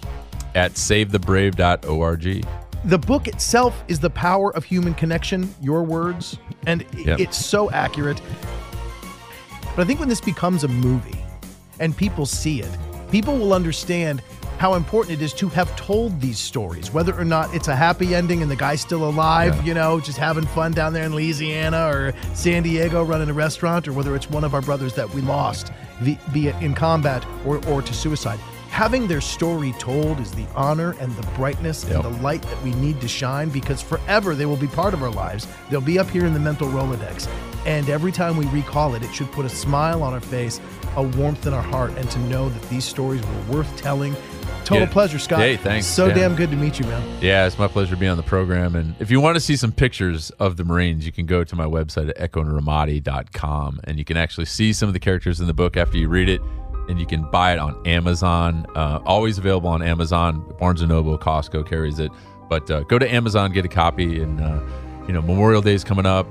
At 0.55 0.75
savethebrave.org. 0.75 2.47
The 2.85 2.99
book 2.99 3.27
itself 3.27 3.83
is 3.89 3.99
The 3.99 4.11
Power 4.11 4.55
of 4.55 4.65
Human 4.65 4.95
Connection, 4.95 5.53
your 5.61 5.83
words, 5.83 6.39
and 6.67 6.85
Yep. 6.97 7.19
it's 7.19 7.45
so 7.45 7.71
accurate. 7.73 8.21
But 9.75 9.83
I 9.83 9.85
think 9.85 9.99
when 9.99 10.09
this 10.09 10.21
becomes 10.21 10.63
a 10.63 10.69
movie 10.69 11.19
and 11.81 11.97
people 11.97 12.25
see 12.25 12.61
it, 12.63 12.71
people 13.11 13.37
will 13.37 13.53
understand 13.53 14.23
how 14.59 14.75
important 14.75 15.21
it 15.21 15.23
is 15.25 15.33
to 15.35 15.49
have 15.51 15.75
told 15.77 16.21
these 16.21 16.39
stories, 16.39 16.93
whether 16.93 17.19
or 17.19 17.25
not 17.25 17.55
it's 17.55 17.69
a 17.69 17.77
happy 17.77 18.15
ending 18.15 18.43
and 18.43 18.51
the 18.51 18.57
guy's 18.57 18.81
still 18.81 19.09
alive, 19.09 19.55
Yeah. 19.57 19.63
you 19.65 19.75
know, 19.75 20.01
just 20.01 20.19
having 20.19 20.45
fun 20.47 20.73
down 20.73 20.93
there 20.93 21.05
in 21.05 21.15
Louisiana 21.15 21.87
or 21.89 22.13
San 22.35 22.65
Diego 22.65 23.05
running 23.05 23.31
a 23.31 23.33
restaurant, 23.33 23.87
or 23.87 23.93
whether 23.93 24.17
it's 24.17 24.29
one 24.29 24.43
of 24.45 24.55
our 24.55 24.61
brothers 24.61 24.95
that 24.95 25.09
we 25.15 25.21
lost, 25.23 25.71
be 26.03 26.49
it 26.49 26.57
in 26.61 26.75
combat 26.75 27.25
or, 27.47 27.65
or 27.69 27.83
to 27.83 27.95
suicide. 27.95 28.39
Having 28.71 29.07
their 29.09 29.21
story 29.21 29.73
told 29.79 30.21
is 30.21 30.31
the 30.33 30.45
honor 30.55 30.95
and 31.01 31.15
the 31.17 31.27
brightness 31.37 31.85
Yep. 31.85 32.05
and 32.05 32.05
the 32.17 32.23
light 32.23 32.43
that 32.43 32.63
we 32.63 32.73
need 32.75 33.01
to 33.01 33.09
shine 33.09 33.49
because 33.49 33.81
forever 33.81 34.35
they 34.35 34.45
will 34.47 34.57
be 34.57 34.67
part 34.69 34.93
of 34.93 35.03
our 35.03 35.11
lives. 35.11 35.47
They'll 35.71 35.81
be 35.81 35.99
up 35.99 36.11
here 36.11 36.27
in 36.27 36.35
the 36.35 36.41
mental 36.41 36.69
Rolodex. 36.69 37.29
And 37.65 37.89
every 37.89 38.13
time 38.13 38.37
we 38.37 38.47
recall 38.47 38.95
it, 38.95 39.03
it 39.03 39.13
should 39.15 39.31
put 39.33 39.45
a 39.47 39.49
smile 39.49 40.03
on 40.03 40.13
our 40.13 40.21
face, 40.21 40.61
a 40.97 41.03
warmth 41.03 41.47
in 41.47 41.55
our 41.55 41.63
heart, 41.63 41.93
and 41.97 42.09
to 42.11 42.19
know 42.21 42.49
that 42.49 42.63
these 42.71 42.85
stories 42.85 43.23
were 43.23 43.57
worth 43.59 43.77
telling. 43.77 44.15
Total 44.69 44.83
Yeah. 44.87 44.93
pleasure, 44.93 45.19
Scott. 45.19 45.39
Hey, 45.41 45.57
thanks, 45.57 45.87
So 45.87 46.07
yeah. 46.09 46.15
damn 46.15 46.35
good 46.37 46.51
to 46.51 46.57
meet 46.57 46.79
you, 46.79 46.85
man. 46.87 47.03
Yeah, 47.23 47.47
it's 47.47 47.59
my 47.59 47.69
pleasure 47.69 47.95
to 47.95 48.01
be 48.01 48.07
on 48.07 48.19
the 48.19 48.23
program. 48.23 48.77
And 48.77 48.95
if 49.01 49.11
you 49.11 49.19
want 49.19 49.35
to 49.37 49.41
see 49.41 49.57
some 49.57 49.73
pictures 49.73 50.31
of 50.39 50.59
the 50.59 50.65
Marines, 50.65 51.07
you 51.07 51.13
can 51.13 51.25
go 51.25 51.43
to 51.43 51.57
my 51.57 51.65
website 51.65 52.11
at 52.11 52.19
echoinramadi.com 52.33 53.81
and 53.85 53.99
you 53.99 54.05
can 54.05 54.17
actually 54.19 54.45
see 54.45 54.73
some 54.73 54.87
of 54.89 54.93
the 54.93 55.01
characters 55.01 55.41
in 55.41 55.47
the 55.47 55.55
book 55.55 55.77
after 55.79 55.97
you 55.97 56.09
read 56.09 56.29
it. 56.29 56.41
And 56.89 56.99
you 57.01 57.07
can 57.07 57.31
buy 57.31 57.53
it 57.53 57.59
on 57.59 57.81
Amazon. 57.87 58.67
Uh, 58.75 59.01
always 59.05 59.37
available 59.39 59.69
on 59.71 59.83
Amazon. 59.83 60.43
Barnes 60.59 60.81
and 60.81 60.89
Noble, 60.91 61.19
Costco 61.19 61.67
carries 61.69 61.99
it. 61.99 62.11
But 62.49 62.71
uh, 62.71 62.81
go 62.85 62.99
to 62.99 63.11
Amazon, 63.13 63.53
get 63.53 63.65
a 63.65 63.69
copy. 63.69 64.23
And, 64.23 64.41
uh, 64.41 64.61
you 65.07 65.13
know, 65.13 65.21
Memorial 65.21 65.61
Day 65.61 65.75
is 65.75 65.85
coming 65.85 66.07
up. 66.07 66.27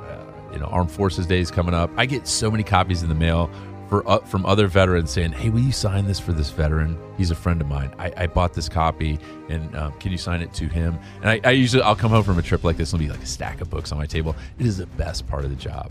Uh, 0.00 0.52
you 0.52 0.58
know, 0.58 0.66
Armed 0.66 0.90
Forces 0.90 1.26
Day 1.26 1.40
is 1.40 1.50
coming 1.50 1.74
up. 1.74 1.90
I 1.96 2.06
get 2.06 2.26
so 2.26 2.50
many 2.50 2.62
copies 2.64 3.02
in 3.02 3.08
the 3.10 3.14
mail 3.14 3.50
for 3.92 4.08
uh, 4.08 4.16
from 4.20 4.46
other 4.46 4.68
veterans 4.68 5.10
saying, 5.10 5.32
"Hey, 5.32 5.50
will 5.50 5.60
you 5.60 5.70
sign 5.70 6.06
this 6.06 6.18
for 6.18 6.32
this 6.32 6.48
veteran? 6.48 6.96
He's 7.18 7.30
a 7.30 7.34
friend 7.34 7.60
of 7.60 7.66
mine. 7.66 7.94
I, 7.98 8.10
I 8.16 8.26
bought 8.26 8.54
this 8.54 8.66
copy, 8.66 9.18
and 9.50 9.76
um, 9.76 9.92
can 10.00 10.10
you 10.10 10.16
sign 10.16 10.40
it 10.40 10.54
to 10.54 10.66
him?" 10.66 10.98
And 11.20 11.28
I, 11.28 11.40
I 11.44 11.50
usually 11.50 11.82
I'll 11.82 11.94
come 11.94 12.10
home 12.10 12.24
from 12.24 12.38
a 12.38 12.42
trip 12.42 12.64
like 12.64 12.78
this, 12.78 12.94
and 12.94 13.00
there'll 13.02 13.12
be 13.12 13.18
like 13.18 13.22
a 13.22 13.28
stack 13.28 13.60
of 13.60 13.68
books 13.68 13.92
on 13.92 13.98
my 13.98 14.06
table. 14.06 14.34
It 14.58 14.64
is 14.64 14.78
the 14.78 14.86
best 14.86 15.28
part 15.28 15.44
of 15.44 15.50
the 15.50 15.56
job. 15.56 15.90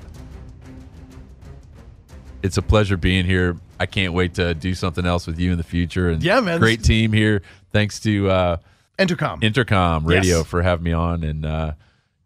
It's 2.41 2.57
a 2.57 2.63
pleasure 2.63 2.97
being 2.97 3.23
here. 3.23 3.55
I 3.79 3.85
can't 3.85 4.13
wait 4.13 4.33
to 4.35 4.55
do 4.55 4.73
something 4.73 5.05
else 5.05 5.27
with 5.27 5.37
you 5.37 5.51
in 5.51 5.59
the 5.59 5.63
future. 5.63 6.09
And 6.09 6.23
Yeah, 6.23 6.39
man. 6.39 6.59
great 6.59 6.83
team 6.83 7.13
here. 7.13 7.43
Thanks 7.71 7.99
to 7.99 8.31
uh, 8.31 8.57
Entercom. 8.97 9.41
Entercom 9.43 10.07
Radio 10.07 10.37
Yes. 10.37 10.47
for 10.47 10.63
having 10.63 10.85
me 10.85 10.91
on, 10.93 11.23
and 11.23 11.45
uh, 11.45 11.73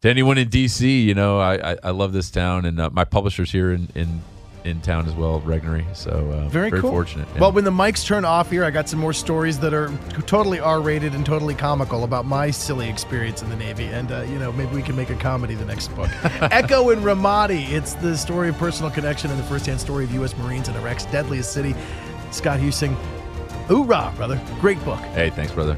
to 0.03 0.09
anyone 0.09 0.37
in 0.37 0.47
DC, 0.47 1.03
you 1.03 1.15
know, 1.15 1.37
I, 1.39 1.73
I, 1.73 1.77
I 1.83 1.89
love 1.89 2.13
this 2.13 2.31
town, 2.31 2.63
and 2.63 2.79
uh, 2.79 2.89
my 2.93 3.03
publisher's 3.03 3.51
here 3.51 3.73
in, 3.73 3.89
in 3.93 4.21
in 4.65 4.81
town 4.81 5.07
as 5.07 5.13
well, 5.13 5.41
Regnery. 5.41 5.85
So 5.95 6.11
uh, 6.11 6.49
Very, 6.49 6.71
cool. 6.71 6.89
fortunate. 6.89 7.27
yeah. 7.35 7.41
Well, 7.41 7.51
when 7.51 7.63
the 7.63 7.71
mics 7.71 8.05
turn 8.05 8.25
off 8.25 8.49
here, 8.49 8.63
I 8.65 8.71
got 8.71 8.89
some 8.89 8.99
more 8.99 9.13
stories 9.13 9.59
that 9.59 9.73
are 9.73 9.91
totally 10.25 10.59
R-rated 10.59 11.13
and 11.13 11.25
totally 11.25 11.53
comical 11.53 12.03
about 12.03 12.25
my 12.25 12.49
silly 12.51 12.89
experience 12.89 13.41
in 13.41 13.49
the 13.49 13.55
Navy, 13.55 13.85
and 13.85 14.11
uh, 14.11 14.21
you 14.23 14.39
know 14.39 14.51
maybe 14.51 14.75
we 14.75 14.81
can 14.81 14.95
make 14.95 15.09
a 15.11 15.15
comedy 15.15 15.53
the 15.55 15.65
next 15.65 15.89
book. 15.95 16.09
Echo 16.51 16.89
in 16.89 16.99
Ramadi. 16.99 17.69
It's 17.69 17.93
the 17.93 18.17
story 18.17 18.49
of 18.49 18.57
personal 18.57 18.91
connection 18.91 19.29
and 19.31 19.39
the 19.39 19.43
first-hand 19.43 19.79
story 19.79 20.03
of 20.03 20.11
U.S. 20.15 20.35
Marines 20.37 20.67
in 20.67 20.75
Iraq's 20.75 21.05
deadliest 21.05 21.53
city. 21.53 21.75
Scott 22.31 22.59
Huesing. 22.59 22.95
Hoorah, 23.67 24.13
brother! 24.15 24.41
Great 24.59 24.83
book. 24.85 24.99
hey, 25.15 25.29
thanks, 25.29 25.51
brother. 25.51 25.77